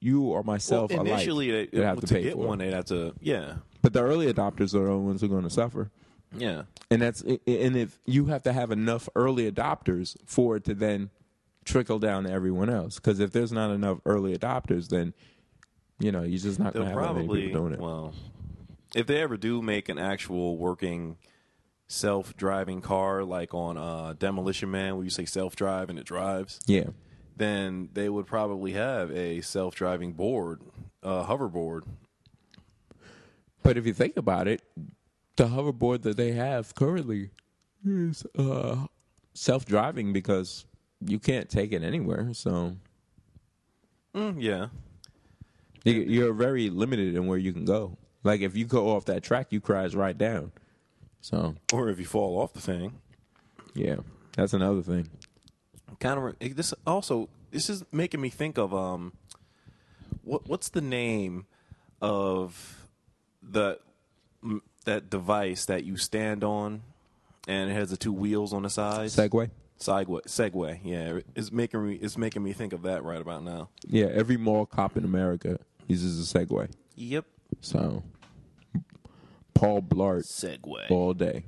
you 0.00 0.22
or 0.22 0.36
well, 0.36 0.44
myself, 0.44 0.90
alike 0.92 1.06
initially, 1.06 1.50
they, 1.50 1.68
would 1.78 1.84
have 1.84 2.00
to, 2.00 2.06
to 2.06 2.14
pay 2.14 2.22
get 2.22 2.32
for. 2.34 2.46
one, 2.46 2.58
they'd 2.58 2.72
have 2.72 2.86
to. 2.86 3.12
Yeah, 3.20 3.56
But 3.84 3.92
the 3.92 4.02
early 4.02 4.32
adopters 4.32 4.74
are 4.74 4.86
the 4.86 4.96
ones 4.96 5.20
who 5.20 5.26
are 5.26 5.28
going 5.28 5.42
to 5.42 5.50
suffer. 5.50 5.90
yeah. 6.34 6.62
And 6.90 7.02
that's 7.02 7.20
and 7.20 7.76
if 7.76 7.98
you 8.06 8.24
have 8.26 8.42
to 8.44 8.52
have 8.54 8.70
enough 8.70 9.10
early 9.14 9.50
adopters 9.50 10.16
for 10.24 10.56
it 10.56 10.64
to 10.64 10.74
then 10.74 11.10
trickle 11.66 11.98
down 11.98 12.24
to 12.24 12.30
everyone 12.30 12.70
else. 12.70 12.94
Because 12.96 13.20
if 13.20 13.32
there's 13.32 13.52
not 13.52 13.70
enough 13.70 13.98
early 14.06 14.36
adopters, 14.36 14.88
then 14.88 15.12
you 15.98 16.10
know 16.10 16.22
you're 16.22 16.38
just 16.38 16.58
not 16.58 16.72
going 16.72 16.88
to 16.88 16.94
have 16.94 17.14
that 17.14 17.26
many 17.26 17.28
people 17.28 17.60
doing 17.60 17.74
it. 17.74 17.78
well, 17.78 18.14
if 18.94 19.06
they 19.06 19.20
ever 19.20 19.36
do 19.36 19.60
make 19.60 19.90
an 19.90 19.98
actual 19.98 20.56
working 20.56 21.18
self-driving 21.86 22.80
car, 22.80 23.22
like 23.22 23.52
on 23.52 23.76
uh, 23.76 24.14
Demolition 24.18 24.70
Man, 24.70 24.96
where 24.96 25.04
you 25.04 25.10
say 25.10 25.26
self-drive 25.26 25.90
and 25.90 25.98
it 25.98 26.06
drives, 26.06 26.58
yeah, 26.64 26.84
then 27.36 27.90
they 27.92 28.08
would 28.08 28.24
probably 28.24 28.72
have 28.72 29.10
a 29.10 29.42
self-driving 29.42 30.14
board, 30.14 30.62
uh, 31.02 31.26
hoverboard. 31.26 31.82
But 33.64 33.76
if 33.76 33.84
you 33.86 33.92
think 33.94 34.16
about 34.16 34.46
it, 34.46 34.62
the 35.36 35.46
hoverboard 35.46 36.02
that 36.02 36.16
they 36.16 36.30
have 36.32 36.74
currently 36.76 37.30
is 37.84 38.24
uh, 38.38 38.86
self-driving 39.34 40.12
because 40.12 40.66
you 41.04 41.18
can't 41.18 41.48
take 41.48 41.72
it 41.72 41.82
anywhere. 41.82 42.32
So 42.34 42.76
Mm, 44.14 44.36
yeah, 44.40 44.68
you, 45.84 45.92
you're 45.94 46.32
very 46.32 46.70
limited 46.70 47.16
in 47.16 47.26
where 47.26 47.36
you 47.38 47.52
can 47.52 47.64
go. 47.64 47.98
Like 48.22 48.42
if 48.42 48.56
you 48.56 48.64
go 48.64 48.90
off 48.90 49.06
that 49.06 49.24
track, 49.24 49.48
you 49.50 49.60
crash 49.60 49.94
right 49.94 50.16
down. 50.16 50.52
So 51.20 51.56
or 51.72 51.88
if 51.88 51.98
you 51.98 52.04
fall 52.06 52.38
off 52.40 52.52
the 52.52 52.60
thing. 52.60 53.00
yeah, 53.74 53.96
that's 54.36 54.52
another 54.52 54.82
thing. 54.82 55.08
kind 55.98 56.18
of 56.18 56.56
this 56.56 56.72
also 56.86 57.28
this 57.50 57.68
is 57.68 57.84
making 57.90 58.20
me 58.20 58.28
think 58.30 58.56
of 58.56 58.72
um 58.72 59.14
what 60.22 60.46
what's 60.46 60.68
the 60.68 60.80
name 60.80 61.46
of 62.00 62.83
the 63.48 63.78
that 64.84 65.08
device 65.10 65.64
that 65.66 65.84
you 65.84 65.96
stand 65.96 66.44
on 66.44 66.82
and 67.48 67.70
it 67.70 67.74
has 67.74 67.90
the 67.90 67.96
two 67.96 68.12
wheels 68.12 68.52
on 68.52 68.62
the 68.62 68.70
sides 68.70 69.16
Segway. 69.16 69.50
Segway, 69.78 70.22
Segway, 70.26 70.78
yeah, 70.84 71.20
it's 71.34 71.50
making 71.50 71.86
me 71.86 71.94
it's 71.96 72.16
making 72.16 72.42
me 72.42 72.52
think 72.52 72.72
of 72.72 72.82
that 72.82 73.02
right 73.04 73.20
about 73.20 73.42
now. 73.42 73.68
Yeah, 73.86 74.06
every 74.06 74.36
mall 74.36 74.66
cop 74.66 74.96
in 74.96 75.04
America 75.04 75.58
uses 75.86 76.34
a 76.34 76.38
Segway. 76.38 76.70
Yep, 76.96 77.24
So 77.60 78.02
Paul 79.52 79.82
Blart 79.82 80.24
Segway, 80.26 80.90
all 80.90 81.12
day. 81.14 81.44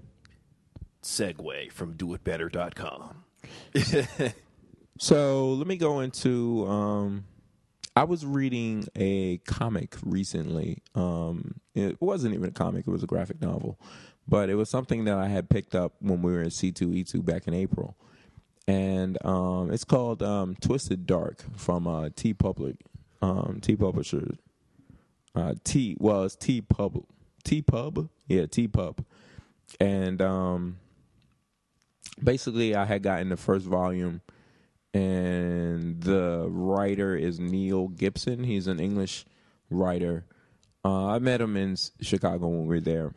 Segway 1.02 1.70
from 1.70 1.94
DoItBetter.com. 1.94 3.22
So 4.98 5.52
let 5.52 5.66
me 5.66 5.76
go 5.76 6.00
into. 6.00 6.66
Um, 6.66 7.24
I 7.94 8.04
was 8.04 8.24
reading 8.24 8.86
a 8.96 9.38
comic 9.46 9.94
recently. 10.02 10.82
Um, 10.94 11.56
it 11.76 12.00
wasn't 12.00 12.34
even 12.34 12.48
a 12.48 12.52
comic; 12.52 12.86
it 12.86 12.90
was 12.90 13.02
a 13.02 13.06
graphic 13.06 13.40
novel, 13.40 13.78
but 14.26 14.48
it 14.50 14.54
was 14.54 14.68
something 14.68 15.04
that 15.04 15.16
I 15.16 15.28
had 15.28 15.48
picked 15.48 15.74
up 15.74 15.94
when 16.00 16.22
we 16.22 16.32
were 16.32 16.42
in 16.42 16.50
C 16.50 16.72
two 16.72 16.92
E 16.92 17.04
two 17.04 17.22
back 17.22 17.46
in 17.46 17.54
April, 17.54 17.96
and 18.66 19.18
um, 19.24 19.70
it's 19.70 19.84
called 19.84 20.22
um, 20.22 20.56
Twisted 20.60 21.06
Dark 21.06 21.44
from 21.56 21.86
uh, 21.86 22.08
T 22.14 22.34
Public, 22.34 22.76
um, 23.22 23.58
T 23.60 23.76
Publisher, 23.76 24.34
uh, 25.34 25.54
T 25.64 25.96
well 26.00 26.24
it's 26.24 26.36
T 26.36 26.60
Pub, 26.60 27.04
T 27.44 27.62
Pub, 27.62 28.08
yeah 28.26 28.46
T 28.46 28.66
Pub, 28.68 29.04
and 29.78 30.20
um, 30.22 30.78
basically 32.22 32.74
I 32.74 32.84
had 32.84 33.02
gotten 33.02 33.28
the 33.28 33.36
first 33.36 33.66
volume 33.66 34.22
and 34.96 36.00
the 36.02 36.46
writer 36.48 37.14
is 37.14 37.38
Neil 37.38 37.88
Gibson. 37.88 38.44
He's 38.44 38.66
an 38.66 38.80
English 38.80 39.26
writer. 39.68 40.24
Uh, 40.86 41.06
I 41.08 41.20
met 41.20 41.40
him 41.42 41.56
in 41.58 41.76
Chicago 42.02 42.48
when 42.48 42.62
we 42.62 42.68
were 42.68 42.80
there, 42.80 43.12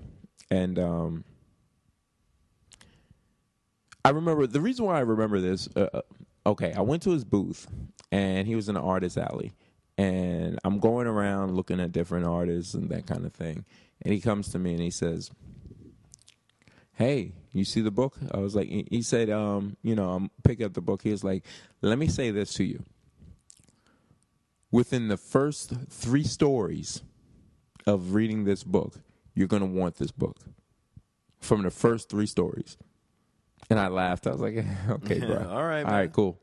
and 0.51 0.80
um, 0.80 1.26
I 4.05 4.09
remember 4.11 4.47
the 4.47 4.61
reason 4.61 4.86
why 4.86 4.97
I 4.97 5.01
remember 5.01 5.41
this. 5.41 5.70
Uh, 5.76 5.89
uh, 5.93 6.01
okay, 6.47 6.74
I 6.74 6.82
went 6.82 7.03
to 7.03 7.11
his 7.11 7.26
booth, 7.26 7.67
and 8.11 8.47
he 8.47 8.55
was 8.55 8.70
in 8.70 8.76
the 8.76 8.82
artist 8.82 9.17
alley, 9.17 9.53
and 9.99 10.59
I'm 10.65 10.80
going 10.80 11.07
around 11.07 11.55
looking 11.55 11.80
at 11.82 11.93
different 11.93 12.26
artists 12.28 12.74
and 12.76 12.89
that 12.89 13.07
kind 13.07 13.26
of 13.26 13.34
thing, 13.34 13.65
and 14.03 14.13
he 14.13 14.22
comes 14.22 14.49
to 14.49 14.59
me 14.59 14.74
and 14.74 14.82
he 14.84 14.91
says, 14.91 15.32
hey, 16.93 17.34
you 17.53 17.65
see 17.65 17.82
the 17.82 17.91
book? 17.91 18.17
I 18.34 18.39
was 18.39 18.55
like, 18.55 18.70
he 18.70 19.01
said, 19.03 19.30
um, 19.32 19.78
you 19.84 19.95
know, 19.95 20.11
I'm 20.11 20.32
picking 20.43 20.65
up 20.65 20.74
the 20.74 20.82
book. 20.82 21.03
He 21.03 21.11
was 21.11 21.24
like, 21.24 21.45
let 21.82 21.99
me 21.99 22.07
say 22.07 22.32
this 22.32 22.53
to 22.55 22.65
you. 22.65 22.84
within 24.72 25.07
the 25.07 25.17
first 25.17 25.74
three 25.89 26.24
stories 26.24 27.01
of 27.89 28.13
reading 28.13 28.43
this 28.45 28.63
book, 28.63 28.95
you're 29.33 29.47
going 29.47 29.61
to 29.61 29.67
want 29.67 29.95
this 29.95 30.11
book 30.11 30.37
from 31.39 31.63
the 31.63 31.71
first 31.71 32.09
three 32.09 32.25
stories. 32.25 32.77
And 33.69 33.79
I 33.79 33.87
laughed. 33.87 34.27
I 34.27 34.31
was 34.31 34.41
like, 34.41 34.65
okay, 34.89 35.19
bro. 35.25 35.47
all 35.49 35.63
right, 35.63 35.85
All 35.85 35.91
right, 35.91 36.11
cool. 36.11 36.39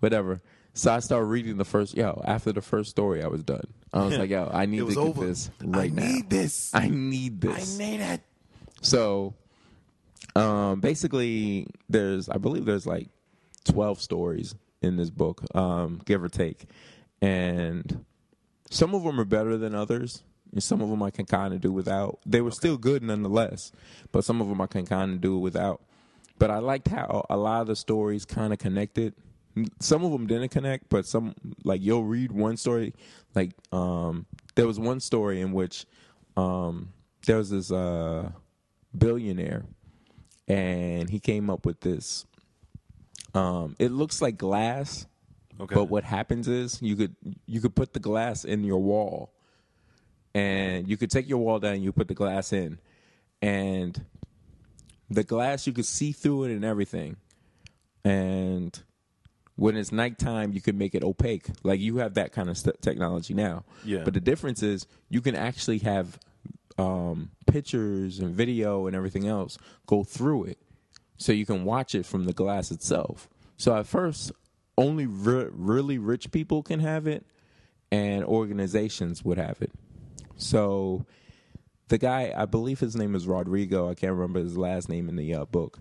Whatever. 0.00 0.40
So 0.72 0.92
I 0.92 1.00
started 1.00 1.26
reading 1.26 1.56
the 1.56 1.64
first, 1.64 1.96
yo, 1.96 2.22
after 2.24 2.52
the 2.52 2.62
first 2.62 2.90
story, 2.90 3.22
I 3.22 3.26
was 3.26 3.42
done. 3.42 3.64
I 3.92 4.04
was 4.04 4.16
like, 4.16 4.30
yo, 4.30 4.48
I 4.52 4.66
need 4.66 4.78
to 4.78 4.84
was 4.84 4.94
get 4.94 5.00
over. 5.00 5.26
this 5.26 5.50
right 5.62 5.92
now. 5.92 6.02
I 6.02 6.06
now. 6.06 6.12
need 6.12 6.30
this. 6.30 6.70
I 6.72 6.88
need 6.88 7.40
this. 7.40 7.78
I 7.78 7.82
need 7.84 8.00
it. 8.00 8.20
So, 8.80 9.34
um, 10.36 10.80
basically, 10.80 11.66
there's 11.88 12.28
I 12.28 12.38
believe 12.38 12.64
there's 12.64 12.86
like 12.86 13.08
twelve 13.64 14.00
stories 14.00 14.54
in 14.80 14.96
this 14.96 15.10
book, 15.10 15.42
um, 15.54 16.00
give 16.06 16.22
or 16.22 16.28
take, 16.28 16.64
and 17.20 18.04
some 18.70 18.94
of 18.94 19.02
them 19.02 19.20
are 19.20 19.24
better 19.26 19.58
than 19.58 19.74
others. 19.74 20.22
And 20.52 20.62
some 20.62 20.80
of 20.80 20.90
them 20.90 21.02
I 21.02 21.10
can 21.10 21.26
kind 21.26 21.54
of 21.54 21.60
do 21.60 21.72
without. 21.72 22.18
They 22.26 22.40
were 22.40 22.50
still 22.50 22.76
good 22.76 23.02
nonetheless, 23.02 23.70
but 24.12 24.24
some 24.24 24.40
of 24.40 24.48
them 24.48 24.60
I 24.60 24.66
can 24.66 24.84
kind 24.86 25.12
of 25.12 25.20
do 25.20 25.38
without. 25.38 25.80
But 26.38 26.50
I 26.50 26.58
liked 26.58 26.88
how 26.88 27.24
a 27.30 27.36
lot 27.36 27.60
of 27.62 27.66
the 27.68 27.76
stories 27.76 28.24
kind 28.24 28.52
of 28.52 28.58
connected. 28.58 29.14
Some 29.80 30.04
of 30.04 30.10
them 30.12 30.26
didn't 30.26 30.48
connect, 30.50 30.88
but 30.88 31.06
some 31.06 31.34
like 31.64 31.82
you'll 31.82 32.04
read 32.04 32.32
one 32.32 32.56
story. 32.56 32.94
Like 33.34 33.52
um, 33.72 34.26
there 34.54 34.66
was 34.66 34.80
one 34.80 35.00
story 35.00 35.40
in 35.40 35.52
which 35.52 35.84
um, 36.36 36.92
there 37.26 37.36
was 37.36 37.50
this 37.50 37.70
uh, 37.70 38.30
billionaire, 38.96 39.64
and 40.48 41.10
he 41.10 41.20
came 41.20 41.50
up 41.50 41.66
with 41.66 41.80
this. 41.80 42.24
Um, 43.34 43.76
it 43.78 43.90
looks 43.92 44.20
like 44.22 44.36
glass, 44.38 45.06
Okay. 45.60 45.74
but 45.74 45.84
what 45.84 46.04
happens 46.04 46.48
is 46.48 46.80
you 46.82 46.96
could 46.96 47.14
you 47.46 47.60
could 47.60 47.74
put 47.76 47.92
the 47.92 48.00
glass 48.00 48.44
in 48.44 48.64
your 48.64 48.78
wall, 48.82 49.32
and 50.34 50.88
you 50.88 50.96
could 50.96 51.10
take 51.10 51.28
your 51.28 51.38
wall 51.38 51.58
down. 51.58 51.74
and 51.74 51.82
You 51.82 51.92
put 51.92 52.08
the 52.08 52.14
glass 52.14 52.52
in, 52.52 52.78
and 53.42 54.04
the 55.08 55.24
glass 55.24 55.66
you 55.66 55.72
could 55.72 55.86
see 55.86 56.12
through 56.12 56.44
it 56.44 56.52
and 56.52 56.64
everything. 56.64 57.16
And 58.04 58.78
when 59.56 59.76
it's 59.76 59.92
nighttime, 59.92 60.52
you 60.52 60.60
could 60.60 60.76
make 60.76 60.94
it 60.94 61.02
opaque. 61.02 61.48
Like 61.62 61.80
you 61.80 61.98
have 61.98 62.14
that 62.14 62.32
kind 62.32 62.48
of 62.48 62.56
st- 62.56 62.80
technology 62.80 63.34
now. 63.34 63.64
Yeah. 63.84 64.04
But 64.04 64.14
the 64.14 64.20
difference 64.20 64.62
is 64.62 64.86
you 65.08 65.20
can 65.20 65.34
actually 65.34 65.78
have 65.78 66.18
um, 66.78 67.30
pictures 67.46 68.20
and 68.20 68.34
video 68.34 68.86
and 68.86 68.96
everything 68.96 69.26
else 69.26 69.58
go 69.86 70.02
through 70.04 70.44
it, 70.44 70.58
so 71.18 71.32
you 71.32 71.44
can 71.44 71.64
watch 71.64 71.94
it 71.94 72.06
from 72.06 72.24
the 72.24 72.32
glass 72.32 72.70
itself. 72.70 73.28
So 73.58 73.76
at 73.76 73.86
first, 73.86 74.32
only 74.78 75.04
re- 75.04 75.50
really 75.50 75.98
rich 75.98 76.30
people 76.30 76.62
can 76.62 76.80
have 76.80 77.06
it, 77.06 77.26
and 77.92 78.24
organizations 78.24 79.22
would 79.24 79.36
have 79.36 79.60
it. 79.60 79.72
So 80.42 81.04
the 81.88 81.98
guy, 81.98 82.32
I 82.36 82.46
believe 82.46 82.80
his 82.80 82.96
name 82.96 83.14
is 83.14 83.26
Rodrigo. 83.26 83.88
I 83.90 83.94
can't 83.94 84.12
remember 84.12 84.40
his 84.40 84.56
last 84.56 84.88
name 84.88 85.08
in 85.08 85.16
the 85.16 85.34
uh, 85.34 85.44
book, 85.44 85.78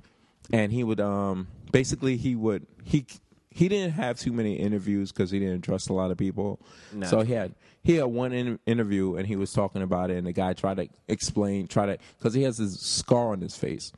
and 0.52 0.72
he 0.72 0.84
would 0.84 1.00
um 1.00 1.48
basically 1.72 2.18
he 2.18 2.36
would 2.36 2.66
he 2.84 3.06
he 3.52 3.68
didn't 3.68 3.94
have 3.94 4.20
too 4.20 4.32
many 4.32 4.56
interviews 4.56 5.12
because 5.12 5.32
he 5.32 5.40
didn't 5.40 5.62
trust 5.62 5.90
a 5.90 5.94
lot 5.94 6.12
of 6.12 6.18
people. 6.18 6.60
So 7.08 7.22
he 7.22 7.34
had 7.34 7.54
he 7.84 7.96
had 7.96 8.06
one 8.06 8.32
in, 8.34 8.60
interview 8.66 9.16
and 9.16 9.26
he 9.28 9.36
was 9.36 9.54
talking 9.54 9.82
about 9.82 10.12
it, 10.12 10.18
and 10.18 10.28
the 10.28 10.34
guy 10.34 10.54
tried 10.54 10.78
to 10.78 10.88
explain, 11.08 11.68
try 11.68 11.86
to 11.86 11.98
because 12.18 12.34
he 12.34 12.44
has 12.44 12.58
this 12.58 12.80
scar 12.80 13.32
on 13.32 13.42
his 13.42 13.56
face. 13.56 13.92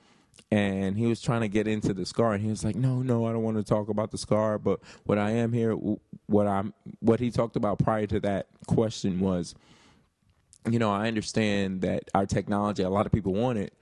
And 0.53 0.97
he 0.97 1.05
was 1.05 1.21
trying 1.21 1.41
to 1.41 1.47
get 1.47 1.65
into 1.65 1.93
the 1.93 2.05
scar, 2.05 2.33
and 2.33 2.43
he 2.43 2.49
was 2.49 2.65
like, 2.65 2.75
"No, 2.75 3.01
no, 3.01 3.25
I 3.25 3.31
don't 3.31 3.41
want 3.41 3.55
to 3.55 3.63
talk 3.63 3.87
about 3.87 4.11
the 4.11 4.17
scar. 4.17 4.57
But 4.57 4.81
what 5.05 5.17
I 5.17 5.31
am 5.31 5.53
here, 5.53 5.73
what 6.25 6.45
I'm, 6.45 6.73
what 6.99 7.21
he 7.21 7.31
talked 7.31 7.55
about 7.55 7.79
prior 7.79 8.05
to 8.07 8.19
that 8.19 8.47
question 8.67 9.21
was, 9.21 9.55
you 10.69 10.79
know, 10.79 10.91
I 10.91 11.07
understand 11.07 11.81
that 11.81 12.09
our 12.13 12.25
technology, 12.25 12.83
a 12.83 12.89
lot 12.89 13.05
of 13.05 13.11
people 13.11 13.33
want 13.33 13.57
it. 13.59 13.73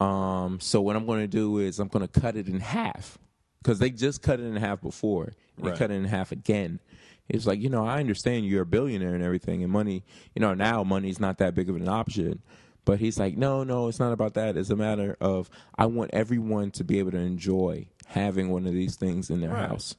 Um, 0.00 0.58
so 0.60 0.80
what 0.82 0.96
I'm 0.96 1.06
going 1.06 1.20
to 1.20 1.26
do 1.28 1.58
is 1.58 1.78
I'm 1.78 1.88
going 1.88 2.06
to 2.06 2.20
cut 2.20 2.36
it 2.36 2.48
in 2.48 2.60
half 2.60 3.18
because 3.62 3.78
they 3.78 3.90
just 3.90 4.22
cut 4.22 4.40
it 4.40 4.44
in 4.44 4.56
half 4.56 4.80
before. 4.80 5.32
They 5.58 5.70
Right. 5.70 5.78
cut 5.78 5.90
it 5.90 5.94
in 5.94 6.04
half 6.04 6.32
again. 6.32 6.80
It's 7.28 7.46
like, 7.46 7.60
you 7.60 7.68
know, 7.70 7.84
I 7.86 7.98
understand 8.00 8.46
you're 8.46 8.62
a 8.62 8.66
billionaire 8.66 9.14
and 9.14 9.22
everything, 9.24 9.62
and 9.64 9.72
money, 9.72 10.04
you 10.34 10.40
know, 10.40 10.54
now 10.54 10.84
money's 10.84 11.18
not 11.18 11.38
that 11.38 11.54
big 11.54 11.68
of 11.68 11.76
an 11.76 11.88
option. 11.88 12.42
But 12.84 13.00
he's 13.00 13.18
like, 13.18 13.36
no, 13.36 13.64
no, 13.64 13.88
it's 13.88 13.98
not 13.98 14.12
about 14.12 14.34
that. 14.34 14.56
It's 14.56 14.70
a 14.70 14.76
matter 14.76 15.16
of 15.20 15.50
I 15.76 15.86
want 15.86 16.12
everyone 16.12 16.70
to 16.72 16.84
be 16.84 17.00
able 17.00 17.10
to 17.12 17.18
enjoy 17.18 17.88
having 18.06 18.50
one 18.50 18.64
of 18.64 18.72
these 18.74 18.94
things 18.94 19.28
in 19.28 19.40
their 19.40 19.50
Right. 19.50 19.68
house. 19.68 19.96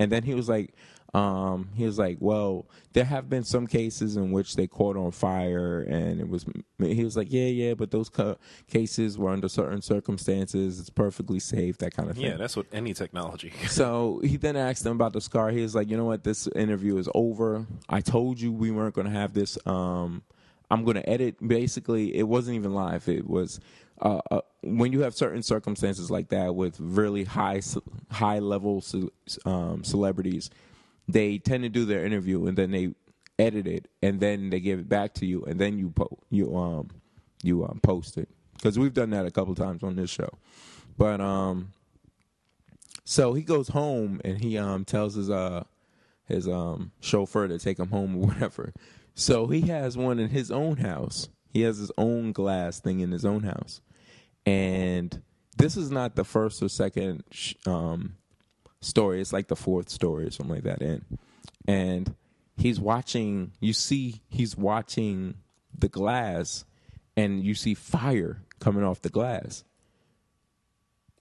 And 0.00 0.10
then 0.10 0.22
he 0.22 0.32
was 0.34 0.48
like, 0.48 0.72
um, 1.14 1.70
he 1.74 1.84
was 1.84 1.98
like, 1.98 2.18
well, 2.20 2.66
there 2.92 3.04
have 3.04 3.28
been 3.28 3.44
some 3.44 3.66
cases 3.66 4.16
in 4.16 4.32
which 4.32 4.56
they 4.56 4.66
caught 4.66 4.96
on 4.96 5.10
fire, 5.12 5.80
and 5.82 6.20
it 6.20 6.28
was. 6.28 6.44
He 6.78 7.04
was 7.04 7.16
like, 7.16 7.28
yeah, 7.30 7.46
yeah, 7.46 7.74
but 7.74 7.90
those 7.90 8.08
ca- 8.08 8.36
cases 8.68 9.16
were 9.16 9.30
under 9.30 9.48
certain 9.48 9.80
circumstances. 9.82 10.80
It's 10.80 10.90
perfectly 10.90 11.38
safe, 11.38 11.78
that 11.78 11.94
kind 11.94 12.10
of 12.10 12.16
thing. 12.16 12.26
Yeah, 12.26 12.36
that's 12.36 12.56
what 12.56 12.66
any 12.72 12.92
technology. 12.92 13.52
So 13.68 14.20
he 14.22 14.36
then 14.36 14.56
asked 14.56 14.84
him 14.84 14.92
about 14.92 15.12
the 15.12 15.20
scar. 15.20 15.50
He 15.50 15.62
was 15.62 15.74
like, 15.74 15.88
you 15.88 15.96
know 15.96 16.04
what, 16.04 16.24
this 16.24 16.46
interview 16.48 16.96
is 16.98 17.08
over. 17.14 17.66
I 17.88 18.00
told 18.00 18.40
you 18.40 18.52
we 18.52 18.70
weren't 18.70 18.94
going 18.94 19.06
to 19.06 19.12
have 19.12 19.32
this. 19.32 19.58
Um, 19.66 20.22
I'm 20.70 20.84
going 20.84 20.96
to 20.96 21.08
edit. 21.08 21.36
Basically, 21.46 22.16
it 22.16 22.24
wasn't 22.24 22.56
even 22.56 22.74
live. 22.74 23.08
It 23.08 23.28
was 23.28 23.60
uh, 24.02 24.20
uh, 24.30 24.40
when 24.62 24.92
you 24.92 25.00
have 25.02 25.14
certain 25.14 25.42
circumstances 25.42 26.10
like 26.10 26.28
that 26.28 26.54
with 26.54 26.78
really 26.80 27.24
high 27.24 27.62
high 28.10 28.40
level 28.40 28.80
ce- 28.80 29.38
um, 29.44 29.84
celebrities, 29.84 30.50
they 31.08 31.38
tend 31.38 31.62
to 31.62 31.68
do 31.68 31.84
their 31.84 32.04
interview 32.04 32.46
and 32.46 32.56
then 32.58 32.70
they 32.70 32.94
edit 33.38 33.66
it 33.66 33.88
and 34.02 34.18
then 34.20 34.50
they 34.50 34.60
give 34.60 34.78
it 34.78 34.88
back 34.88 35.12
to 35.14 35.26
you 35.26 35.44
and 35.44 35.60
then 35.60 35.78
you 35.78 35.90
po- 35.90 36.18
you 36.30 36.56
um 36.56 36.88
you 37.42 37.64
um, 37.64 37.78
post 37.82 38.16
it 38.16 38.28
because 38.54 38.78
we've 38.78 38.94
done 38.94 39.10
that 39.10 39.26
a 39.26 39.30
couple 39.30 39.54
times 39.54 39.82
on 39.82 39.96
this 39.96 40.10
show, 40.10 40.30
but 40.96 41.20
um. 41.20 41.72
So 43.08 43.34
he 43.34 43.42
goes 43.42 43.68
home 43.68 44.20
and 44.24 44.42
he 44.42 44.58
um 44.58 44.84
tells 44.84 45.14
his 45.14 45.30
uh 45.30 45.62
his 46.26 46.48
um 46.48 46.90
chauffeur 47.00 47.46
to 47.46 47.58
take 47.58 47.78
him 47.78 47.90
home 47.90 48.16
or 48.16 48.26
whatever. 48.26 48.72
So 49.14 49.46
he 49.46 49.60
has 49.62 49.96
one 49.96 50.18
in 50.18 50.30
his 50.30 50.50
own 50.50 50.78
house. 50.78 51.28
He 51.52 51.62
has 51.62 51.78
his 51.78 51.92
own 51.96 52.32
glass 52.32 52.80
thing 52.80 53.00
in 53.00 53.12
his 53.12 53.24
own 53.24 53.44
house. 53.44 53.80
And 54.44 55.22
this 55.56 55.76
is 55.76 55.90
not 55.90 56.16
the 56.16 56.24
first 56.24 56.60
or 56.62 56.68
second 56.68 57.22
sh- 57.30 57.54
um 57.64 58.16
story. 58.80 59.20
It's 59.20 59.32
like 59.32 59.48
the 59.48 59.56
fourth 59.56 59.88
story 59.88 60.26
or 60.26 60.30
something 60.30 60.54
like 60.56 60.64
that 60.64 60.82
in. 60.82 61.04
And 61.66 62.14
he's 62.56 62.78
watching 62.80 63.52
you 63.60 63.72
see 63.72 64.22
he's 64.28 64.56
watching 64.56 65.34
the 65.76 65.88
glass 65.88 66.64
and 67.16 67.42
you 67.44 67.54
see 67.54 67.74
fire 67.74 68.42
coming 68.60 68.82
off 68.84 69.02
the 69.02 69.08
glass 69.10 69.62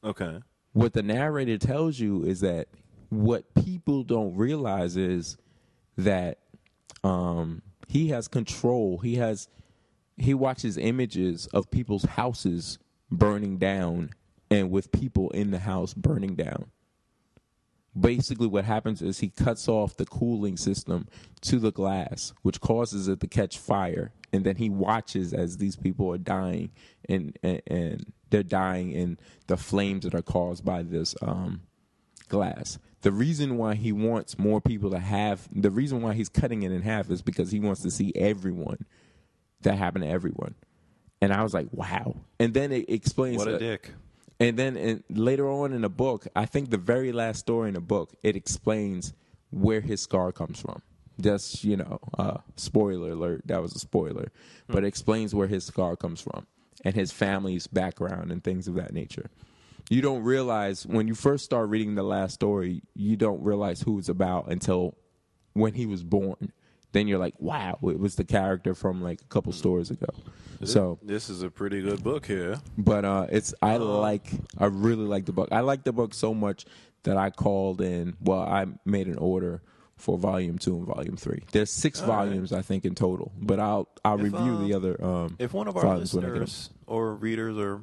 Okay. 0.04 0.40
what 0.74 0.94
the 0.94 1.02
narrator 1.04 1.58
tells 1.58 2.00
you 2.00 2.24
is 2.24 2.42
that 2.42 2.68
what 3.10 3.54
people 3.56 4.04
don't 4.04 4.36
realize 4.36 4.96
is 4.98 5.38
that 5.98 6.40
um, 7.04 7.62
he 7.88 8.10
has 8.10 8.28
control. 8.28 8.98
He 9.00 9.16
has 9.16 9.48
he 10.18 10.34
watches 10.34 10.78
images 10.78 11.48
of 11.48 11.70
people's 11.70 12.06
houses 12.06 12.80
burning 13.12 13.58
down 13.58 14.12
and 14.50 14.72
with 14.72 14.92
people 14.92 15.30
in 15.32 15.52
the 15.52 15.60
house 15.60 15.94
burning 15.94 16.36
down. 16.36 16.72
Basically, 17.98 18.48
what 18.48 18.66
happens 18.66 19.02
is 19.02 19.20
he 19.20 19.30
cuts 19.30 19.68
off 19.68 19.96
the 19.96 20.06
cooling 20.06 20.58
system 20.58 21.08
to 21.42 21.60
the 21.60 21.72
glass, 21.72 22.34
which 22.42 22.60
causes 22.60 23.08
it 23.08 23.20
to 23.22 23.28
catch 23.28 23.58
fire, 23.58 24.12
and 24.34 24.44
then 24.46 24.58
he 24.58 24.70
watches 24.70 25.34
as 25.34 25.58
these 25.58 25.76
people 25.78 26.12
are 26.12 26.18
dying, 26.18 26.72
and 27.08 27.38
and, 27.42 27.62
and 27.68 28.14
they're 28.32 28.44
dying 28.44 28.92
in 28.92 29.18
the 29.48 29.56
flames 29.56 30.04
that 30.04 30.14
are 30.14 30.22
caused 30.22 30.66
by 30.66 30.84
this 30.84 31.16
um, 31.22 31.62
glass. 32.28 32.80
The 33.02 33.12
reason 33.12 33.58
why 33.58 33.76
he 33.76 33.92
wants 33.92 34.38
more 34.38 34.60
people 34.60 34.90
to 34.92 35.00
have 35.00 35.48
the 35.52 35.72
reason 35.72 36.02
why 36.02 36.14
he's 36.16 36.28
cutting 36.30 36.64
it 36.64 36.72
in 36.72 36.82
half 36.82 37.10
is 37.10 37.22
because 37.22 37.52
he 37.52 37.60
wants 37.60 37.82
to 37.84 37.92
see 37.92 38.12
everyone 38.16 38.86
that 39.62 39.78
happened 39.78 40.04
to 40.04 40.10
everyone. 40.10 40.56
And 41.22 41.32
I 41.32 41.44
was 41.44 41.54
like, 41.54 41.68
wow. 41.72 42.16
And 42.40 42.54
then 42.54 42.72
it 42.72 42.90
explains 42.90 43.38
What 43.38 43.48
a 43.48 43.52
that- 43.52 43.60
dick. 43.60 43.92
And 44.40 44.58
then 44.58 44.78
in, 44.78 45.04
later 45.10 45.50
on 45.50 45.74
in 45.74 45.82
the 45.82 45.90
book, 45.90 46.28
I 46.36 46.46
think 46.46 46.70
the 46.70 46.78
very 46.78 47.12
last 47.12 47.40
story 47.40 47.70
in 47.70 47.76
the 47.76 47.82
book, 47.82 48.14
it 48.24 48.36
explains 48.36 49.14
where 49.52 49.82
his 49.82 50.02
scar 50.02 50.32
comes 50.32 50.60
from. 50.60 50.82
Just 51.20 51.64
you 51.64 51.78
know, 51.78 52.00
uh, 52.18 52.38
spoiler 52.58 53.12
alert. 53.12 53.44
That 53.46 53.62
was 53.62 53.74
a 53.74 53.80
spoiler, 53.80 54.32
but 54.68 54.84
it 54.84 54.88
explains 54.88 55.34
where 55.34 55.48
his 55.48 55.64
scar 55.64 55.96
comes 55.96 56.22
from 56.22 56.46
and 56.84 56.94
his 56.94 57.12
family's 57.12 57.68
background 57.68 58.32
and 58.32 58.44
things 58.44 58.68
of 58.68 58.76
that 58.76 58.94
nature. 58.94 59.30
You 59.90 60.02
don't 60.02 60.24
realize 60.24 60.86
when 60.86 61.08
you 61.08 61.16
first 61.16 61.46
start 61.46 61.70
reading 61.70 61.96
the 61.96 62.04
last 62.04 62.34
story, 62.34 62.82
you 62.96 63.16
don't 63.16 63.42
realize 63.44 63.82
who 63.82 64.00
it's 64.00 64.10
about 64.10 64.52
until 64.52 64.96
when 65.54 65.74
he 65.74 65.86
was 65.86 66.04
born. 66.04 66.52
Then 66.96 67.10
you're 67.10 67.20
like, 67.20 67.36
wow, 67.40 67.78
it 67.84 68.00
was 68.00 68.16
the 68.16 68.24
character 68.24 68.74
from 68.74 69.02
like 69.02 69.20
a 69.22 69.26
couple 69.26 69.52
stories 69.52 69.92
ago. 69.92 70.08
So 70.64 70.98
this 71.04 71.30
is 71.30 71.42
a 71.44 71.50
pretty 71.52 71.82
good 71.82 72.02
book 72.02 72.26
here. 72.26 72.56
but 72.78 73.04
uh 73.04 73.28
it's 73.30 73.54
i 73.62 73.76
like 73.76 74.28
i 74.58 74.66
really 74.66 75.04
like 75.06 75.26
the 75.26 75.34
book 75.34 75.50
i 75.52 75.60
like 75.60 75.84
the 75.84 75.92
book 75.92 76.14
so 76.14 76.34
much 76.34 76.66
that 77.04 77.18
i 77.18 77.30
called 77.30 77.82
in 77.82 78.16
well 78.22 78.40
i 78.40 78.66
made 78.86 79.08
an 79.08 79.18
order 79.18 79.62
for 79.98 80.18
volume 80.18 80.58
two 80.58 80.76
and 80.78 80.86
volume 80.88 81.18
three. 81.18 81.42
There's 81.52 81.72
six 81.72 82.02
All 82.02 82.08
right. 82.08 82.16
volumes, 82.26 82.52
I 82.54 82.62
think, 82.62 82.86
in 82.86 82.96
total. 82.96 83.32
But 83.52 83.60
I'll 83.60 83.88
I'll 84.06 84.18
If, 84.18 84.24
review 84.32 84.54
um, 84.56 84.68
the 84.68 84.74
other. 84.74 84.94
Um, 85.04 85.36
If 85.40 85.54
one 85.54 85.68
of 85.70 85.76
our 85.78 85.84
volumes 85.84 86.14
when 86.14 86.24
I 86.24 86.28
get 86.28 86.36
'em. 86.36 86.42
listeners 86.42 86.70
or 86.88 87.16
readers 87.16 87.58
or 87.58 87.82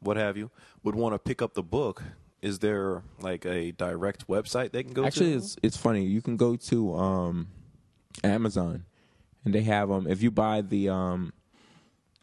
what 0.00 0.16
have 0.16 0.36
you 0.36 0.50
would 0.84 0.94
want 0.94 1.14
to 1.14 1.18
pick 1.20 1.42
up 1.42 1.54
the 1.54 1.62
book, 1.78 2.02
is 2.42 2.58
there 2.60 3.02
like 3.20 3.44
a 3.46 3.72
direct 3.72 4.26
website 4.28 4.70
they 4.72 4.82
can 4.84 4.92
go 4.92 5.04
Actually, 5.04 5.32
to? 5.32 5.36
it's 5.38 5.56
it's 5.62 5.76
funny. 5.76 6.02
You 6.04 6.20
can 6.22 6.36
go 6.36 6.56
to 6.70 6.94
um, 6.96 7.48
Amazon, 8.24 8.84
and 9.44 9.54
they 9.54 9.62
have 9.62 9.88
them. 9.88 10.06
If 10.06 10.22
you 10.22 10.30
buy 10.30 10.60
the 10.62 10.88
um, 10.88 11.32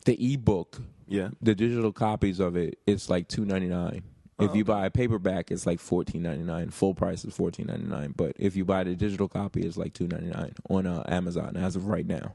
the 0.06 0.34
ebook, 0.34 0.82
yeah. 1.08 1.30
the 1.42 1.56
digital 1.56 1.92
copies 1.92 2.40
of 2.40 2.56
it, 2.56 2.80
it's 2.86 3.10
like 3.10 3.28
two 3.28 3.46
ninety 3.46 3.68
nine. 3.68 4.04
If 4.40 4.50
Oh, 4.52 4.54
you 4.56 4.66
buy 4.66 4.88
a 4.88 4.90
paperback, 4.90 5.52
it's 5.52 5.66
like 5.68 5.80
fourteen 5.80 6.24
ninety 6.24 6.44
nine. 6.44 6.70
Full 6.70 6.96
price 6.96 7.24
is 7.24 7.34
fourteen 7.36 7.68
ninety 7.68 7.86
nine. 7.86 8.14
But 8.18 8.34
if 8.40 8.56
you 8.56 8.66
buy 8.66 8.84
the 8.84 8.96
digital 8.96 9.28
copy, 9.28 9.62
it's 9.62 9.78
like 9.78 9.94
two 9.94 10.08
ninety 10.08 10.28
nine 10.30 10.54
on 10.70 10.88
uh, 10.88 11.04
Amazon 11.08 11.56
as 11.56 11.76
of 11.76 11.88
right 11.88 12.06
now. 12.06 12.34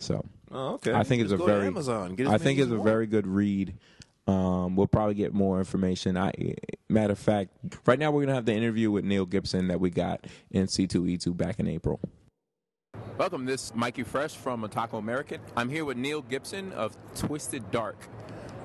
So 0.00 0.24
Oh, 0.50 0.74
okay. 0.74 0.92
I 0.92 1.02
think 1.02 1.22
it's 1.22 1.30
Just 1.30 1.42
a 1.42 1.46
go 1.46 1.46
to 1.46 1.52
very 1.54 1.66
Amazon. 1.66 2.14
Get 2.14 2.26
I 2.26 2.38
think 2.38 2.58
it's 2.58 2.70
a 2.70 2.74
want. 2.74 2.84
very 2.84 3.06
good 3.06 3.26
read. 3.26 3.74
Um, 4.26 4.76
we'll 4.76 4.86
probably 4.86 5.14
get 5.14 5.32
more 5.34 5.58
information. 5.58 6.16
I 6.16 6.32
matter 6.88 7.12
of 7.12 7.18
fact, 7.18 7.50
right 7.86 7.98
now 7.98 8.10
we're 8.10 8.22
gonna 8.22 8.34
have 8.34 8.44
the 8.46 8.54
interview 8.54 8.90
with 8.90 9.04
Neil 9.04 9.26
Gibson 9.26 9.68
that 9.68 9.80
we 9.80 9.90
got 9.90 10.26
in 10.50 10.66
C 10.68 10.86
two 10.86 11.06
E 11.06 11.18
two 11.18 11.34
back 11.34 11.58
in 11.60 11.66
April. 11.68 12.00
Welcome, 13.18 13.46
this 13.46 13.66
is 13.66 13.74
Mikey 13.74 14.02
Fresh 14.02 14.36
from 14.36 14.62
Otaku 14.62 14.98
American. 14.98 15.40
I'm 15.56 15.68
here 15.68 15.84
with 15.84 15.96
Neil 15.96 16.22
Gibson 16.22 16.72
of 16.72 16.96
Twisted 17.14 17.70
Dark. 17.70 17.96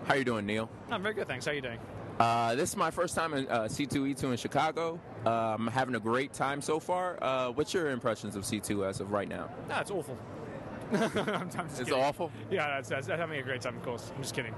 How 0.05 0.15
you 0.15 0.23
doing, 0.23 0.45
Neil? 0.45 0.69
I'm 0.91 1.01
very 1.01 1.13
good, 1.13 1.27
thanks. 1.27 1.45
How 1.45 1.51
are 1.51 1.55
you 1.55 1.61
doing? 1.61 1.79
Uh, 2.19 2.55
this 2.55 2.69
is 2.71 2.77
my 2.77 2.91
first 2.91 3.15
time 3.15 3.33
in 3.33 3.47
uh, 3.47 3.63
C2E2 3.63 4.23
in 4.23 4.37
Chicago. 4.37 4.99
Uh, 5.25 5.29
I'm 5.29 5.67
having 5.67 5.95
a 5.95 5.99
great 5.99 6.33
time 6.33 6.61
so 6.61 6.79
far. 6.79 7.21
Uh, 7.21 7.51
what's 7.51 7.73
your 7.73 7.89
impressions 7.91 8.35
of 8.35 8.43
C2 8.43 8.87
as 8.87 8.99
of 8.99 9.11
right 9.11 9.27
now? 9.29 9.49
No, 9.69 9.79
it's 9.79 9.91
awful. 9.91 10.17
I'm, 10.93 11.01
I'm 11.03 11.49
It's 11.67 11.79
kidding. 11.79 11.93
awful. 11.93 12.31
Yeah, 12.49 12.67
that's, 12.67 12.89
that's, 12.89 13.07
that's 13.07 13.19
having 13.19 13.39
a 13.39 13.43
great 13.43 13.61
time, 13.61 13.77
of 13.77 13.83
course. 13.83 14.11
I'm 14.15 14.21
just 14.21 14.33
kidding. 14.33 14.55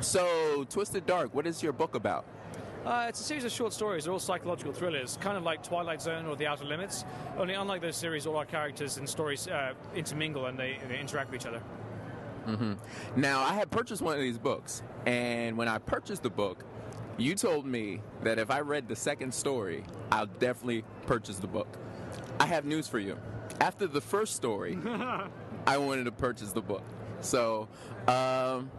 So, 0.00 0.64
Twisted 0.70 1.06
Dark, 1.06 1.34
what 1.34 1.46
is 1.46 1.62
your 1.62 1.72
book 1.72 1.94
about? 1.94 2.24
Uh, 2.84 3.06
it's 3.08 3.20
a 3.20 3.24
series 3.24 3.44
of 3.44 3.52
short 3.52 3.72
stories. 3.72 4.04
They're 4.04 4.12
all 4.12 4.18
psychological 4.18 4.72
thrillers, 4.72 5.18
kind 5.20 5.36
of 5.36 5.42
like 5.42 5.62
Twilight 5.62 6.00
Zone 6.00 6.24
or 6.26 6.34
The 6.34 6.46
Outer 6.46 6.64
Limits. 6.64 7.04
Only, 7.36 7.54
unlike 7.54 7.82
those 7.82 7.96
series, 7.96 8.26
all 8.26 8.36
our 8.36 8.46
characters 8.46 8.96
and 8.96 9.08
stories 9.08 9.48
uh, 9.48 9.74
intermingle 9.94 10.46
and 10.46 10.58
they, 10.58 10.78
they 10.88 10.98
interact 10.98 11.30
with 11.30 11.42
each 11.42 11.46
other. 11.46 11.62
Now, 13.16 13.42
I 13.42 13.52
had 13.52 13.70
purchased 13.70 14.02
one 14.02 14.14
of 14.14 14.20
these 14.20 14.38
books, 14.38 14.82
and 15.06 15.56
when 15.56 15.68
I 15.68 15.78
purchased 15.78 16.22
the 16.24 16.30
book, 16.30 16.64
you 17.16 17.34
told 17.34 17.64
me 17.64 18.00
that 18.22 18.38
if 18.38 18.50
I 18.50 18.60
read 18.60 18.88
the 18.88 18.96
second 18.96 19.32
story, 19.32 19.84
I'll 20.10 20.26
definitely 20.26 20.82
purchase 21.06 21.36
the 21.36 21.46
book. 21.46 21.68
I 22.40 22.46
have 22.46 22.64
news 22.64 22.88
for 22.88 22.98
you. 22.98 23.18
After 23.60 23.86
the 23.86 24.00
first 24.00 24.34
story, 24.34 24.78
I 25.66 25.76
wanted 25.76 26.04
to 26.04 26.12
purchase 26.12 26.50
the 26.52 26.62
book. 26.62 26.82
So, 27.20 27.68
um, 28.08 28.70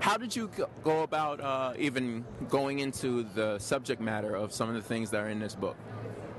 how 0.00 0.16
did 0.16 0.34
you 0.34 0.50
go- 0.84 1.02
about 1.02 1.40
uh, 1.40 1.72
even 1.78 2.24
going 2.48 2.78
into 2.80 3.24
the 3.34 3.58
subject 3.58 4.00
matter 4.00 4.34
of 4.34 4.52
some 4.52 4.68
of 4.68 4.74
the 4.74 4.82
things 4.82 5.10
that 5.10 5.22
are 5.22 5.28
in 5.28 5.38
this 5.38 5.54
book? 5.54 5.76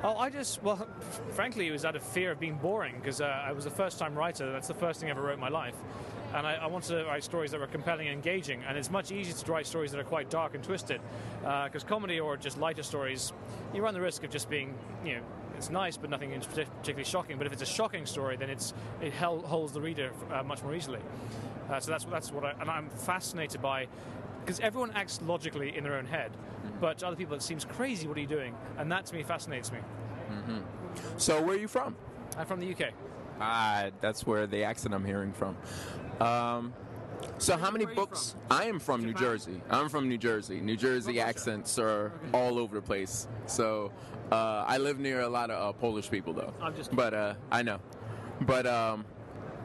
Oh, 0.04 0.16
I 0.18 0.30
just, 0.30 0.62
well, 0.62 0.88
frankly, 1.32 1.68
it 1.68 1.72
was 1.72 1.84
out 1.84 1.96
of 1.96 2.04
fear 2.04 2.32
of 2.32 2.40
being 2.40 2.56
boring 2.56 2.96
because 3.00 3.20
uh, 3.20 3.26
I 3.26 3.52
was 3.52 3.66
a 3.66 3.72
first 3.72 3.98
time 3.98 4.16
writer. 4.16 4.52
That's 4.52 4.68
the 4.68 4.76
first 4.76 5.00
thing 5.00 5.10
I 5.10 5.12
ever 5.12 5.22
wrote 5.24 5.34
in 5.34 5.40
my 5.40 5.50
life. 5.50 5.76
And 6.34 6.46
I, 6.46 6.56
I 6.56 6.68
wanted 6.68 6.90
to 6.90 7.06
write 7.06 7.24
stories 7.24 7.52
that 7.52 7.60
were 7.60 7.68
compelling 7.68 8.08
and 8.08 8.16
engaging. 8.16 8.62
And 8.68 8.78
it's 8.78 8.92
much 8.92 9.12
easier 9.12 9.34
to 9.34 9.52
write 9.52 9.66
stories 9.66 9.92
that 9.92 10.00
are 10.00 10.04
quite 10.06 10.30
dark 10.30 10.56
and 10.56 10.64
twisted. 10.64 11.02
Because 11.42 11.84
comedy 11.84 12.20
or 12.20 12.38
just 12.38 12.58
lighter 12.58 12.84
stories, 12.84 13.34
you 13.74 13.82
run 13.82 13.94
the 13.94 14.02
risk 14.02 14.24
of 14.24 14.30
just 14.30 14.50
being, 14.50 14.74
you 15.06 15.16
know, 15.16 15.22
it's 15.58 15.70
nice, 15.70 15.98
but 15.98 16.10
nothing 16.10 16.32
particularly 16.40 17.04
shocking. 17.04 17.38
But 17.38 17.48
if 17.48 17.54
it's 17.54 17.64
a 17.64 17.66
shocking 17.66 18.06
story, 18.06 18.38
then 18.38 18.50
it's 18.50 18.74
it 19.02 19.14
holds 19.14 19.74
the 19.74 19.82
reader 19.82 20.12
uh, 20.32 20.44
much 20.44 20.62
more 20.62 20.76
easily. 20.76 21.00
Uh, 21.70 21.80
so 21.80 21.92
that's 21.92 22.06
that's 22.06 22.32
what 22.32 22.46
I 22.46 22.54
and 22.62 22.70
I'm 22.70 22.90
fascinated 22.90 23.62
by 23.62 23.88
because 24.42 24.60
everyone 24.60 24.92
acts 24.92 25.20
logically 25.22 25.76
in 25.76 25.84
their 25.84 25.96
own 25.96 26.06
head, 26.06 26.32
but 26.80 27.00
to 27.00 27.08
other 27.08 27.16
people 27.16 27.36
it 27.36 27.42
seems 27.42 27.66
crazy. 27.66 28.08
What 28.08 28.18
are 28.18 28.22
you 28.22 28.28
doing? 28.28 28.56
And 28.78 28.92
that 28.92 29.08
to 29.08 29.16
me 29.16 29.24
fascinates 29.24 29.72
me. 29.72 29.80
So, 31.18 31.42
where 31.42 31.56
are 31.56 31.60
you 31.60 31.68
from? 31.68 31.96
I'm 32.38 32.46
from 32.46 32.60
the 32.60 32.72
UK. 32.72 32.94
Ah, 33.40 33.90
that's 34.02 34.26
where 34.26 34.48
the 34.48 34.64
accent 34.64 34.94
I'm 34.94 35.06
hearing 35.06 35.34
from. 35.34 35.58
Um, 36.20 36.74
so, 37.40 37.58
how 37.58 37.72
many 37.72 37.86
Where 37.86 37.92
are 37.92 37.96
you 37.96 38.02
books? 38.02 38.36
I 38.50 38.66
am 38.66 38.80
from 38.80 39.04
New 39.04 39.14
Jersey. 39.14 39.62
I'm 39.70 39.90
from 39.90 40.08
New 40.10 40.18
Jersey. 40.18 40.60
New 40.62 40.76
Jersey 40.78 41.20
accents 41.20 41.78
are 41.80 42.12
all 42.34 42.58
over 42.60 42.76
the 42.76 42.82
place. 42.82 43.28
So, 43.46 43.92
uh, 44.32 44.66
I 44.68 44.78
live 44.78 45.00
near 45.00 45.22
a 45.22 45.30
lot 45.30 45.50
of 45.52 45.70
uh, 45.70 45.78
Polish 45.78 46.10
people, 46.10 46.34
though. 46.34 46.54
I'm 46.62 46.76
just- 46.76 46.96
But 46.96 47.14
uh, 47.14 47.34
I 47.52 47.64
know. 47.64 47.80
But 48.42 48.66
um, 48.68 49.06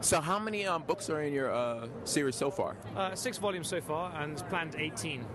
so, 0.01 0.19
how 0.21 0.39
many 0.39 0.65
um, 0.65 0.83
books 0.83 1.09
are 1.09 1.21
in 1.21 1.33
your 1.33 1.51
uh, 1.53 1.87
series 2.03 2.35
so 2.35 2.49
far? 2.51 2.75
Uh, 2.95 3.13
six 3.15 3.37
volumes 3.37 3.67
so 3.67 3.81
far, 3.81 4.11
and 4.21 4.37
planned 4.49 4.75
18. 4.75 5.25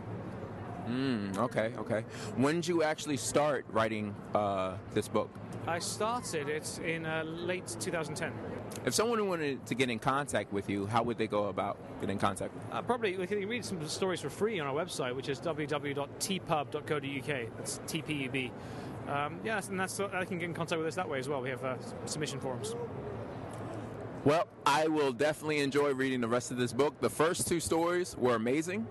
Mm, 0.89 1.39
okay, 1.39 1.73
okay. 1.79 2.05
When 2.37 2.57
did 2.57 2.69
you 2.69 2.83
actually 2.83 3.19
start 3.19 3.67
writing 3.71 4.15
uh, 4.35 4.77
this 4.95 5.07
book? 5.07 5.31
I 5.67 5.81
started 5.81 6.49
it 6.49 6.81
in 6.83 7.05
uh, 7.05 7.25
late 7.25 7.77
2010. 7.79 8.33
If 8.87 8.95
someone 8.95 9.29
wanted 9.29 9.67
to 9.67 9.75
get 9.75 9.91
in 9.91 9.99
contact 9.99 10.53
with 10.53 10.71
you, 10.71 10.87
how 10.87 11.03
would 11.03 11.19
they 11.19 11.27
go 11.27 11.47
about 11.47 11.77
getting 12.01 12.15
in 12.15 12.19
contact 12.19 12.55
with 12.55 12.65
you? 12.65 12.71
Uh, 12.73 12.83
probably 12.83 13.19
we 13.19 13.27
can 13.27 13.47
read 13.47 13.65
some 13.65 13.87
stories 13.87 14.21
for 14.21 14.31
free 14.31 14.59
on 14.61 14.67
our 14.67 14.75
website, 14.75 15.15
which 15.15 15.29
is 15.29 15.39
www.tpub.co.uk. 15.41 17.57
That's 17.57 17.81
TPUB. 17.87 18.51
Um, 19.09 19.41
yeah, 19.45 19.61
and 19.69 19.79
that's 19.79 20.01
I 20.01 20.25
can 20.25 20.39
get 20.39 20.47
in 20.47 20.55
contact 20.55 20.79
with 20.79 20.89
us 20.89 20.95
that 20.95 21.09
way 21.09 21.19
as 21.19 21.29
well. 21.29 21.43
We 21.43 21.51
have 21.51 21.65
uh, 21.65 21.77
submission 22.07 22.41
forms. 22.41 22.75
Well, 24.25 24.49
I 24.67 24.89
will 24.89 25.13
definitely 25.13 25.61
enjoy 25.61 25.93
reading 25.93 26.21
the 26.21 26.29
rest 26.29 26.51
of 26.51 26.57
this 26.57 26.73
book. 26.73 27.01
The 27.01 27.11
first 27.11 27.47
two 27.47 27.61
stories 27.61 28.17
were 28.17 28.35
amazing. 28.35 28.87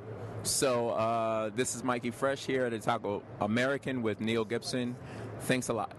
So, 0.50 0.90
uh, 0.92 1.50
this 1.56 1.76
is 1.76 1.84
Mikey 1.84 2.12
Fresh 2.12 2.46
here 2.46 2.66
at 2.66 2.72
Otaku 2.72 3.22
American 3.42 4.02
with 4.02 4.22
Neil 4.22 4.46
Gibson. 4.46 4.96
Thanks 5.42 5.68
a 5.68 5.74
lot. 5.74 5.94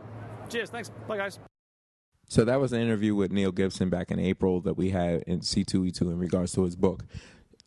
Cheers, 0.49 0.70
thanks, 0.70 0.90
bye 1.07 1.18
guys. 1.18 1.38
So 2.28 2.44
that 2.44 2.59
was 2.59 2.72
an 2.72 2.80
interview 2.80 3.14
with 3.14 3.30
Neil 3.30 3.53
Gibson 3.53 3.90
back 3.90 4.11
in 4.11 4.18
April 4.18 4.61
that 4.62 4.76
we 4.76 4.90
had 4.90 5.22
in 5.22 5.40
C2E2 5.40 6.03
in 6.03 6.18
regards 6.18 6.53
to 6.53 6.64
his 6.64 6.76
book, 6.76 7.05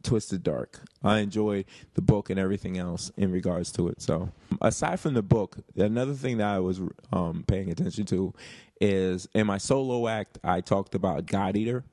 Twisted 0.03 0.43
Dark. 0.43 0.81
I 1.03 1.19
enjoyed 1.19 1.65
the 1.93 2.01
book 2.01 2.29
and 2.29 2.39
everything 2.39 2.77
else 2.77 3.11
in 3.15 3.31
regards 3.31 3.71
to 3.73 3.87
it. 3.87 4.01
So, 4.01 4.31
aside 4.59 4.99
from 4.99 5.13
the 5.13 5.23
book, 5.23 5.57
another 5.75 6.13
thing 6.13 6.37
that 6.37 6.47
I 6.47 6.59
was 6.59 6.81
um, 7.13 7.43
paying 7.47 7.71
attention 7.71 8.05
to 8.07 8.33
is 8.79 9.27
in 9.35 9.45
my 9.47 9.59
solo 9.59 10.07
act, 10.07 10.39
I 10.43 10.61
talked 10.61 10.95
about 10.95 11.27
God 11.27 11.55
Eater, 11.55 11.83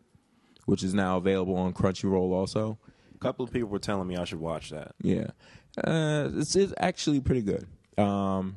which 0.64 0.82
is 0.82 0.94
now 0.94 1.18
available 1.18 1.56
on 1.56 1.74
Crunchyroll 1.74 2.32
also. 2.32 2.78
A 3.18 3.24
couple 3.24 3.44
of 3.44 3.52
people 3.52 3.68
were 3.68 3.80
telling 3.80 4.06
me 4.06 4.16
I 4.16 4.22
should 4.22 4.38
watch 4.38 4.70
that. 4.70 4.92
Yeah. 5.02 5.28
Uh, 5.76 6.30
it's, 6.36 6.54
it's 6.54 6.72
actually 6.78 7.18
pretty 7.20 7.42
good. 7.42 7.66
Um, 7.98 8.56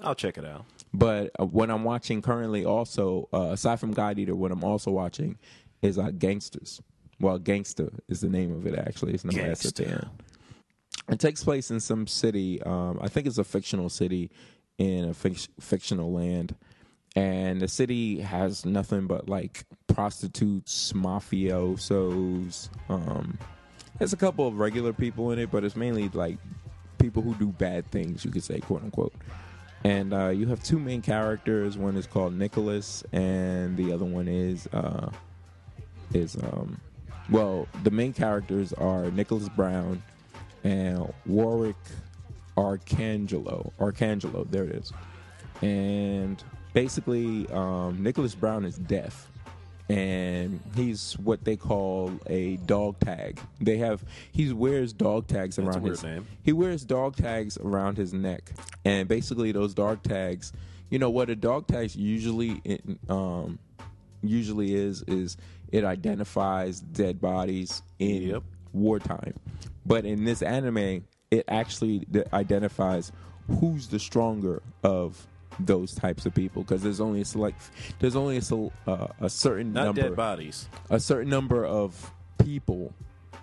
I'll 0.00 0.14
check 0.14 0.38
it 0.38 0.44
out. 0.44 0.64
But 0.94 1.32
uh, 1.40 1.44
what 1.44 1.70
I'm 1.70 1.82
watching 1.82 2.22
currently, 2.22 2.64
also 2.64 3.28
uh, 3.32 3.48
aside 3.50 3.80
from 3.80 3.92
God 3.92 4.18
Eater, 4.18 4.36
what 4.36 4.52
I'm 4.52 4.62
also 4.62 4.92
watching 4.92 5.38
is 5.82 5.98
uh, 5.98 6.12
Gangsters. 6.16 6.80
Well, 7.18 7.38
Gangster 7.38 7.90
is 8.08 8.20
the 8.20 8.28
name 8.28 8.52
of 8.52 8.64
it. 8.64 8.78
Actually, 8.78 9.14
it's 9.14 9.24
no 9.24 9.36
S 9.36 9.66
at 9.66 9.74
the 9.74 9.88
end. 9.88 10.08
It 11.08 11.18
takes 11.18 11.42
place 11.42 11.72
in 11.72 11.80
some 11.80 12.06
city. 12.06 12.62
Um, 12.62 13.00
I 13.02 13.08
think 13.08 13.26
it's 13.26 13.38
a 13.38 13.44
fictional 13.44 13.88
city 13.88 14.30
in 14.78 15.06
a 15.06 15.12
fic- 15.12 15.48
fictional 15.58 16.12
land, 16.12 16.54
and 17.16 17.60
the 17.60 17.68
city 17.68 18.20
has 18.20 18.64
nothing 18.64 19.06
but 19.08 19.28
like 19.28 19.64
prostitutes, 19.88 20.92
mafiosos. 20.92 22.68
Um, 22.88 23.38
there's 24.00 24.12
a 24.12 24.16
couple 24.16 24.48
of 24.48 24.58
regular 24.58 24.92
people 24.92 25.30
in 25.30 25.38
it, 25.38 25.52
but 25.52 25.62
it's 25.62 25.76
mainly 25.76 26.08
like 26.08 26.38
people 26.98 27.22
who 27.22 27.36
do 27.36 27.46
bad 27.46 27.88
things. 27.92 28.24
You 28.24 28.32
could 28.32 28.42
say, 28.42 28.58
quote 28.58 28.82
unquote 28.82 29.14
and 29.84 30.12
uh, 30.12 30.28
you 30.28 30.46
have 30.46 30.62
two 30.62 30.78
main 30.78 31.02
characters. 31.02 31.78
One 31.78 31.96
is 31.96 32.06
called 32.06 32.34
Nicholas, 32.34 33.02
and 33.12 33.76
the 33.76 33.92
other 33.92 34.04
one 34.04 34.28
is 34.28 34.66
uh, 34.72 35.10
is 36.12 36.36
um, 36.36 36.80
well, 37.30 37.66
the 37.82 37.90
main 37.90 38.12
characters 38.12 38.72
are 38.74 39.10
Nicholas 39.10 39.48
Brown 39.48 40.02
and 40.64 41.12
Worick 41.28 41.76
Arcangelo. 42.56 43.72
Arcangelo, 43.78 44.50
there 44.50 44.64
it 44.64 44.74
is. 44.74 44.92
And 45.62 46.42
basically, 46.74 47.46
um, 47.50 48.02
Nicholas 48.02 48.34
Brown 48.34 48.64
is 48.64 48.76
deaf. 48.76 49.29
And 49.90 50.60
he's 50.76 51.14
what 51.18 51.42
they 51.44 51.56
call 51.56 52.12
a 52.28 52.56
dog 52.58 53.00
tag. 53.00 53.40
They 53.60 53.78
have 53.78 54.04
he 54.30 54.52
wears 54.52 54.92
dog 54.92 55.26
tags 55.26 55.56
That's 55.56 55.66
a 55.66 55.70
around 55.70 55.82
weird 55.82 55.96
his 55.96 56.04
name. 56.04 56.26
he 56.44 56.52
wears 56.52 56.84
dog 56.84 57.16
tags 57.16 57.58
around 57.58 57.96
his 57.96 58.12
neck, 58.14 58.52
and 58.84 59.08
basically 59.08 59.50
those 59.50 59.74
dog 59.74 60.02
tags, 60.04 60.52
you 60.90 60.98
know 61.00 61.10
what 61.10 61.28
a 61.28 61.34
dog 61.34 61.66
tag 61.66 61.94
usually 61.96 62.62
um, 63.08 63.58
usually 64.22 64.74
is 64.74 65.02
is 65.08 65.36
it 65.72 65.82
identifies 65.84 66.80
dead 66.80 67.20
bodies 67.20 67.82
in 67.98 68.22
Yep. 68.22 68.42
wartime, 68.72 69.34
but 69.84 70.04
in 70.04 70.24
this 70.24 70.40
anime 70.42 71.04
it 71.32 71.44
actually 71.48 72.06
identifies 72.32 73.10
who's 73.48 73.88
the 73.88 73.98
stronger 73.98 74.62
of 74.84 75.26
those 75.58 75.94
types 75.94 76.24
of 76.26 76.34
people 76.34 76.62
because 76.62 76.82
there's 76.82 77.00
only 77.00 77.20
a 77.20 77.24
select 77.24 77.70
there's 77.98 78.16
only 78.16 78.38
a, 78.38 78.90
uh, 78.90 79.08
a 79.20 79.28
certain 79.28 79.72
Not 79.72 79.84
number 79.86 80.02
dead 80.02 80.16
bodies. 80.16 80.68
a 80.88 81.00
certain 81.00 81.28
number 81.28 81.64
of 81.66 82.12
people 82.38 82.94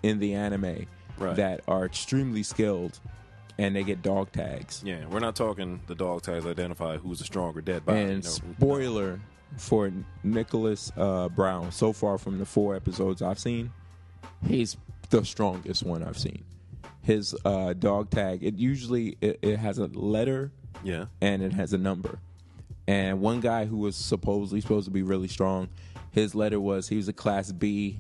in 0.04 0.20
the 0.20 0.34
anime 0.34 0.86
Right. 1.20 1.36
that 1.36 1.62
are 1.68 1.84
extremely 1.86 2.44
skilled 2.44 3.00
and 3.58 3.76
they 3.76 3.84
get 3.84 4.04
dog 4.04 4.32
tags. 4.32 4.84
Yeah, 4.86 5.06
we're 5.10 5.18
not 5.20 5.36
talking 5.36 5.80
the 5.88 5.96
dog 5.96 6.22
tags 6.22 6.46
identify 6.46 6.98
who's 6.98 7.22
a 7.22 7.24
stronger 7.24 7.60
dead 7.62 7.86
body. 7.88 8.02
and 8.02 8.24
No. 8.24 8.30
spoiler 8.30 9.20
for 9.58 9.92
Nicholas 10.24 10.92
uh, 10.96 11.28
Brown, 11.30 11.72
so 11.72 11.92
far 11.92 12.20
from 12.20 12.38
the 12.38 12.46
four 12.46 12.76
episodes 12.76 13.24
I've 13.24 13.40
seen, 13.40 13.72
he's 14.46 14.78
the 15.10 15.26
strongest 15.26 15.82
one 15.84 16.04
I've 16.04 16.20
seen. 16.20 16.44
His 17.02 17.36
uh, 17.46 17.74
dog 17.74 18.12
tag, 18.12 18.44
it 18.44 18.56
usually 18.60 19.18
it, 19.22 19.40
it 19.42 19.58
has 19.58 19.80
a 19.80 19.88
letter 19.88 20.52
Yeah. 20.84 21.06
and 21.22 21.42
it 21.42 21.54
has 21.54 21.74
a 21.74 21.78
number. 21.78 22.20
And 22.88 23.20
one 23.20 23.42
guy 23.42 23.66
who 23.66 23.78
was 23.78 23.96
supposedly 23.96 24.62
supposed 24.62 24.86
to 24.86 24.92
be 24.92 25.02
really 25.04 25.28
strong, 25.28 25.68
his 26.12 26.34
letter 26.36 26.60
was 26.60 26.88
he 26.88 26.96
was 26.96 27.08
a 27.08 27.14
class 27.14 27.52
B. 27.52 28.00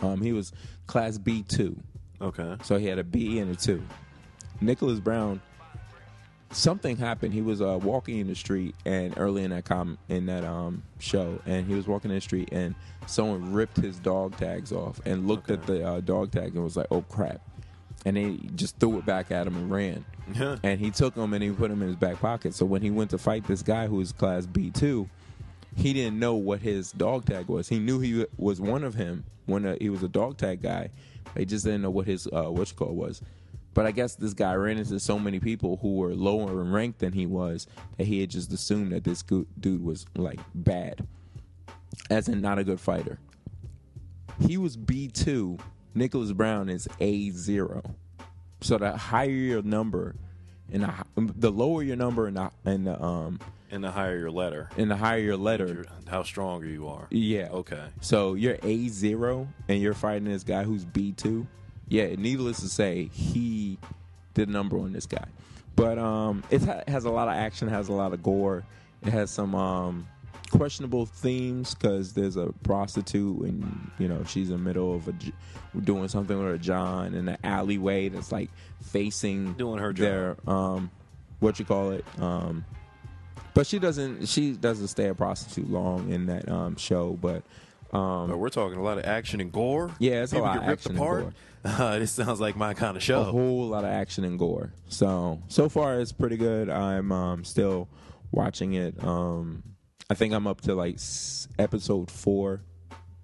Um, 0.00 0.20
he 0.20 0.32
was 0.32 0.52
class 0.86 1.18
B 1.18 1.42
two. 1.42 1.76
Okay. 2.20 2.56
So 2.62 2.76
he 2.78 2.86
had 2.86 2.98
a 2.98 3.04
B 3.04 3.38
and 3.38 3.50
a 3.50 3.56
two. 3.56 3.82
Nicholas 4.60 5.00
Brown, 5.00 5.40
something 6.52 6.96
happened. 6.96 7.32
He 7.34 7.42
was 7.42 7.60
uh, 7.60 7.78
walking 7.82 8.18
in 8.18 8.26
the 8.28 8.34
street, 8.34 8.74
and 8.84 9.14
early 9.16 9.42
in 9.44 9.50
that 9.50 9.64
com 9.64 9.98
in 10.08 10.26
that 10.26 10.44
um 10.44 10.82
show, 10.98 11.40
and 11.46 11.66
he 11.66 11.74
was 11.74 11.86
walking 11.86 12.10
in 12.10 12.16
the 12.16 12.20
street, 12.20 12.50
and 12.52 12.74
someone 13.06 13.52
ripped 13.52 13.78
his 13.78 13.98
dog 13.98 14.36
tags 14.36 14.70
off 14.72 15.00
and 15.06 15.26
looked 15.26 15.50
at 15.50 15.66
the 15.66 15.86
uh, 15.86 16.00
dog 16.00 16.30
tag 16.30 16.54
and 16.54 16.62
was 16.62 16.76
like, 16.76 16.86
"Oh 16.90 17.02
crap!" 17.02 17.40
And 18.06 18.16
he 18.16 18.48
just 18.54 18.78
threw 18.78 18.98
it 18.98 19.04
back 19.04 19.30
at 19.30 19.46
him 19.46 19.56
and 19.56 19.70
ran. 19.70 20.04
Yeah. 20.34 20.56
And 20.62 20.80
he 20.80 20.90
took 20.90 21.14
him 21.14 21.34
and 21.34 21.42
he 21.42 21.50
put 21.50 21.70
him 21.70 21.82
in 21.82 21.88
his 21.88 21.96
back 21.96 22.18
pocket. 22.18 22.54
So 22.54 22.64
when 22.64 22.80
he 22.80 22.90
went 22.90 23.10
to 23.10 23.18
fight 23.18 23.46
this 23.46 23.62
guy 23.62 23.88
who 23.88 23.96
was 23.96 24.12
class 24.12 24.46
B 24.46 24.70
two, 24.70 25.08
he 25.76 25.92
didn't 25.92 26.18
know 26.18 26.34
what 26.34 26.60
his 26.60 26.92
dog 26.92 27.26
tag 27.26 27.48
was. 27.48 27.68
He 27.68 27.78
knew 27.78 28.00
he 28.00 28.24
was 28.38 28.58
one 28.58 28.84
of 28.84 28.94
him 28.94 29.24
when 29.44 29.66
uh, 29.66 29.76
he 29.78 29.90
was 29.90 30.02
a 30.02 30.08
dog 30.08 30.38
tag 30.38 30.62
guy. 30.62 30.90
He 31.36 31.44
just 31.44 31.64
didn't 31.64 31.82
know 31.82 31.90
what 31.90 32.06
his 32.06 32.26
uh, 32.26 32.44
what 32.44 32.70
you 32.70 32.76
call 32.76 32.94
was. 32.94 33.20
But 33.74 33.84
I 33.84 33.90
guess 33.90 34.14
this 34.14 34.32
guy 34.32 34.54
ran 34.54 34.78
into 34.78 34.98
so 34.98 35.18
many 35.18 35.38
people 35.38 35.76
who 35.82 35.96
were 35.96 36.14
lower 36.14 36.62
in 36.62 36.72
rank 36.72 36.98
than 36.98 37.12
he 37.12 37.26
was 37.26 37.66
that 37.98 38.06
he 38.06 38.20
had 38.20 38.30
just 38.30 38.52
assumed 38.52 38.92
that 38.92 39.04
this 39.04 39.22
dude 39.22 39.84
was 39.84 40.06
like 40.16 40.40
bad, 40.54 41.06
as 42.08 42.28
in 42.28 42.40
not 42.40 42.58
a 42.58 42.64
good 42.64 42.80
fighter. 42.80 43.18
He 44.40 44.56
was 44.56 44.76
B 44.76 45.08
two. 45.08 45.58
Nicholas 45.94 46.32
Brown 46.32 46.68
is 46.68 46.88
A 47.00 47.30
zero. 47.30 47.82
So 48.60 48.78
the 48.78 48.96
higher 48.96 49.28
your 49.30 49.62
number, 49.62 50.14
and 50.72 50.82
the, 50.84 50.94
the 51.16 51.50
lower 51.50 51.82
your 51.82 51.96
number, 51.96 52.26
and 52.26 52.36
the, 52.36 52.50
and 52.64 52.86
the 52.86 53.02
um 53.02 53.40
And 53.70 53.82
the 53.82 53.90
higher 53.90 54.18
your 54.18 54.30
letter, 54.30 54.68
and 54.76 54.90
the 54.90 54.96
higher 54.96 55.18
your 55.18 55.36
letter, 55.36 55.86
how 56.08 56.22
stronger 56.22 56.66
you 56.66 56.88
are. 56.88 57.06
yeah. 57.10 57.48
Okay. 57.50 57.82
So 58.00 58.34
you're 58.34 58.58
A 58.62 58.88
zero 58.88 59.48
and 59.68 59.80
you're 59.80 59.94
fighting 59.94 60.24
this 60.24 60.44
guy 60.44 60.64
who's 60.64 60.84
B 60.84 61.12
two. 61.12 61.46
Yeah, 61.88 62.14
needless 62.16 62.60
to 62.60 62.68
say, 62.68 63.06
he 63.12 63.78
did 64.34 64.48
number 64.48 64.78
on 64.78 64.92
this 64.92 65.06
guy. 65.06 65.26
But 65.74 65.98
um, 65.98 66.44
it 66.50 66.62
has 66.88 67.04
a 67.04 67.10
lot 67.10 67.28
of 67.28 67.34
action, 67.34 67.68
has 67.68 67.88
a 67.88 67.92
lot 67.92 68.12
of 68.12 68.22
gore. 68.22 68.64
It 69.02 69.10
has 69.10 69.30
some 69.30 69.54
um, 69.54 70.06
questionable 70.50 71.06
themes 71.06 71.74
because 71.74 72.12
there's 72.12 72.36
a 72.36 72.52
prostitute 72.62 73.40
and 73.42 73.90
you 73.98 74.08
know 74.08 74.22
she's 74.24 74.50
in 74.50 74.56
the 74.56 74.62
middle 74.62 74.94
of 74.94 75.08
a 75.08 75.12
j- 75.12 75.32
doing 75.84 76.08
something 76.08 76.42
with 76.42 76.54
a 76.54 76.58
John 76.58 77.14
in 77.14 77.28
an 77.28 77.38
alleyway 77.44 78.08
that's 78.08 78.32
like 78.32 78.50
facing 78.82 79.54
Doing 79.54 79.78
her 79.78 79.92
their 79.92 80.36
um, 80.46 80.90
what 81.38 81.58
you 81.58 81.64
call 81.64 81.92
it 81.92 82.04
um, 82.18 82.64
but 83.54 83.66
she 83.66 83.78
doesn't 83.78 84.26
she 84.26 84.52
doesn't 84.52 84.88
stay 84.88 85.08
a 85.08 85.14
prostitute 85.14 85.70
long 85.70 86.10
in 86.10 86.26
that 86.26 86.48
um, 86.48 86.76
show 86.76 87.16
but 87.20 87.42
um, 87.92 88.28
But 88.28 88.38
we're 88.38 88.50
talking 88.50 88.78
a 88.78 88.82
lot 88.82 88.98
of 88.98 89.04
action 89.04 89.40
and 89.40 89.50
gore. 89.50 89.90
Yeah, 89.98 90.22
it's 90.22 90.32
a 90.32 90.38
lot 90.38 90.58
of 90.58 90.66
ripped 90.66 90.82
action 90.82 90.92
and 90.92 90.98
gore. 91.00 91.32
Uh, 91.62 91.98
this 91.98 92.12
sounds 92.12 92.40
like 92.40 92.56
my 92.56 92.72
kind 92.72 92.96
of 92.96 93.02
show 93.02 93.20
a 93.20 93.24
whole 93.24 93.68
lot 93.68 93.84
of 93.84 93.90
action 93.90 94.24
and 94.24 94.38
gore. 94.38 94.72
So 94.88 95.42
so 95.48 95.68
far 95.68 96.00
it's 96.00 96.10
pretty 96.10 96.38
good. 96.38 96.70
I'm 96.70 97.12
um, 97.12 97.44
still 97.44 97.86
watching 98.32 98.72
it. 98.72 98.94
Um, 99.04 99.62
I 100.10 100.14
think 100.14 100.34
I'm 100.34 100.46
up 100.46 100.60
to 100.62 100.74
like 100.74 100.96
s- 100.96 101.48
episode 101.58 102.10
four. 102.10 102.60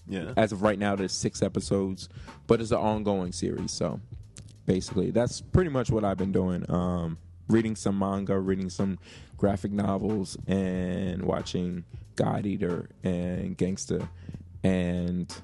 yeah. 0.09 0.33
As 0.37 0.53
of 0.53 0.63
right 0.63 0.79
now, 0.79 0.95
there's 0.97 1.13
six 1.13 1.43
episodes, 1.43 2.09
but 2.47 2.61
it's 2.61 2.71
an 2.71 2.79
ongoing 2.79 3.33
series. 3.33 3.73
So 3.73 4.01
basically, 4.67 5.11
that's 5.11 5.41
pretty 5.41 5.71
much 5.71 5.91
what 5.91 6.05
I've 6.05 6.17
been 6.17 6.33
doing. 6.33 6.65
Um, 6.71 7.19
reading 7.49 7.75
some 7.77 7.99
manga, 7.99 8.39
reading 8.39 8.71
some 8.71 8.99
graphic 9.37 9.73
novels, 9.73 10.37
and 10.47 11.23
watching 11.25 11.85
God 12.15 12.47
Eater 12.47 12.89
and 13.03 13.59
Gangsta. 13.59 14.09
And 14.63 15.35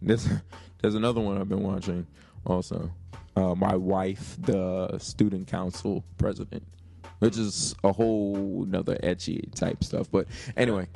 there's 0.00 0.28
there's 0.80 0.94
another 0.94 1.20
one 1.20 1.38
I've 1.38 1.48
been 1.48 1.62
watching 1.64 2.06
also. 2.46 2.92
Uh, 3.36 3.54
my 3.54 3.76
wife, 3.76 4.36
the 4.40 4.98
student 4.98 5.46
council 5.46 6.04
president, 6.16 6.64
which 7.18 7.36
is 7.36 7.74
a 7.84 7.92
whole 7.92 8.64
another 8.64 8.96
ecchi 9.02 9.52
type 9.54 9.82
stuff. 9.84 10.10
But 10.10 10.26
anyway, 10.56 10.88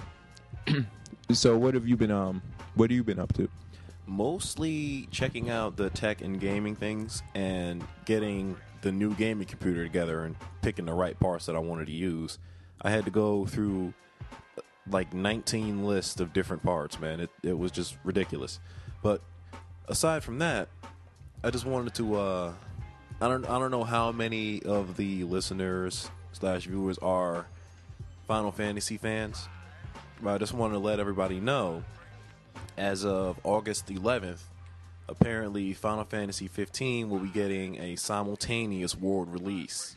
so 1.32 1.56
what 1.56 1.74
have 1.74 1.86
you 1.86 1.96
been 1.96 2.10
um 2.10 2.42
what 2.74 2.90
have 2.90 2.96
you 2.96 3.04
been 3.04 3.18
up 3.18 3.32
to? 3.34 3.48
Mostly 4.06 5.08
checking 5.10 5.50
out 5.50 5.76
the 5.76 5.90
tech 5.90 6.22
and 6.22 6.40
gaming 6.40 6.74
things 6.74 7.22
and 7.34 7.86
getting 8.04 8.56
the 8.82 8.90
new 8.90 9.14
gaming 9.14 9.46
computer 9.46 9.84
together 9.84 10.24
and 10.24 10.36
picking 10.60 10.86
the 10.86 10.92
right 10.92 11.18
parts 11.18 11.46
that 11.46 11.54
I 11.54 11.60
wanted 11.60 11.86
to 11.86 11.92
use. 11.92 12.38
I 12.82 12.90
had 12.90 13.04
to 13.04 13.10
go 13.12 13.46
through 13.46 13.94
uh, 14.58 14.62
like 14.90 15.14
19 15.14 15.86
lists 15.86 16.20
of 16.20 16.32
different 16.32 16.62
parts, 16.62 16.98
man. 17.00 17.20
It 17.20 17.30
it 17.42 17.56
was 17.56 17.70
just 17.70 17.96
ridiculous. 18.04 18.58
But 19.02 19.22
aside 19.88 20.24
from 20.24 20.38
that, 20.38 20.68
I 21.44 21.50
just 21.50 21.64
wanted 21.66 21.94
to 21.94 22.16
uh 22.16 22.52
I 23.22 23.28
don't 23.28 23.48
I 23.48 23.56
don't 23.60 23.70
know 23.70 23.84
how 23.84 24.10
many 24.10 24.64
of 24.64 24.96
the 24.96 25.22
listeners 25.22 26.10
slash 26.32 26.66
viewers 26.66 26.98
are 26.98 27.46
Final 28.26 28.50
Fantasy 28.50 28.96
fans. 28.96 29.48
But 30.20 30.34
I 30.34 30.38
just 30.38 30.52
wanted 30.52 30.72
to 30.72 30.80
let 30.80 30.98
everybody 30.98 31.38
know 31.38 31.84
as 32.76 33.04
of 33.04 33.38
August 33.44 33.86
11th, 33.86 34.40
apparently 35.08 35.72
Final 35.72 36.02
Fantasy 36.02 36.48
15 36.48 37.10
will 37.10 37.20
be 37.20 37.28
getting 37.28 37.78
a 37.78 37.94
simultaneous 37.94 38.96
world 38.96 39.32
release. 39.32 39.94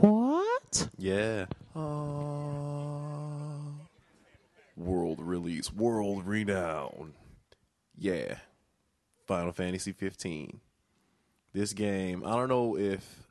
What? 0.00 0.90
Yeah. 0.98 1.46
Uh, 1.74 1.80
world 4.76 5.18
release, 5.22 5.72
world 5.72 6.26
renown. 6.26 7.14
Yeah. 7.96 8.36
Final 9.26 9.52
Fantasy 9.52 9.92
15. 9.92 10.60
This 11.56 11.72
game, 11.72 12.22
I 12.22 12.32
don't 12.32 12.50
know 12.50 12.76
if 12.76 13.30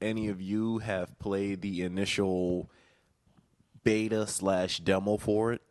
any 0.00 0.26
of 0.26 0.40
you 0.40 0.78
have 0.78 1.16
played 1.20 1.60
the 1.60 1.82
initial 1.82 2.68
beta 3.84 4.26
slash 4.26 4.78
demo 4.80 5.16
for 5.18 5.52
it 5.52 5.62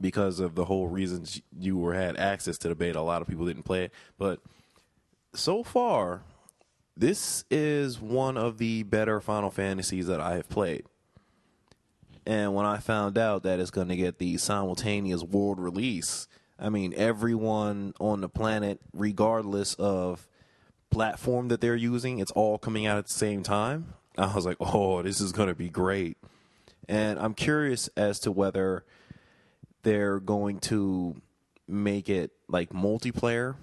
because 0.00 0.38
of 0.38 0.54
the 0.54 0.66
whole 0.66 0.86
reasons 0.86 1.42
you 1.58 1.76
were 1.76 1.94
had 1.94 2.16
access 2.16 2.58
to 2.58 2.68
the 2.68 2.76
beta. 2.76 3.00
A 3.00 3.02
lot 3.02 3.22
of 3.22 3.26
people 3.26 3.44
didn't 3.44 3.64
play 3.64 3.86
it, 3.86 3.92
but 4.16 4.38
so 5.34 5.64
far, 5.64 6.22
this 6.96 7.44
is 7.50 8.00
one 8.00 8.36
of 8.36 8.58
the 8.58 8.84
better 8.84 9.20
Final 9.20 9.50
Fantasies 9.50 10.06
that 10.06 10.20
I 10.20 10.36
have 10.36 10.48
played. 10.48 10.84
And 12.24 12.54
when 12.54 12.66
I 12.66 12.76
found 12.76 13.18
out 13.18 13.42
that 13.42 13.58
it's 13.58 13.72
going 13.72 13.88
to 13.88 13.96
get 13.96 14.18
the 14.18 14.36
simultaneous 14.36 15.24
world 15.24 15.58
release, 15.58 16.28
I 16.56 16.68
mean, 16.68 16.94
everyone 16.96 17.94
on 17.98 18.20
the 18.20 18.28
planet, 18.28 18.80
regardless 18.92 19.74
of 19.74 20.28
platform 20.92 21.48
that 21.48 21.60
they're 21.60 21.74
using, 21.74 22.20
it's 22.20 22.30
all 22.32 22.58
coming 22.58 22.86
out 22.86 22.98
at 22.98 23.06
the 23.06 23.12
same 23.12 23.42
time. 23.42 23.94
I 24.16 24.32
was 24.34 24.46
like, 24.46 24.58
oh, 24.60 25.02
this 25.02 25.20
is 25.20 25.32
going 25.32 25.48
to 25.48 25.54
be 25.54 25.68
great. 25.68 26.18
And 26.88 27.18
I'm 27.18 27.34
curious 27.34 27.88
as 27.96 28.20
to 28.20 28.30
whether 28.30 28.84
they're 29.82 30.20
going 30.20 30.60
to 30.60 31.20
make 31.66 32.08
it 32.08 32.30
like 32.48 32.70
multiplayer. 32.70 33.56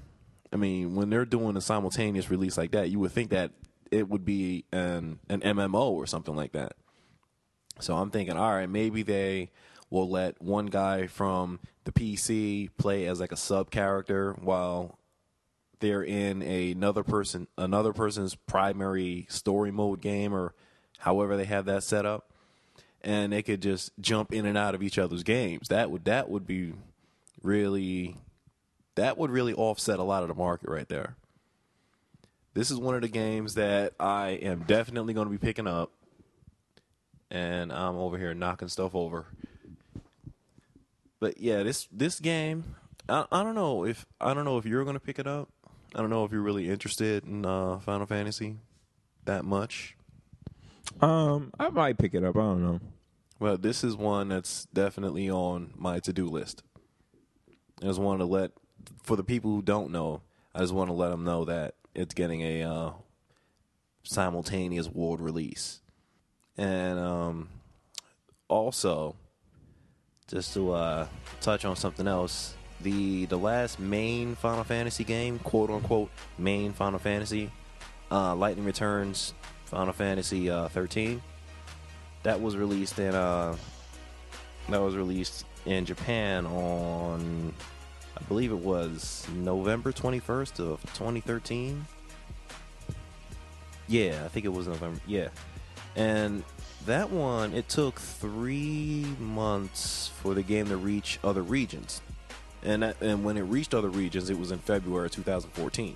I 0.52 0.56
mean, 0.56 0.96
when 0.96 1.10
they're 1.10 1.26
doing 1.26 1.56
a 1.56 1.62
simultaneous 1.62 2.30
release 2.30 2.58
like 2.58 2.72
that, 2.72 2.90
you 2.90 3.00
would 3.00 3.12
think 3.12 3.30
that 3.30 3.52
it 3.92 4.10
would 4.10 4.26
be 4.26 4.66
an 4.72 5.20
an 5.30 5.42
MMO 5.42 5.92
or 5.92 6.08
something 6.08 6.36
like 6.36 6.54
that. 6.54 6.74
So 7.80 7.96
I'm 7.96 8.12
thinking, 8.12 8.36
all 8.36 8.52
right, 8.52 8.70
maybe 8.70 9.04
they 9.04 9.52
will 9.90 10.10
let 10.10 10.42
one 10.42 10.68
guy 10.68 11.08
from 11.08 11.60
the 11.84 11.92
PC 11.92 12.70
play 12.78 13.06
as 13.06 13.20
like 13.20 13.32
a 13.32 13.38
sub 13.38 13.72
character 13.72 14.34
while 14.34 14.99
they're 15.80 16.04
in 16.04 16.42
another 16.42 17.04
person 17.04 17.48
another 17.58 17.94
person's 17.94 18.36
primary 18.36 19.26
story 19.30 19.72
mode 19.72 20.02
game 20.02 20.34
or 20.34 20.54
however 21.00 21.38
they 21.38 21.46
have 21.46 21.66
that 21.66 21.84
set 21.84 22.06
up 22.06 22.32
and 23.02 23.32
they 23.32 23.42
could 23.42 23.62
just 23.62 23.92
jump 24.02 24.34
in 24.34 24.46
and 24.46 24.58
out 24.58 24.76
of 24.76 24.84
each 24.84 24.98
other's 24.98 25.24
games. 25.24 25.70
That 25.70 25.90
would 25.92 26.06
that 26.06 26.30
would 26.30 26.46
be 26.46 26.74
really 27.42 28.18
that 28.96 29.18
would 29.18 29.32
really 29.32 29.54
offset 29.54 30.00
a 30.00 30.04
lot 30.04 30.24
of 30.24 30.30
the 30.30 30.36
market 30.36 30.70
right 30.70 30.90
there. 30.90 31.16
This 32.54 32.72
is 32.72 32.78
one 32.78 32.96
of 32.96 33.02
the 33.02 33.08
games 33.08 33.54
that 33.56 33.94
I 34.00 34.30
am 34.32 34.64
definitely 34.68 35.14
going 35.14 35.28
to 35.28 35.32
be 35.32 35.38
picking 35.38 35.68
up. 35.68 35.92
and 37.32 37.72
I'm 37.72 37.96
over 37.96 38.18
here 38.18 38.34
knocking 38.34 38.68
stuff 38.68 38.96
over. 38.96 39.28
But 41.20 41.40
yeah, 41.40 41.64
this 41.64 41.88
this 41.92 42.20
game, 42.20 42.76
I, 43.08 43.26
I 43.32 43.44
don't 43.44 43.56
know 43.56 43.86
if 43.86 44.06
I 44.20 44.34
don't 44.34 44.46
know 44.46 44.58
if 44.58 44.66
you're 44.66 44.86
gonna 44.86 45.00
pick 45.00 45.20
it 45.20 45.28
up. 45.28 45.50
I 45.96 46.02
don't 46.02 46.10
know 46.10 46.24
if 46.24 46.32
you're 46.32 46.42
really 46.42 46.70
interested 46.70 47.26
in 47.26 47.46
uh, 47.46 47.80
Final 47.80 48.06
Fantasy 48.06 48.58
that 49.26 49.44
much. 49.44 49.96
Um, 51.02 51.52
I 51.60 51.70
might 51.70 51.98
pick 51.98 52.14
it 52.14 52.24
up. 52.24 52.36
I 52.36 52.40
don't 52.40 52.64
know. 52.64 52.80
Well, 53.40 53.58
this 53.58 53.84
is 53.84 53.96
one 53.96 54.30
that's 54.30 54.66
definitely 54.74 55.30
on 55.30 55.72
my 55.76 56.00
to 56.00 56.14
do 56.14 56.28
list. 56.28 56.64
I 57.82 57.86
just 57.86 58.00
wanted 58.00 58.20
to 58.20 58.26
let, 58.26 58.52
for 59.04 59.16
the 59.16 59.24
people 59.24 59.52
who 59.52 59.62
don't 59.62 59.92
know, 59.92 60.22
I 60.54 60.60
just 60.60 60.74
want 60.74 60.90
to 60.90 60.94
let 60.94 61.10
them 61.10 61.24
know 61.24 61.46
that 61.46 61.76
it's 61.96 62.14
getting 62.14 62.42
a 62.42 62.64
uh, 62.64 62.92
simultaneous 64.04 64.90
world 64.90 65.22
release. 65.22 65.82
And 66.58 67.00
um, 67.00 67.50
also, 68.50 69.16
just 70.28 70.54
to 70.54 70.74
uh, 70.74 71.08
touch 71.40 71.64
on 71.64 71.76
something 71.76 72.08
else, 72.08 72.56
the 72.82 73.26
the 73.26 73.38
last 73.38 73.80
main 73.80 74.36
Final 74.36 74.64
Fantasy 74.64 75.04
game, 75.04 75.40
quote 75.40 75.70
unquote 75.70 76.10
main 76.38 76.74
Final 76.74 77.00
Fantasy, 77.00 77.52
uh, 78.12 78.36
Lightning 78.36 78.66
Returns, 78.66 79.34
Final 79.66 79.94
Fantasy 79.94 80.50
uh, 80.50 80.68
13 80.70 81.22
that 82.24 82.42
was 82.42 82.58
released 82.58 83.00
in 83.00 83.16
uh 83.16 83.56
that 84.70 84.82
was 84.82 84.96
released 84.96 85.46
in 85.66 85.86
Japan 85.86 86.46
on 86.48 87.54
I 88.18 88.22
believe 88.24 88.52
it 88.52 88.60
was 88.60 89.26
November 89.34 89.92
21st 89.92 90.60
of 90.60 90.82
2013. 90.94 91.86
Yeah, 93.88 94.22
I 94.26 94.28
think 94.28 94.46
it 94.46 94.50
was 94.50 94.68
November. 94.68 95.00
Yeah. 95.08 95.30
And 95.96 96.44
that 96.86 97.10
one 97.10 97.54
it 97.54 97.70
took 97.70 98.00
3 98.00 99.06
months 99.20 100.12
for 100.22 100.34
the 100.34 100.44
game 100.44 100.68
to 100.68 100.78
reach 100.78 101.20
other 101.24 101.42
regions. 101.42 102.02
And 102.64 102.84
that, 102.84 103.02
and 103.02 103.24
when 103.24 103.38
it 103.38 103.44
reached 103.44 103.74
other 103.74 103.90
regions 103.90 104.30
it 104.30 104.38
was 104.38 104.52
in 104.52 104.60
February 104.60 105.10
2014. 105.10 105.96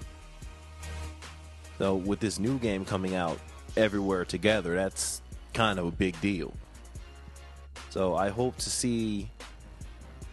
So 1.78 1.96
with 1.96 2.20
this 2.20 2.40
new 2.40 2.58
game 2.60 2.86
coming 2.86 3.16
out 3.16 3.40
everywhere 3.76 4.26
together, 4.26 4.76
that's 4.76 5.22
kind 5.54 5.80
of 5.80 5.86
a 5.86 5.92
big 5.92 6.20
deal. 6.22 6.54
So 7.90 8.16
I 8.16 8.30
hope 8.30 8.58
to 8.58 8.70
see 8.70 9.30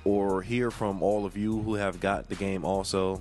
or 0.05 0.43
hear 0.43 0.71
from 0.71 1.03
all 1.03 1.27
of 1.27 1.37
you 1.37 1.61
who 1.63 1.75
have 1.75 2.01
got 2.01 2.29
the 2.29 2.35
game 2.35 2.65
also 2.65 3.21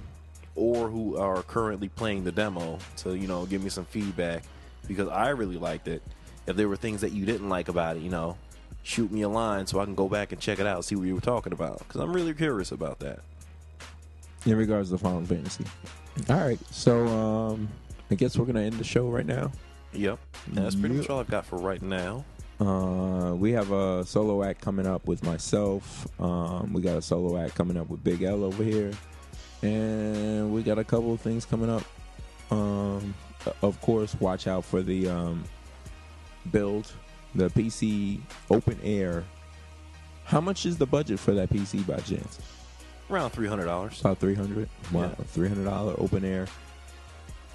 or 0.55 0.89
who 0.89 1.17
are 1.17 1.43
currently 1.43 1.89
playing 1.89 2.23
the 2.23 2.31
demo 2.31 2.77
to, 2.97 3.15
you 3.15 3.27
know, 3.27 3.45
give 3.45 3.63
me 3.63 3.69
some 3.69 3.85
feedback 3.85 4.43
because 4.87 5.07
I 5.07 5.29
really 5.29 5.57
liked 5.57 5.87
it. 5.87 6.01
If 6.47 6.55
there 6.55 6.67
were 6.67 6.77
things 6.77 7.01
that 7.01 7.11
you 7.11 7.25
didn't 7.25 7.49
like 7.49 7.69
about 7.69 7.97
it, 7.97 8.01
you 8.01 8.09
know, 8.09 8.37
shoot 8.83 9.11
me 9.11 9.21
a 9.21 9.29
line 9.29 9.67
so 9.67 9.79
I 9.79 9.85
can 9.85 9.95
go 9.95 10.07
back 10.07 10.31
and 10.31 10.41
check 10.41 10.59
it 10.59 10.67
out, 10.67 10.85
see 10.85 10.95
what 10.95 11.07
you 11.07 11.15
were 11.15 11.21
talking 11.21 11.53
about 11.53 11.79
because 11.79 12.01
I'm 12.01 12.13
really 12.13 12.33
curious 12.33 12.71
about 12.71 12.99
that. 12.99 13.19
In 14.45 14.55
regards 14.55 14.89
to 14.91 14.97
Final 14.97 15.25
Fantasy. 15.25 15.65
All 16.29 16.37
right, 16.37 16.59
so 16.71 17.05
um, 17.07 17.69
I 18.09 18.15
guess 18.15 18.37
we're 18.37 18.45
gonna 18.45 18.61
end 18.61 18.75
the 18.75 18.83
show 18.83 19.09
right 19.09 19.25
now. 19.25 19.51
Yep. 19.93 20.19
That's 20.49 20.75
pretty 20.75 20.95
much 20.95 21.09
all 21.09 21.19
I've 21.19 21.29
got 21.29 21.45
for 21.45 21.57
right 21.57 21.81
now. 21.81 22.23
Uh, 22.59 23.33
we 23.35 23.51
have 23.53 23.71
a 23.71 24.05
solo 24.05 24.43
act 24.43 24.61
coming 24.61 24.85
up 24.85 25.07
with 25.07 25.23
myself. 25.23 26.07
Um, 26.19 26.73
we 26.73 26.81
got 26.81 26.97
a 26.97 27.01
solo 27.01 27.37
act 27.37 27.55
coming 27.55 27.77
up 27.77 27.89
with 27.89 28.03
Big 28.03 28.21
L 28.23 28.43
over 28.43 28.63
here, 28.63 28.91
and 29.61 30.53
we 30.53 30.61
got 30.61 30.77
a 30.77 30.83
couple 30.83 31.13
of 31.13 31.21
things 31.21 31.45
coming 31.45 31.69
up. 31.69 31.83
Um, 32.51 33.13
of 33.61 33.79
course, 33.81 34.15
watch 34.19 34.47
out 34.47 34.65
for 34.65 34.81
the 34.81 35.07
um, 35.07 35.43
build, 36.51 36.91
the 37.35 37.49
PC 37.49 38.19
open 38.49 38.79
air. 38.83 39.23
How 40.25 40.41
much 40.41 40.65
is 40.65 40.77
the 40.77 40.85
budget 40.85 41.19
for 41.19 41.33
that 41.33 41.49
PC 41.49 41.85
by 41.87 41.97
chance? 41.97 42.39
Around 43.09 43.31
$300. 43.31 43.99
About 44.01 44.19
three 44.19 44.35
hundred. 44.35 44.69
Wow, 44.91 45.01
Yeah. 45.17 45.25
three 45.25 45.47
hundred 45.47 45.65
dollar 45.65 45.95
open 45.97 46.23
air. 46.23 46.47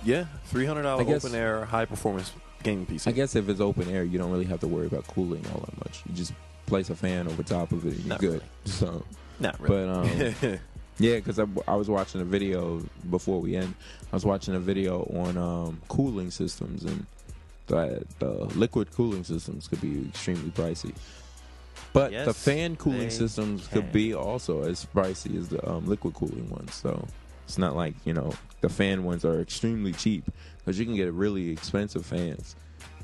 Yeah, 0.04 0.26
$300 0.52 0.84
open 1.16 1.34
air 1.34 1.64
high 1.64 1.86
performance 1.86 2.32
gaming 2.62 2.84
PC. 2.84 3.06
I 3.06 3.12
guess 3.12 3.36
if 3.36 3.48
it's 3.48 3.60
open 3.60 3.88
air, 3.90 4.04
you 4.04 4.18
don't 4.18 4.30
really 4.30 4.44
have 4.44 4.60
to 4.60 4.68
worry 4.68 4.86
about 4.86 5.06
cooling 5.06 5.42
all 5.54 5.60
that 5.60 5.78
much. 5.78 6.02
You 6.06 6.14
just 6.14 6.34
place 6.66 6.90
a 6.90 6.94
fan 6.94 7.26
over 7.26 7.42
top 7.42 7.72
of 7.72 7.86
it, 7.86 7.94
and 7.94 7.98
you're 8.00 8.08
Not 8.08 8.20
good. 8.20 8.30
really. 8.32 8.42
So. 8.66 9.02
Not 9.40 9.58
really. 9.60 9.86
But 9.86 9.94
um, 9.94 10.58
yeah, 10.98 11.16
because 11.16 11.38
I, 11.38 11.46
I 11.66 11.74
was 11.74 11.88
watching 11.88 12.20
a 12.20 12.24
video 12.24 12.82
before 13.10 13.40
we 13.40 13.56
end. 13.56 13.74
I 14.12 14.16
was 14.16 14.26
watching 14.26 14.54
a 14.54 14.60
video 14.60 15.04
on 15.04 15.38
um, 15.38 15.80
cooling 15.88 16.30
systems, 16.30 16.84
and 16.84 17.06
the, 17.66 18.04
the 18.18 18.30
liquid 18.56 18.90
cooling 18.92 19.24
systems 19.24 19.68
could 19.68 19.80
be 19.80 20.06
extremely 20.08 20.50
pricey. 20.50 20.94
But 21.92 22.12
the 22.12 22.34
fan 22.34 22.76
cooling 22.76 23.10
systems 23.10 23.68
can. 23.68 23.82
could 23.82 23.92
be 23.92 24.14
also 24.14 24.62
as 24.64 24.84
pricey 24.84 25.38
as 25.38 25.48
the 25.48 25.68
um, 25.68 25.86
liquid 25.86 26.14
cooling 26.14 26.50
ones. 26.50 26.74
So 26.74 27.06
it's 27.44 27.58
not 27.58 27.76
like 27.76 27.94
you 28.04 28.12
know 28.12 28.32
the 28.60 28.68
fan 28.68 29.04
ones 29.04 29.24
are 29.24 29.40
extremely 29.40 29.92
cheap 29.92 30.24
because 30.58 30.78
you 30.78 30.86
can 30.86 30.96
get 30.96 31.12
really 31.12 31.50
expensive 31.50 32.04
fans. 32.04 32.56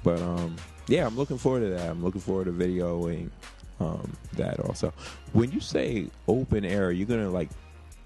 But 0.02 0.20
um, 0.20 0.56
yeah, 0.88 1.06
I'm 1.06 1.16
looking 1.16 1.38
forward 1.38 1.60
to 1.60 1.68
that. 1.70 1.88
I'm 1.88 2.02
looking 2.02 2.20
forward 2.20 2.46
to 2.46 2.52
videoing 2.52 3.30
um, 3.78 4.12
that 4.34 4.58
also. 4.60 4.92
When 5.32 5.52
you 5.52 5.60
say 5.60 6.08
open 6.26 6.64
air, 6.64 6.90
you're 6.90 7.06
gonna 7.06 7.30
like 7.30 7.50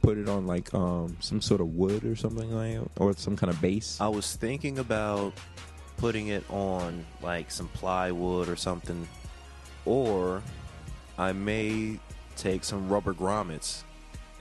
put 0.03 0.19
it 0.19 0.29
on 0.29 0.47
like 0.47 0.73
um, 0.75 1.17
some 1.21 1.41
sort 1.41 1.63
of 1.63 1.75
wood 1.75 2.05
or 2.05 2.15
something 2.15 2.51
like, 2.53 2.75
that? 2.75 3.01
or 3.01 3.15
some 3.17 3.37
kind 3.37 3.51
of 3.51 3.61
base. 3.61 3.99
I 4.01 4.09
was 4.09 4.37
thinking 4.37 4.79
about 4.79 5.33
putting 5.97 6.29
it 6.29 6.45
on 6.51 7.05
like 7.23 7.51
some 7.51 7.69
plywood 7.69 8.49
or 8.49 8.57
something, 8.57 9.07
or 9.85 10.43
I 11.19 11.33
may 11.33 11.99
take 12.37 12.65
some 12.65 12.89
rubber 12.89 13.15
grommets 13.15 13.83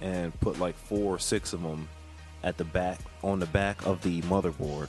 and 0.01 0.37
put 0.39 0.59
like 0.59 0.75
four 0.75 1.15
or 1.15 1.19
six 1.19 1.53
of 1.53 1.61
them 1.61 1.87
at 2.43 2.57
the 2.57 2.63
back 2.65 2.99
on 3.23 3.39
the 3.39 3.45
back 3.45 3.85
of 3.85 4.01
the 4.01 4.21
motherboard 4.23 4.87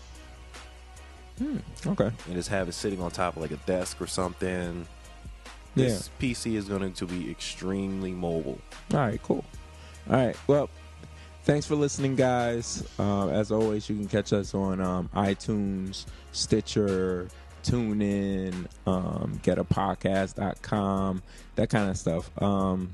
Hmm, 1.39 1.59
okay. 1.87 2.11
and 2.27 2.35
just 2.35 2.49
have 2.49 2.69
it 2.69 2.73
sitting 2.73 3.01
on 3.01 3.11
top 3.11 3.37
of 3.37 3.43
like 3.43 3.51
a 3.51 3.57
desk 3.59 4.01
or 4.01 4.07
something. 4.07 4.87
Yeah. 5.75 5.87
This 5.87 6.11
PC 6.21 6.55
is 6.55 6.67
going 6.67 6.93
to 6.93 7.07
be 7.07 7.29
extremely 7.31 8.13
mobile. 8.13 8.61
All 8.93 9.01
right. 9.01 9.21
Cool. 9.23 9.45
All 10.09 10.17
right. 10.17 10.37
Well, 10.47 10.71
thanks 11.45 11.67
for 11.67 11.75
listening, 11.77 12.17
guys. 12.17 12.83
Uh, 12.99 13.29
as 13.29 13.53
always, 13.53 13.89
you 13.89 13.97
can 13.97 14.09
catch 14.09 14.33
us 14.33 14.55
on 14.55 14.81
um, 14.81 15.09
iTunes, 15.15 16.07
Stitcher, 16.33 17.29
TuneIn, 17.63 18.67
um, 18.87 19.39
getapodcast.com, 19.43 21.23
that 21.57 21.69
kind 21.71 21.91
of 21.91 21.97
stuff. 21.97 22.31
Um, 22.43 22.93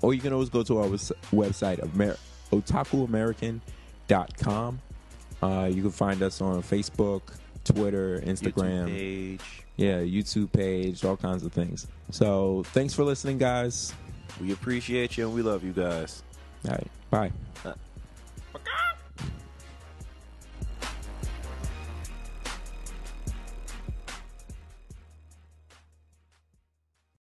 or 0.00 0.14
you 0.14 0.20
can 0.20 0.32
always 0.32 0.48
go 0.48 0.62
to 0.64 0.78
our 0.78 0.86
website, 0.88 1.82
Amer- 1.94 2.16
otakuamerican.com. 2.50 4.80
Uh, 5.42 5.68
you 5.72 5.82
can 5.82 5.90
find 5.90 6.22
us 6.22 6.40
on 6.40 6.62
Facebook, 6.62 7.22
Twitter, 7.64 8.20
Instagram. 8.20 8.88
YouTube 8.88 8.96
page. 8.96 9.40
Yeah, 9.76 9.98
YouTube 10.00 10.52
page, 10.52 11.04
all 11.04 11.16
kinds 11.16 11.44
of 11.44 11.52
things. 11.52 11.86
So 12.10 12.62
thanks 12.68 12.94
for 12.94 13.04
listening, 13.04 13.38
guys. 13.38 13.92
We 14.40 14.52
appreciate 14.52 15.16
you 15.16 15.26
and 15.26 15.34
we 15.34 15.42
love 15.42 15.64
you 15.64 15.72
guys. 15.72 16.22
All 16.66 16.72
right, 16.72 16.86
bye. 17.10 17.32